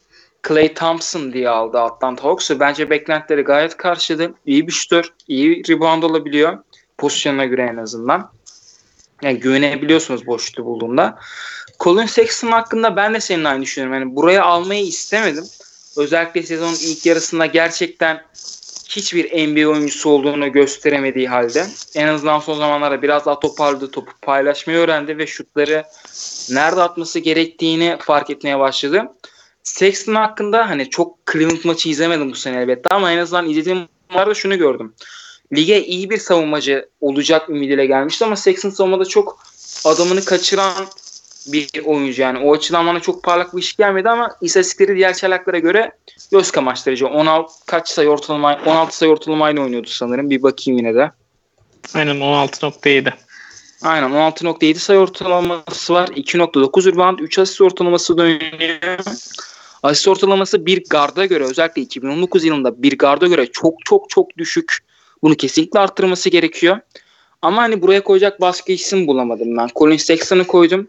Clay 0.47 0.73
Thompson 0.73 1.33
diye 1.33 1.49
aldı 1.49 1.79
Atlanta 1.79 2.23
Hawks. 2.23 2.51
Bence 2.59 2.89
beklentileri 2.89 3.41
gayet 3.41 3.77
karşıladı. 3.77 4.33
İyi 4.45 4.67
bir 4.67 4.71
şutör, 4.71 5.13
iyi 5.27 5.63
rebound 5.69 6.03
olabiliyor. 6.03 6.57
Pozisyonuna 6.97 7.45
göre 7.45 7.69
en 7.73 7.77
azından. 7.77 8.31
Yani 9.21 9.39
güvenebiliyorsunuz 9.39 10.27
boş 10.27 10.57
bulduğunda. 10.57 11.19
Colin 11.79 12.05
Sexton 12.05 12.51
hakkında 12.51 12.95
ben 12.95 13.13
de 13.13 13.19
senin 13.19 13.43
aynı 13.43 13.61
düşünüyorum. 13.61 13.99
Yani 13.99 14.15
buraya 14.15 14.43
almayı 14.43 14.85
istemedim. 14.85 15.43
Özellikle 15.97 16.43
sezonun 16.43 16.75
ilk 16.81 17.05
yarısında 17.05 17.45
gerçekten 17.45 18.21
hiçbir 18.89 19.47
NBA 19.47 19.69
oyuncusu 19.69 20.09
olduğunu 20.09 20.51
gösteremediği 20.51 21.27
halde 21.27 21.65
en 21.95 22.07
azından 22.07 22.39
son 22.39 22.57
zamanlarda 22.57 23.01
biraz 23.01 23.25
daha 23.25 23.39
toparladı, 23.39 23.91
topu 23.91 24.11
paylaşmayı 24.21 24.79
öğrendi 24.79 25.17
ve 25.17 25.27
şutları 25.27 25.83
nerede 26.49 26.81
atması 26.81 27.19
gerektiğini 27.19 27.97
fark 27.99 28.29
etmeye 28.29 28.59
başladı. 28.59 29.03
Sexton 29.63 30.15
hakkında 30.15 30.69
hani 30.69 30.89
çok 30.89 31.17
Cleveland 31.31 31.63
maçı 31.63 31.89
izlemedim 31.89 32.31
bu 32.31 32.35
sene 32.35 32.61
elbette 32.61 32.89
ama 32.95 33.11
en 33.11 33.17
azından 33.17 33.49
izlediğim 33.49 33.87
maçlarda 34.09 34.33
şunu 34.33 34.57
gördüm. 34.57 34.93
Lige 35.55 35.83
iyi 35.85 36.09
bir 36.09 36.17
savunmacı 36.17 36.89
olacak 37.01 37.49
ümidiyle 37.49 37.85
gelmişti 37.85 38.25
ama 38.25 38.35
Sexton 38.35 38.69
savunmada 38.69 39.05
çok 39.05 39.39
adamını 39.85 40.25
kaçıran 40.25 40.87
bir 41.47 41.69
oyuncu 41.85 42.21
yani. 42.21 42.39
O 42.39 42.53
açıdan 42.53 42.87
bana 42.87 42.99
çok 42.99 43.23
parlak 43.23 43.55
bir 43.55 43.61
iş 43.61 43.75
gelmedi 43.75 44.09
ama 44.09 44.35
istatistikleri 44.41 44.95
diğer 44.95 45.13
çaylaklara 45.13 45.59
göre 45.59 45.91
göz 46.31 46.51
kamaştırıcı. 46.51 47.07
16 47.07 47.53
kaç 47.65 47.89
sayı 47.89 48.09
ortalama 48.09 48.59
16 48.65 48.97
sayı 48.97 49.11
ortalamayla 49.11 49.61
oynuyordu 49.61 49.87
sanırım. 49.89 50.29
Bir 50.29 50.43
bakayım 50.43 50.77
yine 50.77 50.95
de. 50.95 51.11
Aynen 51.93 52.15
16.7. 52.15 53.13
Aynen 53.83 54.09
16.7 54.09 54.75
sayı 54.75 54.99
ortalaması 54.99 55.93
var. 55.93 56.07
2.9 56.07 56.91
rebound, 56.91 57.19
3 57.19 57.39
asist 57.39 57.61
ortalaması 57.61 58.17
da 58.17 58.21
oynuyor. 58.21 58.99
Asist 59.83 60.07
ortalaması 60.07 60.65
bir 60.65 60.83
garda 60.89 61.25
göre 61.25 61.43
özellikle 61.43 61.81
2019 61.81 62.43
yılında 62.43 62.83
bir 62.83 62.97
garda 62.97 63.27
göre 63.27 63.45
çok 63.51 63.85
çok 63.85 64.09
çok 64.09 64.37
düşük. 64.37 64.77
Bunu 65.23 65.35
kesinlikle 65.35 65.79
arttırması 65.79 66.29
gerekiyor. 66.29 66.79
Ama 67.41 67.61
hani 67.61 67.81
buraya 67.81 68.03
koyacak 68.03 68.41
başka 68.41 68.73
isim 68.73 69.07
bulamadım 69.07 69.57
ben. 69.57 69.69
Colin 69.75 69.97
Sexton'ı 69.97 70.47
koydum. 70.47 70.87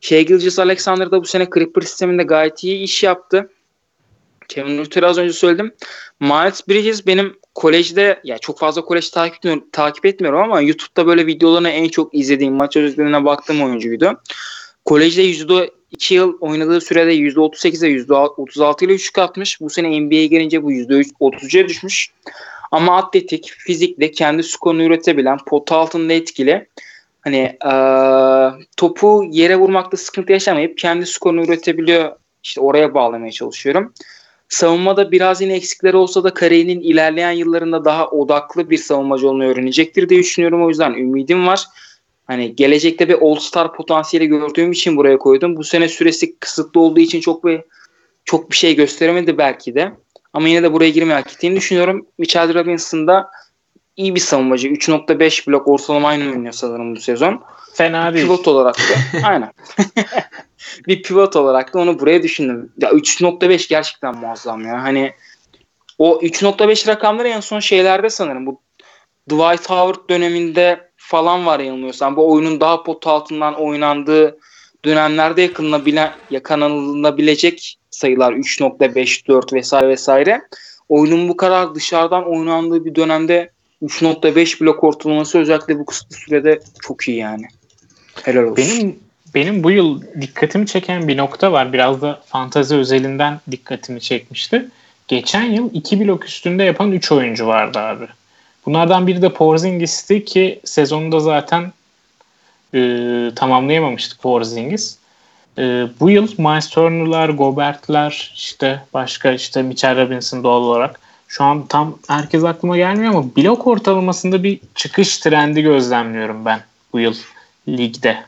Shea 0.00 0.22
Gilgis 0.22 0.58
Alexander 0.58 1.10
da 1.10 1.22
bu 1.22 1.26
sene 1.26 1.48
Clipper 1.54 1.82
sisteminde 1.82 2.22
gayet 2.22 2.64
iyi 2.64 2.82
iş 2.82 3.02
yaptı. 3.02 3.50
Kevin 4.48 4.78
Luther'ı 4.78 5.06
az 5.06 5.18
önce 5.18 5.32
söyledim. 5.32 5.74
Miles 6.20 6.68
Bridges 6.68 7.06
benim 7.06 7.36
kolejde 7.54 8.20
ya 8.24 8.38
çok 8.38 8.58
fazla 8.58 8.82
kolej 8.82 9.10
takip 9.10 9.72
takip 9.72 10.06
etmiyorum 10.06 10.40
ama 10.40 10.60
YouTube'da 10.60 11.06
böyle 11.06 11.26
videolarını 11.26 11.68
en 11.68 11.88
çok 11.88 12.14
izlediğim 12.14 12.54
maç 12.54 12.76
özetlerine 12.76 13.24
baktığım 13.24 13.62
oyuncuydu. 13.62 14.20
Kolejde 14.84 15.22
%2 15.92 16.14
yıl 16.14 16.36
oynadığı 16.40 16.80
sürede 16.80 17.16
%38'e 17.16 17.90
%36 17.90 18.84
ile 18.84 18.92
üçlük 18.92 19.18
atmış. 19.18 19.60
Bu 19.60 19.70
sene 19.70 20.00
NBA'ye 20.00 20.26
gelince 20.26 20.62
bu 20.62 20.72
%33'e 20.72 21.68
düşmüş. 21.68 22.10
Ama 22.70 22.96
atletik, 22.96 23.52
fizikle 23.58 24.10
kendi 24.10 24.42
skorunu 24.42 24.82
üretebilen, 24.82 25.38
pot 25.46 25.72
altında 25.72 26.12
etkili 26.12 26.66
hani 27.20 27.56
e, 27.66 27.72
topu 28.76 29.24
yere 29.30 29.56
vurmakta 29.56 29.96
sıkıntı 29.96 30.32
yaşamayıp 30.32 30.78
kendi 30.78 31.06
skorunu 31.06 31.44
üretebiliyor. 31.44 32.12
İşte 32.42 32.60
oraya 32.60 32.94
bağlamaya 32.94 33.32
çalışıyorum. 33.32 33.92
Savunmada 34.48 35.12
biraz 35.12 35.40
yine 35.40 35.54
eksikleri 35.54 35.96
olsa 35.96 36.24
da 36.24 36.34
kariyerinin 36.34 36.80
ilerleyen 36.80 37.30
yıllarında 37.30 37.84
daha 37.84 38.08
odaklı 38.08 38.70
bir 38.70 38.78
savunmacı 38.78 39.28
olmayı 39.28 39.50
öğrenecektir 39.50 40.08
diye 40.08 40.20
düşünüyorum. 40.20 40.64
O 40.64 40.68
yüzden 40.68 40.92
ümidim 40.92 41.46
var. 41.46 41.64
Hani 42.30 42.56
gelecekte 42.56 43.08
bir 43.08 43.14
All-Star 43.20 43.72
potansiyeli 43.72 44.26
gördüğüm 44.26 44.72
için 44.72 44.96
buraya 44.96 45.18
koydum. 45.18 45.56
Bu 45.56 45.64
sene 45.64 45.88
süresi 45.88 46.38
kısıtlı 46.38 46.80
olduğu 46.80 47.00
için 47.00 47.20
çok 47.20 47.44
bir 47.44 47.60
çok 48.24 48.50
bir 48.50 48.56
şey 48.56 48.76
gösteremedi 48.76 49.38
belki 49.38 49.74
de. 49.74 49.92
Ama 50.32 50.48
yine 50.48 50.62
de 50.62 50.72
buraya 50.72 50.90
girmeyi 50.90 51.14
hak 51.14 51.32
ettiğini 51.32 51.56
düşünüyorum. 51.56 52.06
Mitchell 52.18 52.54
Robinson 52.54 53.06
da 53.06 53.30
iyi 53.96 54.14
bir 54.14 54.20
savunmacı. 54.20 54.68
3.5 54.68 55.46
blok 55.46 55.68
ortalamayla 55.68 56.30
oynuyor 56.30 56.52
sanırım 56.52 56.96
bu 56.96 57.00
sezon. 57.00 57.42
Fena 57.74 58.14
değil. 58.14 58.24
Pivot 58.24 58.48
olarak 58.48 58.78
da. 58.78 59.18
aynen. 59.28 59.52
bir 60.86 61.02
pivot 61.02 61.36
olarak 61.36 61.74
da 61.74 61.78
onu 61.78 61.98
buraya 61.98 62.22
düşündüm. 62.22 62.72
Ya 62.78 62.90
3.5 62.90 63.68
gerçekten 63.68 64.16
muazzam 64.16 64.66
ya. 64.66 64.82
Hani 64.82 65.12
o 65.98 66.20
3.5 66.22 66.86
rakamları 66.88 67.28
en 67.28 67.40
son 67.40 67.60
şeylerde 67.60 68.10
sanırım. 68.10 68.46
Bu 68.46 68.60
Dwight 69.30 69.70
Howard 69.70 70.10
döneminde 70.10 70.89
falan 71.10 71.46
var 71.46 71.60
yanılmıyorsam. 71.60 72.16
Bu 72.16 72.32
oyunun 72.32 72.60
daha 72.60 72.82
pot 72.82 73.06
altından 73.06 73.54
oynandığı 73.54 74.38
dönemlerde 74.84 75.42
yakınlanabilen, 75.42 76.12
yakalanılabilecek 76.30 77.78
sayılar 77.90 78.32
3.5, 78.32 79.28
4 79.28 79.52
vesaire 79.52 79.88
vesaire. 79.88 80.42
Oyunun 80.88 81.28
bu 81.28 81.36
kadar 81.36 81.74
dışarıdan 81.74 82.30
oynandığı 82.30 82.84
bir 82.84 82.94
dönemde 82.94 83.50
3.5 83.82 84.60
blok 84.60 84.84
ortalaması 84.84 85.38
özellikle 85.38 85.78
bu 85.78 85.86
kısıtlı 85.86 86.16
sürede 86.16 86.60
çok 86.82 87.08
iyi 87.08 87.16
yani. 87.16 87.46
Helal 88.24 88.42
olsun. 88.42 88.56
Benim 88.56 88.98
benim 89.34 89.64
bu 89.64 89.70
yıl 89.70 90.02
dikkatimi 90.20 90.66
çeken 90.66 91.08
bir 91.08 91.16
nokta 91.16 91.52
var. 91.52 91.72
Biraz 91.72 92.02
da 92.02 92.22
fantazi 92.26 92.74
özelinden 92.74 93.40
dikkatimi 93.50 94.00
çekmişti. 94.00 94.68
Geçen 95.08 95.44
yıl 95.44 95.74
2 95.74 96.00
blok 96.00 96.24
üstünde 96.24 96.64
yapan 96.64 96.92
3 96.92 97.12
oyuncu 97.12 97.46
vardı 97.46 97.78
abi. 97.78 98.06
Bunlardan 98.70 99.06
biri 99.06 99.22
de 99.22 99.32
Porzingis'ti 99.32 100.24
ki 100.24 100.60
sezonunda 100.64 101.20
zaten 101.20 101.72
e, 102.74 102.80
tamamlayamamıştık 103.36 104.22
Porzingis. 104.22 104.96
E, 105.58 105.62
bu 106.00 106.10
yıl 106.10 106.28
Miles 106.38 106.68
Turner'lar, 106.68 107.28
Gobert'ler 107.28 108.32
işte 108.34 108.82
başka 108.94 109.32
işte 109.32 109.62
Mitchell 109.62 109.96
Robinson 109.96 110.44
doğal 110.44 110.62
olarak 110.62 111.00
şu 111.28 111.44
an 111.44 111.66
tam 111.66 111.98
herkes 112.08 112.44
aklıma 112.44 112.76
gelmiyor 112.76 113.14
ama 113.14 113.36
blok 113.36 113.66
ortalamasında 113.66 114.42
bir 114.42 114.60
çıkış 114.74 115.18
trendi 115.18 115.62
gözlemliyorum 115.62 116.44
ben 116.44 116.60
bu 116.92 117.00
yıl 117.00 117.14
ligde. 117.68 118.18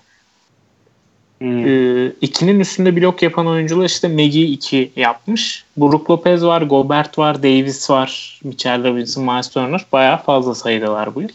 Hmm. 1.42 1.66
Ee, 1.66 2.12
ikinin 2.20 2.60
üstünde 2.60 2.96
blok 2.96 3.22
yapan 3.22 3.46
oyuncular 3.46 3.84
işte 3.84 4.08
Megi 4.08 4.44
2 4.44 4.92
yapmış. 4.96 5.64
Brook 5.76 6.10
Lopez 6.10 6.44
var, 6.44 6.62
Gobert 6.62 7.18
var, 7.18 7.42
Davis 7.42 7.90
var, 7.90 8.40
Mitchell 8.44 8.84
Robinson, 8.84 9.24
Miles 9.24 9.48
Turner. 9.48 9.86
Bayağı 9.92 10.22
fazla 10.22 10.54
sayıdalar 10.54 11.14
bu 11.14 11.22
yıl. 11.22 11.28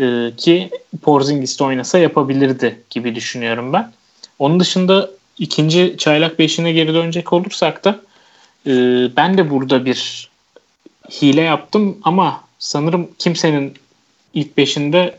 Ee, 0.00 0.36
ki 0.36 0.70
Porzingis 1.02 1.58
de 1.60 1.64
oynasa 1.64 1.98
yapabilirdi 1.98 2.80
gibi 2.90 3.14
düşünüyorum 3.14 3.72
ben. 3.72 3.92
Onun 4.38 4.60
dışında 4.60 5.10
ikinci 5.38 5.94
çaylak 5.98 6.38
beşine 6.38 6.72
geri 6.72 6.94
dönecek 6.94 7.32
olursak 7.32 7.84
da 7.84 8.00
e, 8.66 8.72
ben 9.16 9.38
de 9.38 9.50
burada 9.50 9.84
bir 9.84 10.30
hile 11.10 11.40
yaptım 11.40 11.98
ama 12.04 12.44
sanırım 12.58 13.08
kimsenin 13.18 13.74
ilk 14.34 14.56
beşinde 14.56 15.18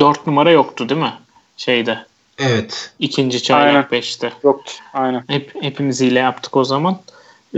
dört 0.00 0.26
numara 0.26 0.50
yoktu 0.50 0.88
değil 0.88 1.00
mi? 1.00 1.12
Şeyde. 1.56 2.11
Evet. 2.38 2.90
İkinci 2.98 3.42
çaylak 3.42 3.92
beşte. 3.92 4.32
Yoktu. 4.44 4.72
Aynen. 4.94 5.24
Hep, 5.28 5.54
hepimiz 5.60 6.00
hile 6.00 6.18
yaptık 6.18 6.56
o 6.56 6.64
zaman. 6.64 6.98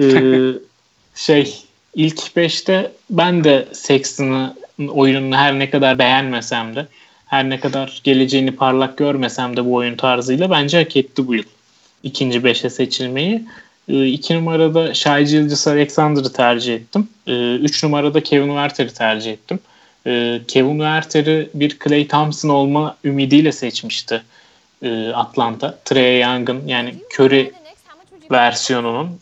Ee, 0.01 0.53
şey 1.15 1.65
ilk 1.95 2.37
beşte 2.37 2.93
ben 3.11 3.45
de 3.45 3.69
Sexton'ı 3.73 4.55
oyununu 4.89 5.37
her 5.37 5.59
ne 5.59 5.71
kadar 5.71 5.99
beğenmesem 5.99 6.77
de 6.77 6.87
her 7.27 7.51
ne 7.51 7.61
kadar 7.61 8.01
geleceğini 8.05 8.53
parlak 8.53 8.99
görmesem 8.99 9.57
de 9.57 9.65
bu 9.65 9.75
oyun 9.75 9.97
tarzıyla 9.97 10.51
bence 10.51 10.79
hak 10.79 10.97
etti 10.97 11.27
bu 11.27 11.35
yıl. 11.35 11.45
İkinci 12.03 12.45
beşe 12.45 12.71
seçilmeyi. 12.71 13.43
E, 13.89 14.07
iki 14.07 14.35
numarada 14.35 14.95
Shai 14.95 15.25
Gilgis 15.25 15.67
Alexander'ı 15.67 16.33
tercih 16.33 16.75
ettim. 16.75 17.09
E, 17.27 17.55
üç 17.55 17.85
numarada 17.85 18.23
Kevin 18.23 18.49
Werther'i 18.49 18.95
tercih 18.95 19.33
ettim. 19.33 19.59
E, 20.07 20.41
Kevin 20.49 20.79
Werther'i 20.79 21.49
bir 21.55 21.79
Clay 21.85 22.09
Thompson 22.09 22.49
olma 22.49 22.97
ümidiyle 23.05 23.53
seçmişti 23.53 24.23
e, 24.85 25.13
Atlanta. 25.13 25.79
Trey 25.85 26.21
Young'ın 26.21 26.67
yani 26.67 26.95
Curry 27.19 27.53
versiyonunun 28.31 29.21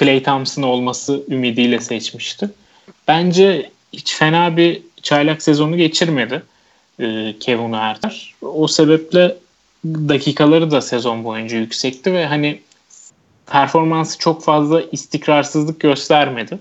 Clay 0.00 0.22
Thompson 0.22 0.62
olması 0.62 1.22
ümidiyle 1.28 1.80
seçmişti. 1.80 2.50
Bence 3.08 3.70
hiç 3.92 4.16
fena 4.16 4.56
bir 4.56 4.82
çaylak 5.02 5.42
sezonu 5.42 5.76
geçirmedi 5.76 6.42
e, 7.00 7.34
Kevin 7.40 7.72
Werther. 7.72 8.34
O 8.42 8.68
sebeple 8.68 9.36
dakikaları 9.84 10.70
da 10.70 10.80
sezon 10.80 11.24
boyunca 11.24 11.58
yüksekti 11.58 12.12
ve 12.12 12.26
hani 12.26 12.60
performansı 13.46 14.18
çok 14.18 14.44
fazla 14.44 14.82
istikrarsızlık 14.82 15.80
göstermedi. 15.80 16.58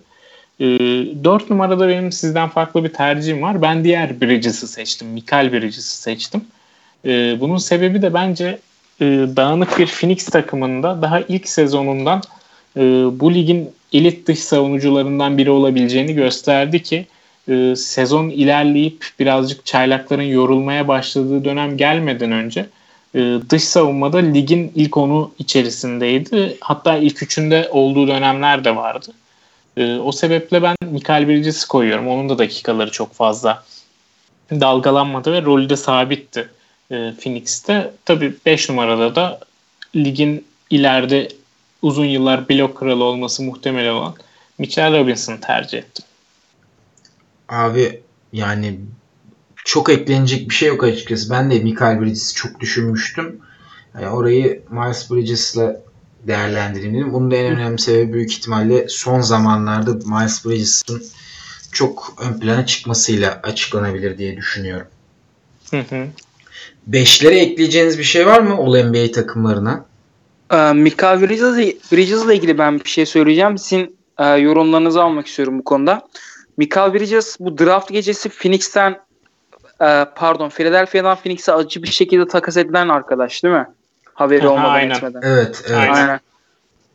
E, 0.59 0.65
4 0.65 1.49
numarada 1.49 1.87
benim 1.87 2.11
sizden 2.11 2.49
farklı 2.49 2.83
bir 2.83 2.93
tercihim 2.93 3.41
var. 3.41 3.61
Ben 3.61 3.83
diğer 3.83 4.21
Bridges'ı 4.21 4.67
seçtim. 4.67 5.07
Mikael 5.07 5.51
Bridges'ı 5.53 6.01
seçtim. 6.01 6.45
E, 7.07 7.39
bunun 7.39 7.57
sebebi 7.57 8.01
de 8.01 8.13
bence 8.13 8.59
e, 9.01 9.05
dağınık 9.35 9.79
bir 9.79 9.87
Phoenix 9.87 10.25
takımında 10.25 11.01
daha 11.01 11.19
ilk 11.19 11.49
sezonundan 11.49 12.21
e, 12.77 12.81
bu 13.19 13.33
ligin 13.33 13.69
elit 13.93 14.27
dış 14.27 14.39
savunucularından 14.39 15.37
biri 15.37 15.51
olabileceğini 15.51 16.13
gösterdi 16.13 16.83
ki 16.83 17.07
e, 17.49 17.75
sezon 17.75 18.29
ilerleyip 18.29 19.05
birazcık 19.19 19.65
çaylakların 19.65 20.21
yorulmaya 20.23 20.87
başladığı 20.87 21.45
dönem 21.45 21.77
gelmeden 21.77 22.31
önce 22.31 22.65
e, 23.15 23.19
dış 23.49 23.63
savunmada 23.63 24.17
ligin 24.17 24.71
ilk 24.75 24.97
onu 24.97 25.31
içerisindeydi. 25.39 26.57
Hatta 26.61 26.97
ilk 26.97 27.23
üçünde 27.23 27.69
olduğu 27.71 28.07
dönemler 28.07 28.63
de 28.63 28.75
vardı. 28.75 29.11
E, 29.77 29.95
o 29.97 30.11
sebeple 30.11 30.63
ben 30.63 30.75
Mikael 30.91 31.27
Bridges'i 31.27 31.67
koyuyorum. 31.67 32.07
Onun 32.07 32.29
da 32.29 32.37
dakikaları 32.37 32.91
çok 32.91 33.13
fazla 33.13 33.63
dalgalanmadı 34.51 35.31
ve 35.31 35.41
rolü 35.41 35.69
de 35.69 35.75
sabitti 35.75 36.49
e, 36.91 37.13
Phoenix'te. 37.23 37.93
Tabii 38.05 38.33
5 38.45 38.69
numarada 38.69 39.15
da 39.15 39.39
ligin 39.95 40.45
ileride 40.69 41.27
uzun 41.81 42.05
yıllar 42.05 42.49
blok 42.49 42.77
kralı 42.77 43.03
olması 43.03 43.43
muhtemel 43.43 43.89
olan 43.89 44.15
Mitchell 44.57 44.99
Robinson'ı 44.99 45.41
tercih 45.41 45.77
ettim. 45.77 46.05
Abi 47.49 48.01
yani 48.33 48.79
çok 49.65 49.89
eklenecek 49.89 50.49
bir 50.49 50.55
şey 50.55 50.69
yok 50.69 50.83
açıkçası. 50.83 51.29
Ben 51.29 51.51
de 51.51 51.59
Michael 51.59 52.01
Bridges'i 52.01 52.35
çok 52.35 52.59
düşünmüştüm. 52.59 53.39
Yani 53.93 54.09
orayı 54.09 54.63
Miles 54.69 55.11
Bridges'la 55.11 55.81
değerlendireyim 56.27 56.95
dedim. 56.95 57.13
Bunun 57.13 57.31
da 57.31 57.35
en 57.35 57.45
önemli 57.45 57.79
sebebi 57.79 58.13
büyük 58.13 58.31
ihtimalle 58.31 58.85
son 58.89 59.21
zamanlarda 59.21 59.91
Miles 59.93 60.45
Bridges'ın 60.45 61.03
çok 61.71 62.13
ön 62.19 62.39
plana 62.39 62.65
çıkmasıyla 62.65 63.39
açıklanabilir 63.43 64.17
diye 64.17 64.37
düşünüyorum. 64.37 64.87
Hı 65.71 65.79
hı. 65.79 66.07
Beşlere 66.87 67.39
ekleyeceğiniz 67.39 67.99
bir 67.99 68.03
şey 68.03 68.25
var 68.25 68.39
mı 68.39 68.53
All 68.53 68.83
NBA 68.83 69.11
takımlarına? 69.11 69.85
Ee, 70.53 70.73
Mikael 70.73 71.21
Bridges, 71.21 71.57
Bridges'la 71.91 72.33
ilgili 72.33 72.57
ben 72.57 72.79
bir 72.79 72.89
şey 72.89 73.05
söyleyeceğim. 73.05 73.57
Sizin 73.57 73.97
e, 74.17 74.25
yorumlarınızı 74.25 75.03
almak 75.03 75.27
istiyorum 75.27 75.59
bu 75.59 75.63
konuda. 75.63 76.01
Mikael 76.57 76.93
Bridges 76.93 77.37
bu 77.39 77.57
draft 77.57 77.91
gecesi 77.91 78.29
Phoenix'ten 78.29 78.99
e, 79.81 80.05
pardon 80.15 80.49
Philadelphia'dan 80.49 81.15
Phoenix'e 81.15 81.53
acı 81.53 81.83
bir 81.83 81.87
şekilde 81.87 82.27
takas 82.27 82.57
edilen 82.57 82.89
arkadaş 82.89 83.43
değil 83.43 83.55
mi? 83.55 83.67
Haberi 84.13 84.47
Aha, 84.47 84.53
olmadan 84.53 84.69
aynen. 84.69 84.95
etmeden. 84.95 85.21
Evet, 85.23 85.63
evet. 85.67 85.77
Aynen. 85.79 85.93
aynen. 85.93 86.19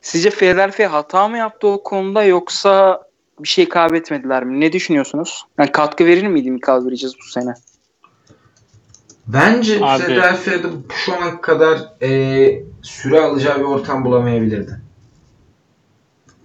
Sizce 0.02 0.30
Philadelphia 0.30 0.92
hata 0.92 1.28
mı 1.28 1.38
yaptı 1.38 1.68
o 1.68 1.82
konuda 1.82 2.24
yoksa 2.24 3.02
bir 3.40 3.48
şey 3.48 3.68
kaybetmediler 3.68 4.44
mi? 4.44 4.60
Ne 4.60 4.72
düşünüyorsunuz? 4.72 5.44
Yani 5.58 5.72
katkı 5.72 6.06
verir 6.06 6.26
miydi 6.26 6.50
Mikael 6.50 6.86
Bridges 6.86 7.12
bu 7.18 7.30
sene? 7.30 7.54
Bence 9.26 9.78
Abi. 9.82 10.02
Philadelphia'da 10.02 10.68
şu 10.88 11.16
ana 11.16 11.40
kadar 11.40 11.78
e, 12.02 12.62
süre 12.82 13.20
alacağı 13.20 13.58
bir 13.58 13.64
ortam 13.64 14.04
bulamayabilirdi. 14.04 14.80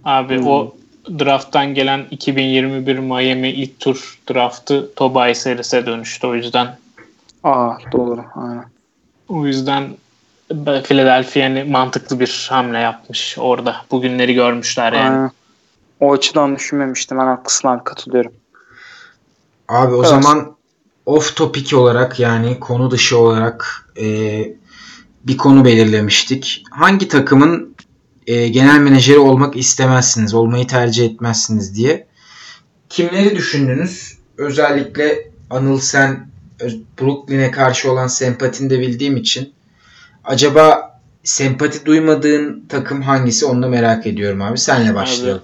Abi 0.04 0.38
hmm. 0.38 0.46
o 0.46 0.74
drafttan 1.18 1.74
gelen 1.74 2.06
2021 2.10 2.98
Miami 2.98 3.48
ilk 3.48 3.80
tur 3.80 4.18
draftı 4.30 4.94
Tobias 4.94 5.46
Harris'e 5.46 5.86
dönüştü 5.86 6.26
o 6.26 6.34
yüzden. 6.34 6.78
Aa 7.44 7.72
doğru 7.92 8.24
aynen. 8.34 8.64
O 9.28 9.46
yüzden 9.46 9.88
Philadelphia 10.84 11.40
yani 11.40 11.64
mantıklı 11.64 12.20
bir 12.20 12.46
hamle 12.50 12.78
yapmış 12.78 13.36
orada. 13.38 13.76
Bugünleri 13.90 14.34
görmüşler 14.34 14.92
yani. 14.92 15.16
Aynen. 15.16 15.30
O 16.00 16.12
açıdan 16.12 16.56
düşünmemiştim. 16.56 17.18
Ben 17.18 17.26
haklısın 17.26 17.68
abi 17.68 17.84
katılıyorum. 17.84 18.32
Abi 19.68 19.94
o 19.94 19.98
evet. 19.98 20.08
zaman 20.08 20.57
off 21.08 21.36
topic 21.36 21.76
olarak 21.76 22.20
yani 22.20 22.60
konu 22.60 22.90
dışı 22.90 23.18
olarak 23.18 23.88
e, 24.00 24.06
bir 25.24 25.36
konu 25.36 25.64
belirlemiştik. 25.64 26.62
Hangi 26.70 27.08
takımın 27.08 27.74
e, 28.26 28.48
genel 28.48 28.80
menajeri 28.80 29.18
olmak 29.18 29.56
istemezsiniz, 29.56 30.34
olmayı 30.34 30.66
tercih 30.66 31.04
etmezsiniz 31.04 31.76
diye. 31.76 32.06
Kimleri 32.88 33.36
düşündünüz? 33.36 34.18
Özellikle 34.38 35.30
Anıl 35.50 35.80
sen 35.80 36.28
Brooklyn'e 37.00 37.50
karşı 37.50 37.92
olan 37.92 38.06
sempatini 38.06 38.70
de 38.70 38.80
bildiğim 38.80 39.16
için 39.16 39.52
acaba 40.24 41.00
sempati 41.24 41.86
duymadığın 41.86 42.64
takım 42.68 43.02
hangisi 43.02 43.46
onu 43.46 43.62
da 43.62 43.68
merak 43.68 44.06
ediyorum 44.06 44.42
abi. 44.42 44.58
Senle 44.58 44.94
başlayalım. 44.94 45.42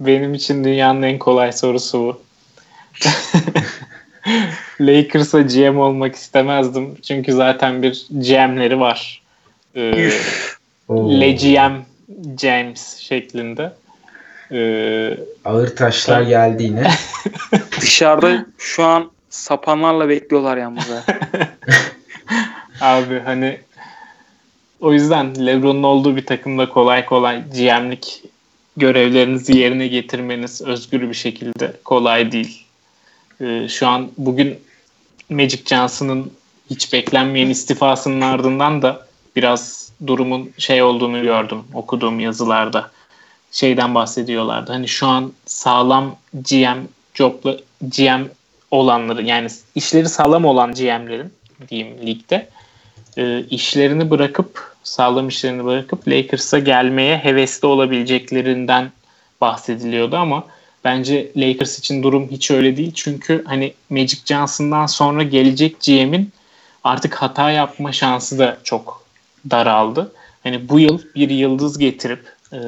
Abi, 0.00 0.06
benim 0.06 0.34
için 0.34 0.64
dünyanın 0.64 1.02
en 1.02 1.18
kolay 1.18 1.52
sorusu 1.52 1.98
bu. 1.98 2.20
Lakers'a 4.80 5.40
GM 5.40 5.78
olmak 5.78 6.14
istemezdim. 6.14 6.96
Çünkü 7.02 7.32
zaten 7.32 7.82
bir 7.82 8.06
GM'leri 8.10 8.80
var. 8.80 9.22
Ee, 9.76 10.10
Le 10.90 11.32
GM 11.32 11.74
James 12.40 12.96
şeklinde. 12.98 13.72
Ee, 14.52 15.16
Ağır 15.44 15.76
taşlar 15.76 16.20
ben... 16.20 16.28
geldi 16.28 16.62
yine. 16.62 16.90
Dışarıda 17.80 18.46
şu 18.58 18.84
an 18.84 19.10
sapanlarla 19.30 20.08
bekliyorlar 20.08 20.56
yalnız. 20.56 20.84
Abi 22.80 23.20
hani 23.24 23.58
o 24.80 24.92
yüzden 24.92 25.46
LeBron'un 25.46 25.82
olduğu 25.82 26.16
bir 26.16 26.26
takımda 26.26 26.68
kolay 26.68 27.04
kolay 27.04 27.42
GM'lik 27.50 28.22
görevlerinizi 28.76 29.58
yerine 29.58 29.88
getirmeniz 29.88 30.62
özgür 30.62 31.00
bir 31.00 31.14
şekilde 31.14 31.72
kolay 31.84 32.32
değil. 32.32 32.63
Ee, 33.40 33.68
şu 33.68 33.88
an 33.88 34.10
bugün 34.18 34.58
Magic 35.30 35.62
Johnson'ın 35.66 36.32
hiç 36.70 36.92
beklenmeyen 36.92 37.48
istifasının 37.48 38.20
ardından 38.20 38.82
da 38.82 39.06
biraz 39.36 39.92
durumun 40.06 40.50
şey 40.58 40.82
olduğunu 40.82 41.22
gördüm 41.22 41.58
okuduğum 41.74 42.20
yazılarda. 42.20 42.90
Şeyden 43.52 43.94
bahsediyorlardı. 43.94 44.72
Hani 44.72 44.88
şu 44.88 45.06
an 45.06 45.32
sağlam 45.46 46.16
GM 46.34 46.78
jobla 47.14 47.56
GM 47.82 48.22
olanları 48.70 49.22
yani 49.22 49.48
işleri 49.74 50.08
sağlam 50.08 50.44
olan 50.44 50.74
GM'lerin 50.74 51.32
diyeyim 51.68 52.06
ligde 52.06 52.48
e, 53.16 53.44
işlerini 53.50 54.10
bırakıp 54.10 54.74
sağlam 54.82 55.28
işlerini 55.28 55.64
bırakıp 55.64 56.08
Lakers'a 56.08 56.58
gelmeye 56.58 57.16
hevesli 57.16 57.66
olabileceklerinden 57.66 58.92
bahsediliyordu 59.40 60.16
ama 60.16 60.44
bence 60.84 61.32
Lakers 61.36 61.78
için 61.78 62.02
durum 62.02 62.28
hiç 62.30 62.50
öyle 62.50 62.76
değil. 62.76 62.92
Çünkü 62.94 63.44
hani 63.46 63.74
Magic 63.90 64.18
Johnson'dan 64.24 64.86
sonra 64.86 65.22
gelecek 65.22 65.80
GM'in 65.80 66.32
artık 66.84 67.14
hata 67.14 67.50
yapma 67.50 67.92
şansı 67.92 68.38
da 68.38 68.58
çok 68.64 69.04
daraldı. 69.50 70.12
Hani 70.42 70.68
bu 70.68 70.80
yıl 70.80 70.98
bir 71.14 71.30
yıldız 71.30 71.78
getirip 71.78 72.32
e, 72.52 72.58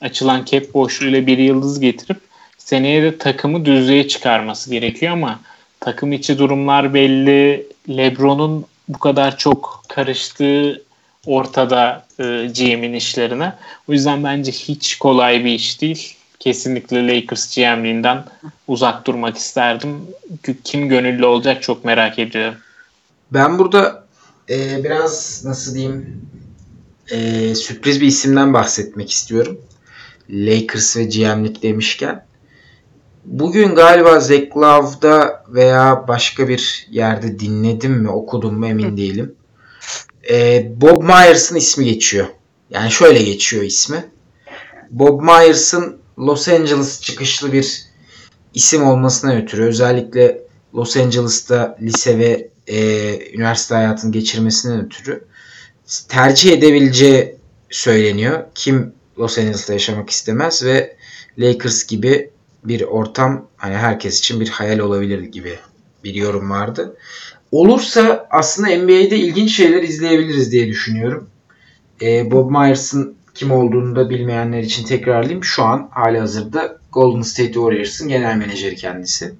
açılan 0.00 0.44
cap 0.44 0.74
boşluğuyla 0.74 1.26
bir 1.26 1.38
yıldız 1.38 1.80
getirip 1.80 2.20
seneye 2.58 3.02
de 3.02 3.18
takımı 3.18 3.64
düzlüğe 3.64 4.08
çıkarması 4.08 4.70
gerekiyor 4.70 5.12
ama 5.12 5.40
takım 5.80 6.12
içi 6.12 6.38
durumlar 6.38 6.94
belli. 6.94 7.66
LeBron'un 7.88 8.64
bu 8.88 8.98
kadar 8.98 9.38
çok 9.38 9.82
karıştığı 9.88 10.82
ortada 11.26 12.06
e, 12.18 12.22
GM'in 12.56 12.92
işlerine. 12.92 13.52
O 13.88 13.92
yüzden 13.92 14.24
bence 14.24 14.52
hiç 14.52 14.98
kolay 14.98 15.44
bir 15.44 15.52
iş 15.52 15.80
değil. 15.80 16.15
Kesinlikle 16.40 17.08
Lakers 17.08 17.54
GM'liğinden 17.54 18.24
uzak 18.68 19.06
durmak 19.06 19.36
isterdim. 19.36 20.00
Kim 20.64 20.88
gönüllü 20.88 21.26
olacak 21.26 21.62
çok 21.62 21.84
merak 21.84 22.18
ediyorum. 22.18 22.54
Ben 23.32 23.58
burada 23.58 24.06
e, 24.50 24.84
biraz 24.84 25.42
nasıl 25.44 25.74
diyeyim 25.74 26.20
e, 27.10 27.54
sürpriz 27.54 28.00
bir 28.00 28.06
isimden 28.06 28.54
bahsetmek 28.54 29.10
istiyorum. 29.10 29.60
Lakers 30.30 30.96
ve 30.96 31.04
GM'lik 31.04 31.62
demişken. 31.62 32.26
Bugün 33.24 33.74
galiba 33.74 34.20
Zach 34.20 34.56
Love'da 34.56 35.44
veya 35.48 36.08
başka 36.08 36.48
bir 36.48 36.86
yerde 36.90 37.38
dinledim 37.38 37.92
mi 37.92 38.10
okudum 38.10 38.58
mu 38.58 38.66
emin 38.66 38.96
değilim. 38.96 39.34
Ee, 40.30 40.72
Bob 40.80 41.02
Myers'ın 41.02 41.56
ismi 41.56 41.84
geçiyor. 41.84 42.26
Yani 42.70 42.90
şöyle 42.90 43.22
geçiyor 43.22 43.62
ismi. 43.62 44.04
Bob 44.90 45.22
Myers'ın 45.22 45.98
Los 46.18 46.48
Angeles 46.48 47.00
çıkışlı 47.00 47.52
bir 47.52 47.82
isim 48.54 48.86
olmasına 48.86 49.32
ötürü 49.32 49.64
özellikle 49.64 50.42
Los 50.74 50.96
Angeles'ta 50.96 51.78
lise 51.82 52.18
ve 52.18 52.48
e, 52.66 52.78
üniversite 53.34 53.74
hayatını 53.74 54.12
geçirmesinden 54.12 54.84
ötürü 54.86 55.24
tercih 56.08 56.52
edebileceği 56.52 57.36
söyleniyor. 57.70 58.44
Kim 58.54 58.92
Los 59.18 59.38
Angeles'ta 59.38 59.72
yaşamak 59.72 60.10
istemez 60.10 60.64
ve 60.64 60.96
Lakers 61.38 61.86
gibi 61.86 62.30
bir 62.64 62.82
ortam 62.82 63.48
hani 63.56 63.74
herkes 63.74 64.18
için 64.18 64.40
bir 64.40 64.48
hayal 64.48 64.78
olabilir 64.78 65.20
gibi 65.20 65.58
bir 66.04 66.14
yorum 66.14 66.50
vardı. 66.50 66.96
Olursa 67.52 68.26
aslında 68.30 68.68
NBA'de 68.68 69.16
ilginç 69.16 69.56
şeyler 69.56 69.82
izleyebiliriz 69.82 70.52
diye 70.52 70.68
düşünüyorum. 70.68 71.30
Ee, 72.02 72.30
Bob 72.30 72.50
Myers'ın 72.50 73.16
kim 73.36 73.52
olduğunu 73.52 73.96
da 73.96 74.10
bilmeyenler 74.10 74.58
için 74.58 74.84
tekrarlayayım. 74.84 75.44
Şu 75.44 75.64
an 75.64 75.88
hali 75.90 76.18
hazırda 76.18 76.78
Golden 76.92 77.22
State 77.22 77.52
Warriors'ın 77.52 78.08
genel 78.08 78.36
menajeri 78.36 78.76
kendisi. 78.76 79.34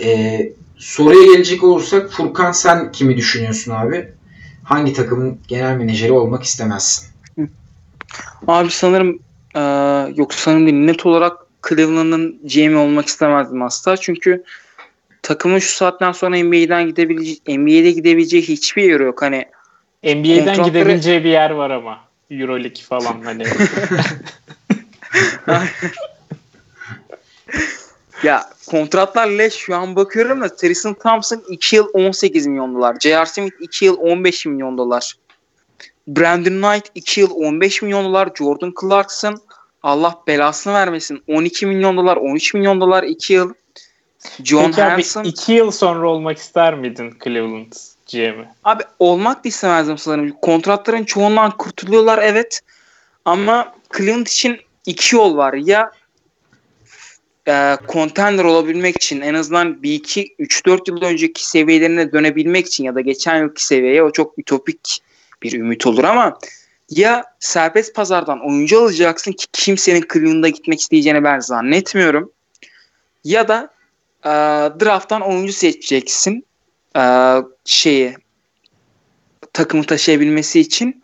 Ee, 0.00 0.52
soruya 0.76 1.32
gelecek 1.32 1.64
olursak 1.64 2.10
Furkan 2.10 2.52
sen 2.52 2.92
kimi 2.92 3.16
düşünüyorsun 3.16 3.72
abi? 3.72 4.08
Hangi 4.64 4.92
takımın 4.92 5.38
genel 5.48 5.76
menajeri 5.76 6.12
olmak 6.12 6.42
istemezsin? 6.42 7.08
Abi 8.46 8.70
sanırım 8.70 9.18
e, 9.54 9.60
yok 10.16 10.34
sanırım 10.34 10.66
değil. 10.66 10.76
Net 10.76 11.06
olarak 11.06 11.36
Cleveland'ın 11.68 12.40
GM 12.44 12.76
olmak 12.76 13.06
istemezdim 13.06 13.62
asla. 13.62 13.96
Çünkü 13.96 14.44
takımın 15.22 15.58
şu 15.58 15.76
saatten 15.76 16.12
sonra 16.12 16.36
NBA'den 16.44 16.86
gidebilecek 16.86 17.48
NBA'de 17.48 17.90
gidebileceği 17.90 18.42
hiçbir 18.42 18.82
yer 18.82 19.00
yok. 19.00 19.22
Hani 19.22 19.44
NBA'den 20.04 20.44
kontratları... 20.44 20.68
gidebileceği 20.68 21.24
bir 21.24 21.30
yer 21.30 21.50
var 21.50 21.70
ama. 21.70 22.05
Euroleague 22.30 22.82
falan 22.82 23.22
hani. 23.24 23.44
ya 28.22 28.50
kontratlar 28.70 29.26
leş 29.26 29.54
şu 29.54 29.76
an 29.76 29.96
bakıyorum 29.96 30.40
da 30.40 30.56
Tristan 30.56 30.94
Thompson 30.94 31.44
2 31.48 31.76
yıl 31.76 31.88
18 31.92 32.46
milyon 32.46 32.74
dolar. 32.74 32.96
J.R. 33.00 33.26
Smith 33.26 33.54
2 33.60 33.84
yıl 33.84 33.96
15 33.96 34.46
milyon 34.46 34.78
dolar. 34.78 35.14
Brandon 36.08 36.62
Knight 36.62 36.86
2 36.94 37.20
yıl 37.20 37.30
15 37.30 37.82
milyon 37.82 38.04
dolar. 38.04 38.28
Jordan 38.38 38.74
Clarkson 38.80 39.42
Allah 39.82 40.22
belasını 40.26 40.74
vermesin. 40.74 41.22
12 41.28 41.66
milyon 41.66 41.96
dolar, 41.96 42.16
13 42.16 42.54
milyon 42.54 42.80
dolar 42.80 43.02
2 43.02 43.32
yıl. 43.32 43.54
John 44.44 44.66
Peki 44.66 44.82
Hanson. 44.82 45.24
2 45.24 45.52
yıl 45.52 45.70
sonra 45.70 46.08
olmak 46.08 46.38
ister 46.38 46.74
miydin 46.74 47.14
Cleveland 47.24 47.72
GM'i? 48.12 48.48
Abi 48.64 48.82
olmak 48.98 49.44
da 49.44 49.48
istemezdim 49.48 49.98
sanırım. 49.98 50.32
Kontratların 50.42 51.04
çoğundan 51.04 51.56
kurtuluyorlar 51.56 52.18
evet. 52.22 52.60
Ama 53.24 53.74
Cleveland 53.96 54.26
için 54.26 54.60
iki 54.86 55.16
yol 55.16 55.36
var. 55.36 55.54
Ya 55.54 55.90
e, 57.48 57.76
contender 57.88 58.44
olabilmek 58.44 58.96
için 58.96 59.20
en 59.20 59.34
azından 59.34 59.82
bir 59.82 59.94
iki 59.94 60.34
3-4 60.38 60.90
yıl 60.90 61.02
önceki 61.02 61.48
seviyelerine 61.48 62.12
dönebilmek 62.12 62.66
için 62.66 62.84
ya 62.84 62.94
da 62.94 63.00
geçen 63.00 63.38
yılki 63.42 63.66
seviyeye 63.66 64.02
o 64.02 64.12
çok 64.12 64.38
ütopik 64.38 65.02
bir 65.42 65.52
ümit 65.52 65.86
olur 65.86 66.04
ama 66.04 66.38
ya 66.90 67.24
serbest 67.40 67.94
pazardan 67.94 68.46
oyuncu 68.48 68.80
alacaksın 68.80 69.32
ki 69.32 69.46
kimsenin 69.52 70.04
Cleveland'a 70.12 70.48
gitmek 70.48 70.80
isteyeceğini 70.80 71.24
ben 71.24 71.40
zannetmiyorum. 71.40 72.32
Ya 73.24 73.48
da 73.48 73.70
e, 74.24 74.30
drafttan 74.80 75.22
oyuncu 75.22 75.52
seçeceksin 75.52 76.46
e, 76.96 77.02
şeyi 77.64 78.16
takımı 79.52 79.84
taşıyabilmesi 79.84 80.60
için. 80.60 81.02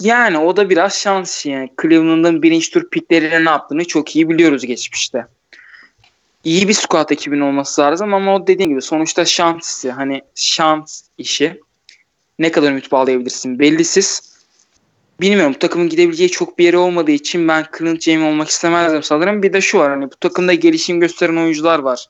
Yani 0.00 0.38
o 0.38 0.56
da 0.56 0.70
biraz 0.70 0.98
şans 0.98 1.46
yani. 1.46 1.72
Cleveland'ın 1.82 2.42
birinci 2.42 2.70
tur 2.70 2.90
pikleriyle 2.90 3.44
ne 3.44 3.50
yaptığını 3.50 3.84
çok 3.84 4.16
iyi 4.16 4.28
biliyoruz 4.28 4.66
geçmişte. 4.66 5.26
İyi 6.44 6.68
bir 6.68 6.72
squad 6.72 7.10
ekibinin 7.10 7.40
olması 7.40 7.80
lazım 7.80 8.14
ama 8.14 8.34
o 8.34 8.46
dediğin 8.46 8.70
gibi 8.70 8.82
sonuçta 8.82 9.24
şans 9.24 9.78
işi. 9.78 9.90
Hani 9.90 10.22
şans 10.34 11.02
işi. 11.18 11.60
Ne 12.38 12.52
kadar 12.52 12.70
ümit 12.70 12.92
bağlayabilirsin 12.92 13.58
bellisiz 13.58 14.36
bilmiyorum 15.20 15.52
takımın 15.52 15.88
gidebileceği 15.88 16.30
çok 16.30 16.58
bir 16.58 16.64
yeri 16.64 16.76
olmadığı 16.76 17.10
için 17.10 17.48
ben 17.48 17.66
Clint 17.78 18.02
James 18.02 18.32
olmak 18.32 18.48
istemezdim 18.48 19.02
sanırım. 19.02 19.42
Bir 19.42 19.52
de 19.52 19.60
şu 19.60 19.78
var 19.78 19.90
hani 19.90 20.04
bu 20.04 20.16
takımda 20.16 20.54
gelişim 20.54 21.00
gösteren 21.00 21.36
oyuncular 21.36 21.78
var. 21.78 22.06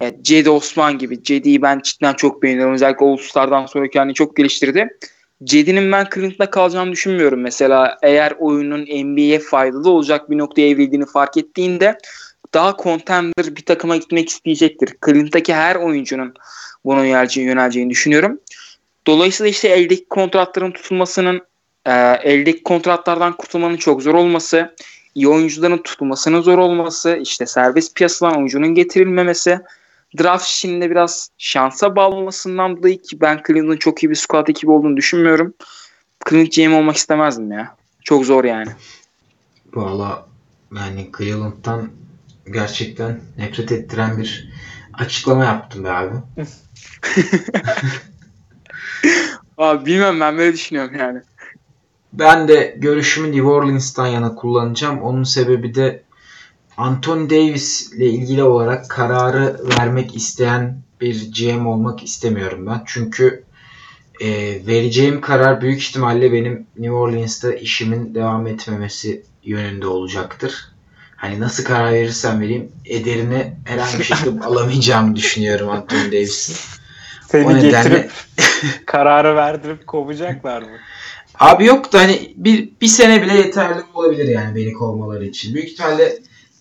Evet, 0.00 0.22
Cedi 0.22 0.50
Osman 0.50 0.98
gibi. 0.98 1.22
Cedi'yi 1.22 1.62
ben 1.62 1.80
cidden 1.84 2.14
çok 2.14 2.42
beğeniyorum. 2.42 2.74
Özellikle 2.74 3.06
All 3.06 3.16
Star'dan 3.16 3.66
sonra 3.66 3.90
kendini 3.90 4.14
çok 4.14 4.36
geliştirdi. 4.36 4.88
Cedi'nin 5.44 5.92
ben 5.92 6.06
Clint'la 6.14 6.50
kalacağını 6.50 6.92
düşünmüyorum. 6.92 7.40
Mesela 7.40 7.98
eğer 8.02 8.34
oyunun 8.38 8.80
NBA'ye 8.80 9.38
faydalı 9.38 9.90
olacak 9.90 10.30
bir 10.30 10.38
noktaya 10.38 10.68
evrildiğini 10.68 11.06
fark 11.06 11.36
ettiğinde 11.36 11.98
daha 12.54 12.76
contender 12.82 13.56
bir 13.56 13.64
takıma 13.64 13.96
gitmek 13.96 14.28
isteyecektir. 14.28 14.90
Clint'taki 15.06 15.54
her 15.54 15.76
oyuncunun 15.76 16.34
yöneleceğini, 16.84 17.50
yöneleceğini 17.50 17.90
düşünüyorum. 17.90 18.40
Dolayısıyla 19.06 19.50
işte 19.50 19.68
eldeki 19.68 20.08
kontratların 20.08 20.70
tutulmasının 20.70 21.40
e, 21.86 21.92
eldeki 22.22 22.62
kontratlardan 22.62 23.36
kurtulmanın 23.36 23.76
çok 23.76 24.02
zor 24.02 24.14
olması, 24.14 24.74
iyi 25.14 25.28
oyuncuların 25.28 25.78
tutulmasının 25.78 26.40
zor 26.40 26.58
olması, 26.58 27.18
işte 27.22 27.46
serbest 27.46 27.94
piyasadan 27.94 28.36
oyuncunun 28.36 28.74
getirilmemesi, 28.74 29.60
draft 30.18 30.46
işinde 30.46 30.90
biraz 30.90 31.30
şansa 31.38 31.96
bağlamasından 31.96 32.76
dolayı 32.76 33.02
ki 33.02 33.20
ben 33.20 33.40
Cleveland'ın 33.46 33.76
çok 33.76 34.02
iyi 34.02 34.10
bir 34.10 34.14
squad 34.14 34.48
ekibi 34.48 34.70
olduğunu 34.70 34.96
düşünmüyorum. 34.96 35.54
Clint 36.28 36.56
GM 36.56 36.74
olmak 36.74 36.96
istemezdim 36.96 37.52
ya. 37.52 37.76
Çok 38.04 38.24
zor 38.24 38.44
yani. 38.44 38.70
Valla 39.74 40.26
yani 40.76 41.10
Cleveland'dan 41.18 41.90
gerçekten 42.52 43.20
nefret 43.38 43.72
ettiren 43.72 44.18
bir 44.18 44.52
açıklama 44.92 45.44
yaptım 45.44 45.84
be 45.84 45.90
abi. 45.90 46.14
abi 49.58 49.86
bilmem 49.86 50.20
ben 50.20 50.38
böyle 50.38 50.52
düşünüyorum 50.52 50.94
yani. 50.98 51.20
Ben 52.12 52.48
de 52.48 52.76
görüşümü 52.78 53.32
New 53.32 53.48
Orleans'tan 53.48 54.06
yana 54.06 54.34
kullanacağım. 54.34 55.02
Onun 55.02 55.22
sebebi 55.22 55.74
de 55.74 56.02
Anthony 56.80 57.30
Davis 57.30 57.92
ile 57.92 58.06
ilgili 58.06 58.42
olarak 58.42 58.88
kararı 58.88 59.60
vermek 59.78 60.16
isteyen 60.16 60.82
bir 61.00 61.32
GM 61.32 61.66
olmak 61.66 62.02
istemiyorum 62.02 62.66
ben. 62.66 62.82
Çünkü 62.86 63.44
e, 64.20 64.28
vereceğim 64.66 65.20
karar 65.20 65.60
büyük 65.60 65.80
ihtimalle 65.80 66.32
benim 66.32 66.66
New 66.76 66.92
Orleans'ta 66.92 67.52
işimin 67.52 68.14
devam 68.14 68.46
etmemesi 68.46 69.22
yönünde 69.44 69.86
olacaktır. 69.86 70.72
Hani 71.16 71.40
nasıl 71.40 71.64
karar 71.64 71.92
verirsem 71.92 72.40
vereyim 72.40 72.72
ederini 72.84 73.56
herhangi 73.64 73.98
bir 73.98 74.04
şekilde 74.04 74.40
alamayacağımı 74.44 75.16
düşünüyorum 75.16 75.70
Anthony 75.70 76.12
Davis'in. 76.12 76.56
Seni 77.28 77.46
o 77.46 77.54
nedenle... 77.54 77.70
getirip 77.70 78.10
kararı 78.86 79.36
verdirip 79.36 79.86
kovacaklar 79.86 80.62
mı? 80.62 80.78
Abi 81.38 81.64
yok 81.64 81.92
da 81.92 81.98
hani 81.98 82.34
bir, 82.36 82.68
bir 82.80 82.86
sene 82.86 83.22
bile 83.22 83.34
yeterli 83.36 83.80
olabilir 83.94 84.28
yani 84.28 84.54
beni 84.54 84.72
kovmaları 84.72 85.24
için. 85.24 85.54
Büyük 85.54 85.68
ihtimalle 85.68 86.18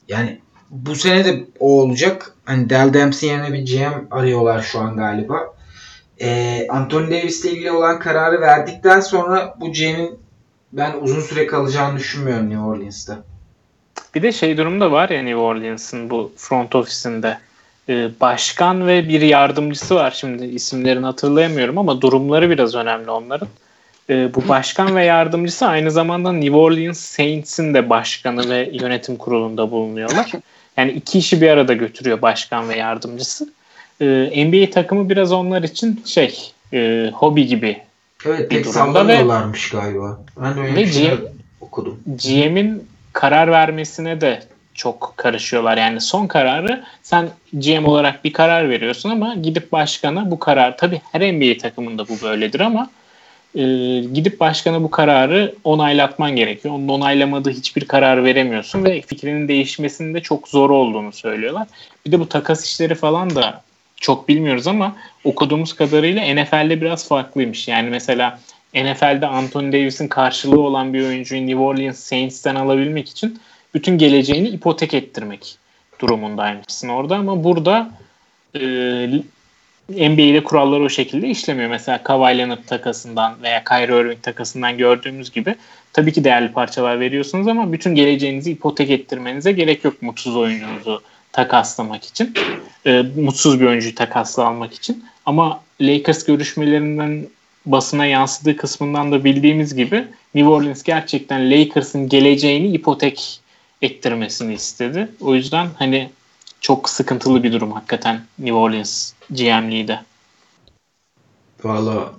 yani 0.10 0.40
bu 0.70 0.96
sene 0.96 1.26
de 1.26 1.44
o 1.60 1.82
olacak. 1.82 2.36
Hani 2.46 2.70
Del 2.70 2.94
Dempsey 2.94 3.30
yerine 3.30 3.54
bir 3.54 3.66
GM 3.66 4.08
arıyorlar 4.12 4.62
şu 4.62 4.80
an 4.80 4.96
galiba. 4.98 5.54
e, 6.22 6.68
Anthony 6.70 7.08
Davis 7.12 7.46
ile 7.46 7.52
ilgili 7.52 7.72
olan 7.72 8.00
kararı 8.00 8.42
verdikten 8.42 9.00
sonra 9.00 9.56
bu 9.60 9.74
GM'in 9.74 10.20
ben 10.74 10.94
uzun 11.02 11.22
süre 11.22 11.48
kalacağını 11.48 12.00
düşünmüyorum 12.00 12.50
New 12.50 12.64
Orleans'ta. 12.64 13.24
Bir 14.16 14.22
de 14.22 14.32
şey 14.32 14.58
durum 14.58 14.82
da 14.82 14.92
var 14.92 15.10
ya 15.10 15.22
New 15.22 15.40
Orleans'ın 15.40 16.10
bu 16.10 16.32
front 16.38 16.76
ofisinde. 16.76 17.38
Ee, 17.90 18.10
başkan 18.22 18.88
ve 18.88 19.10
bir 19.10 19.22
yardımcısı 19.22 19.96
var. 19.96 20.12
Şimdi 20.12 20.46
isimlerini 20.46 21.06
hatırlayamıyorum 21.06 21.78
ama 21.78 22.02
durumları 22.02 22.50
biraz 22.50 22.76
önemli 22.76 23.12
onların. 23.12 23.48
Ee, 24.10 24.34
bu 24.36 24.48
başkan 24.48 24.96
ve 24.96 25.06
yardımcısı 25.06 25.68
aynı 25.68 25.92
zamanda 25.92 26.32
New 26.32 26.56
Orleans 26.56 27.00
Saints'in 27.00 27.74
de 27.74 27.90
başkanı 27.90 28.50
ve 28.50 28.70
yönetim 28.74 29.16
kurulunda 29.16 29.72
bulunuyorlar. 29.72 30.32
Yani 30.78 30.92
iki 30.92 31.18
işi 31.18 31.42
bir 31.42 31.50
arada 31.50 31.74
götürüyor 31.74 32.22
başkan 32.22 32.70
ve 32.70 32.76
yardımcısı. 32.76 33.54
Ee, 34.02 34.46
NBA 34.46 34.70
takımı 34.70 35.10
biraz 35.10 35.32
onlar 35.32 35.64
için 35.64 36.02
şey 36.06 36.52
e, 36.74 37.12
hobi 37.14 37.48
gibi 37.48 37.82
Evet 38.26 38.52
durumda 38.52 38.72
sallamıyorlarmış 38.72 39.70
galiba. 39.70 40.20
Ben 40.42 40.58
öyle 40.58 40.76
Ve 40.76 40.84
bir 40.84 40.92
şey 40.92 41.10
GM 41.10 41.18
okudum. 41.62 42.00
GM'in 42.06 42.88
karar 43.14 43.52
vermesine 43.52 44.22
de 44.22 44.44
çok 44.74 45.14
karışıyorlar. 45.18 45.78
Yani 45.78 46.02
son 46.02 46.28
kararı 46.28 46.84
sen 47.04 47.30
GM 47.54 47.86
olarak 47.86 48.24
bir 48.24 48.34
karar 48.34 48.70
veriyorsun 48.70 49.10
ama 49.10 49.36
gidip 49.36 49.72
başkana 49.72 50.32
bu 50.32 50.40
karar 50.40 50.78
tabii 50.78 51.02
her 51.12 51.34
NBA 51.34 51.58
takımında 51.58 52.08
bu 52.08 52.14
böyledir 52.24 52.60
ama 52.60 52.90
e, 53.56 53.64
gidip 54.14 54.40
başkana 54.40 54.84
bu 54.84 54.92
kararı 54.92 55.56
onaylatman 55.64 56.36
gerekiyor. 56.36 56.74
Onun 56.74 56.88
onaylamadığı 56.88 57.52
hiçbir 57.52 57.88
karar 57.88 58.24
veremiyorsun 58.24 58.84
ve 58.84 59.02
fikrinin 59.02 59.48
değişmesinin 59.48 60.14
de 60.14 60.22
çok 60.22 60.48
zor 60.48 60.70
olduğunu 60.70 61.12
söylüyorlar. 61.12 61.68
Bir 62.06 62.12
de 62.12 62.20
bu 62.20 62.30
takas 62.30 62.66
işleri 62.66 62.96
falan 62.96 63.36
da 63.36 63.62
çok 63.96 64.28
bilmiyoruz 64.28 64.68
ama 64.68 64.96
okuduğumuz 65.24 65.74
kadarıyla 65.74 66.36
NFL'de 66.36 66.82
biraz 66.82 67.08
farklıymış. 67.08 67.68
Yani 67.68 67.90
mesela 67.90 68.40
NFL'de 68.76 69.28
Anthony 69.28 69.72
Davis'in 69.72 70.08
karşılığı 70.08 70.60
olan 70.60 70.94
bir 70.94 71.06
oyuncuyu 71.06 71.48
New 71.48 71.60
Orleans 71.60 72.00
Saints'ten 72.00 72.56
alabilmek 72.56 73.10
için 73.10 73.40
bütün 73.74 73.98
geleceğini 73.98 74.48
ipotek 74.48 74.94
ettirmek 74.94 75.58
durumundaymışsın 76.00 76.90
orada 76.90 77.16
ama 77.16 77.44
burada 77.44 77.92
e, 78.56 78.62
NBA'de 79.90 80.44
kurallar 80.44 80.80
o 80.80 80.90
şekilde 80.90 81.28
işlemiyor. 81.28 81.70
Mesela 81.70 82.04
Kawhi 82.04 82.38
Leonard 82.38 82.64
takasından 82.68 83.44
veya 83.44 83.64
Kyrie 83.64 84.02
Irving 84.02 84.24
takasından 84.24 84.78
gördüğümüz 84.78 85.32
gibi 85.32 85.56
tabii 85.94 86.14
ki 86.14 86.24
değerli 86.24 86.52
parçalar 86.52 87.00
veriyorsunuz 87.00 87.48
ama 87.48 87.72
bütün 87.72 87.96
geleceğinizi 87.96 88.52
ipotek 88.52 88.90
ettirmenize 88.90 89.52
gerek 89.52 89.84
yok 89.84 90.02
mutsuz 90.02 90.36
oyuncunuzu 90.36 91.02
takaslamak 91.32 92.06
için. 92.06 92.34
E, 92.86 93.04
mutsuz 93.16 93.62
bir 93.62 93.66
oyuncuyu 93.66 93.96
takasla 93.96 94.46
almak 94.46 94.74
için. 94.74 95.06
Ama 95.26 95.62
Lakers 95.82 96.26
görüşmelerinden 96.26 97.28
basına 97.66 98.06
yansıdığı 98.06 98.58
kısmından 98.58 99.12
da 99.12 99.24
bildiğimiz 99.24 99.76
gibi 99.76 100.08
New 100.36 100.52
Orleans 100.52 100.84
gerçekten 100.84 101.52
Lakers'ın 101.52 102.10
geleceğini 102.10 102.68
ipotek 102.68 103.40
ettirmesini 103.82 104.54
istedi. 104.54 105.08
O 105.22 105.36
yüzden 105.36 105.68
hani 105.78 106.10
çok 106.62 106.90
sıkıntılı 106.90 107.44
bir 107.44 107.54
durum 107.54 107.72
hakikaten 107.72 108.22
New 108.40 108.58
Orleans 108.58 109.14
GM'liği 109.30 109.88
de. 109.88 110.00
Valla 111.64 112.14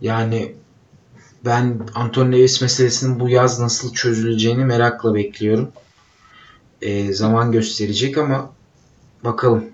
yani 0.00 0.54
ben 1.44 1.80
Anthony 1.94 2.32
Davis 2.32 2.62
meselesinin 2.62 3.20
bu 3.20 3.28
yaz 3.28 3.60
nasıl 3.60 3.94
çözüleceğini 3.94 4.64
merakla 4.64 5.14
bekliyorum. 5.14 5.72
Ee, 6.82 7.12
zaman 7.12 7.52
gösterecek 7.52 8.18
ama 8.18 8.50
bakalım. 9.24 9.64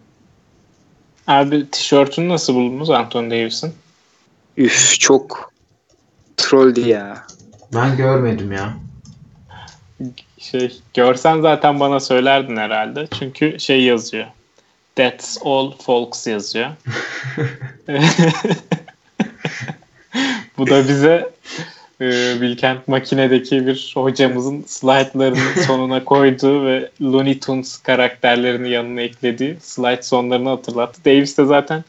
Abi 1.26 1.70
tişörtünü 1.70 2.28
nasıl 2.28 2.54
buldunuz 2.54 2.90
Anthony 2.90 3.30
Davis'in? 3.30 3.72
Üf 4.56 5.00
çok 5.00 5.52
trolldü 6.36 6.88
ya. 6.88 7.26
Ben 7.74 7.96
görmedim 7.96 8.52
ya. 8.52 8.76
Şey, 10.50 10.72
görsen 10.94 11.40
zaten 11.40 11.80
bana 11.80 12.00
söylerdin 12.00 12.56
herhalde. 12.56 13.08
Çünkü 13.18 13.60
şey 13.60 13.82
yazıyor. 13.82 14.26
That's 14.96 15.38
all 15.44 15.72
folks 15.78 16.26
yazıyor. 16.26 16.70
Bu 20.58 20.66
da 20.66 20.88
bize 20.88 21.30
e, 22.00 22.40
Bilkent 22.40 22.88
makinedeki 22.88 23.66
bir 23.66 23.92
hocamızın 23.94 24.64
slaytlarının 24.66 25.62
sonuna 25.66 26.04
koyduğu 26.04 26.66
ve 26.66 26.90
Looney 27.02 27.40
Tunes 27.40 27.76
karakterlerini 27.76 28.70
yanına 28.70 29.00
eklediği 29.00 29.56
slide 29.60 30.02
sonlarını 30.02 30.48
hatırlattı. 30.48 31.00
Davis 31.04 31.38
de 31.38 31.44
zaten 31.44 31.84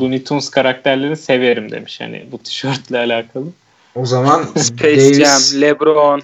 Looney 0.00 0.24
Tunes 0.24 0.50
karakterlerini 0.50 1.16
severim 1.16 1.70
demiş 1.70 2.00
hani 2.00 2.26
bu 2.32 2.38
tişörtle 2.38 2.98
alakalı. 2.98 3.46
O 3.94 4.06
zaman 4.06 4.44
Space 4.56 4.96
Davis 4.96 5.18
Jam, 5.18 5.60
LeBron. 5.60 6.22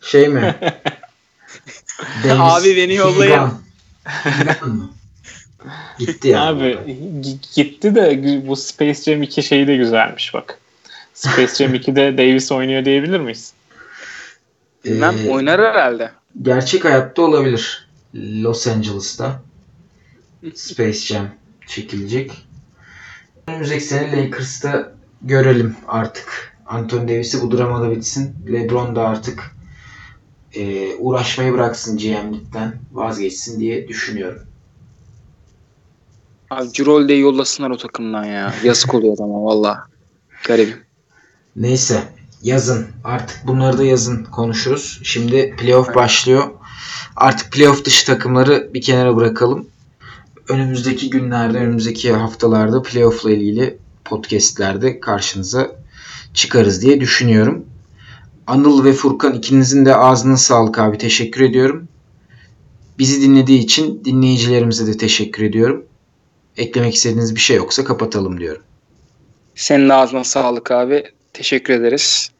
Şey 0.00 0.28
mi? 0.28 0.54
Abi 2.30 2.76
beni 2.76 2.94
yollayın. 2.94 3.50
Gitti 5.98 6.28
ya. 6.28 6.42
Abi 6.46 6.78
g- 7.20 7.38
gitti 7.62 7.94
de 7.94 8.42
bu 8.48 8.56
Space 8.56 9.02
Jam 9.02 9.22
2 9.22 9.42
şeyi 9.42 9.66
de 9.66 9.76
güzelmiş 9.76 10.34
bak. 10.34 10.58
Space 11.14 11.54
Jam 11.54 11.74
2'de 11.74 12.18
Davis 12.18 12.52
oynuyor 12.52 12.84
diyebilir 12.84 13.20
miyiz? 13.20 13.52
Bilmem 14.84 15.14
Ee, 15.26 15.30
oynar 15.30 15.60
herhalde. 15.60 16.10
gerçek 16.42 16.84
hayatta 16.84 17.22
olabilir. 17.22 17.88
Los 18.14 18.66
Angeles'ta 18.66 19.42
Space 20.54 20.92
Jam 20.98 21.28
çekilecek. 21.66 22.32
Önümüzdeki 23.48 23.84
sene 23.84 24.24
Lakers'ta 24.24 24.92
görelim 25.22 25.76
artık. 25.88 26.56
Anthony 26.66 27.08
Davis'i 27.08 27.40
bu 27.42 27.58
dramada 27.58 27.90
bitsin. 27.90 28.36
LeBron 28.52 28.96
da 28.96 29.08
artık 29.08 29.55
e, 30.56 30.94
uğraşmayı 30.98 31.52
bıraksın 31.52 31.98
GM'likten 31.98 32.74
vazgeçsin 32.92 33.60
diye 33.60 33.88
düşünüyorum. 33.88 34.42
Abi 36.50 36.72
Cirolde'yi 36.72 37.20
yollasınlar 37.20 37.70
o 37.70 37.76
takımdan 37.76 38.24
ya. 38.24 38.54
Yazık 38.64 38.94
oluyor 38.94 39.14
adama 39.14 39.44
valla. 39.44 39.86
Garibim. 40.46 40.76
Neyse 41.56 42.02
yazın 42.42 42.86
artık 43.04 43.46
bunları 43.46 43.78
da 43.78 43.84
yazın 43.84 44.24
konuşuruz. 44.24 45.00
Şimdi 45.02 45.56
playoff 45.56 45.94
başlıyor. 45.94 46.50
Artık 47.16 47.52
playoff 47.52 47.84
dışı 47.84 48.06
takımları 48.06 48.70
bir 48.74 48.82
kenara 48.82 49.16
bırakalım. 49.16 49.66
Önümüzdeki 50.48 51.10
günlerde, 51.10 51.58
önümüzdeki 51.58 52.12
haftalarda 52.12 52.82
playoff'la 52.82 53.30
ilgili 53.30 53.78
podcastlerde 54.04 55.00
karşınıza 55.00 55.70
çıkarız 56.34 56.82
diye 56.82 57.00
düşünüyorum. 57.00 57.66
Anıl 58.46 58.84
ve 58.84 58.92
Furkan 58.92 59.34
ikinizin 59.34 59.84
de 59.84 59.96
ağzına 59.96 60.36
sağlık 60.36 60.78
abi. 60.78 60.98
Teşekkür 60.98 61.40
ediyorum. 61.40 61.88
Bizi 62.98 63.22
dinlediği 63.22 63.58
için 63.58 64.04
dinleyicilerimize 64.04 64.86
de 64.86 64.96
teşekkür 64.96 65.44
ediyorum. 65.44 65.84
Eklemek 66.56 66.94
istediğiniz 66.94 67.34
bir 67.34 67.40
şey 67.40 67.56
yoksa 67.56 67.84
kapatalım 67.84 68.40
diyorum. 68.40 68.62
Senin 69.54 69.88
ağzına 69.88 70.24
sağlık 70.24 70.70
abi. 70.70 71.04
Teşekkür 71.32 71.74
ederiz. 71.74 72.30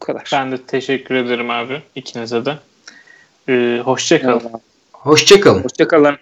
Bu 0.00 0.06
kadar. 0.06 0.30
Ben 0.32 0.52
de 0.52 0.62
teşekkür 0.62 1.14
ederim 1.14 1.50
abi 1.50 1.82
ikinize 1.94 2.44
de. 2.44 2.58
Ee, 3.48 3.80
hoşça 3.84 4.22
kalın. 4.22 4.42
Hoşçakalın. 4.92 5.64
Hoşçakalın. 5.64 6.18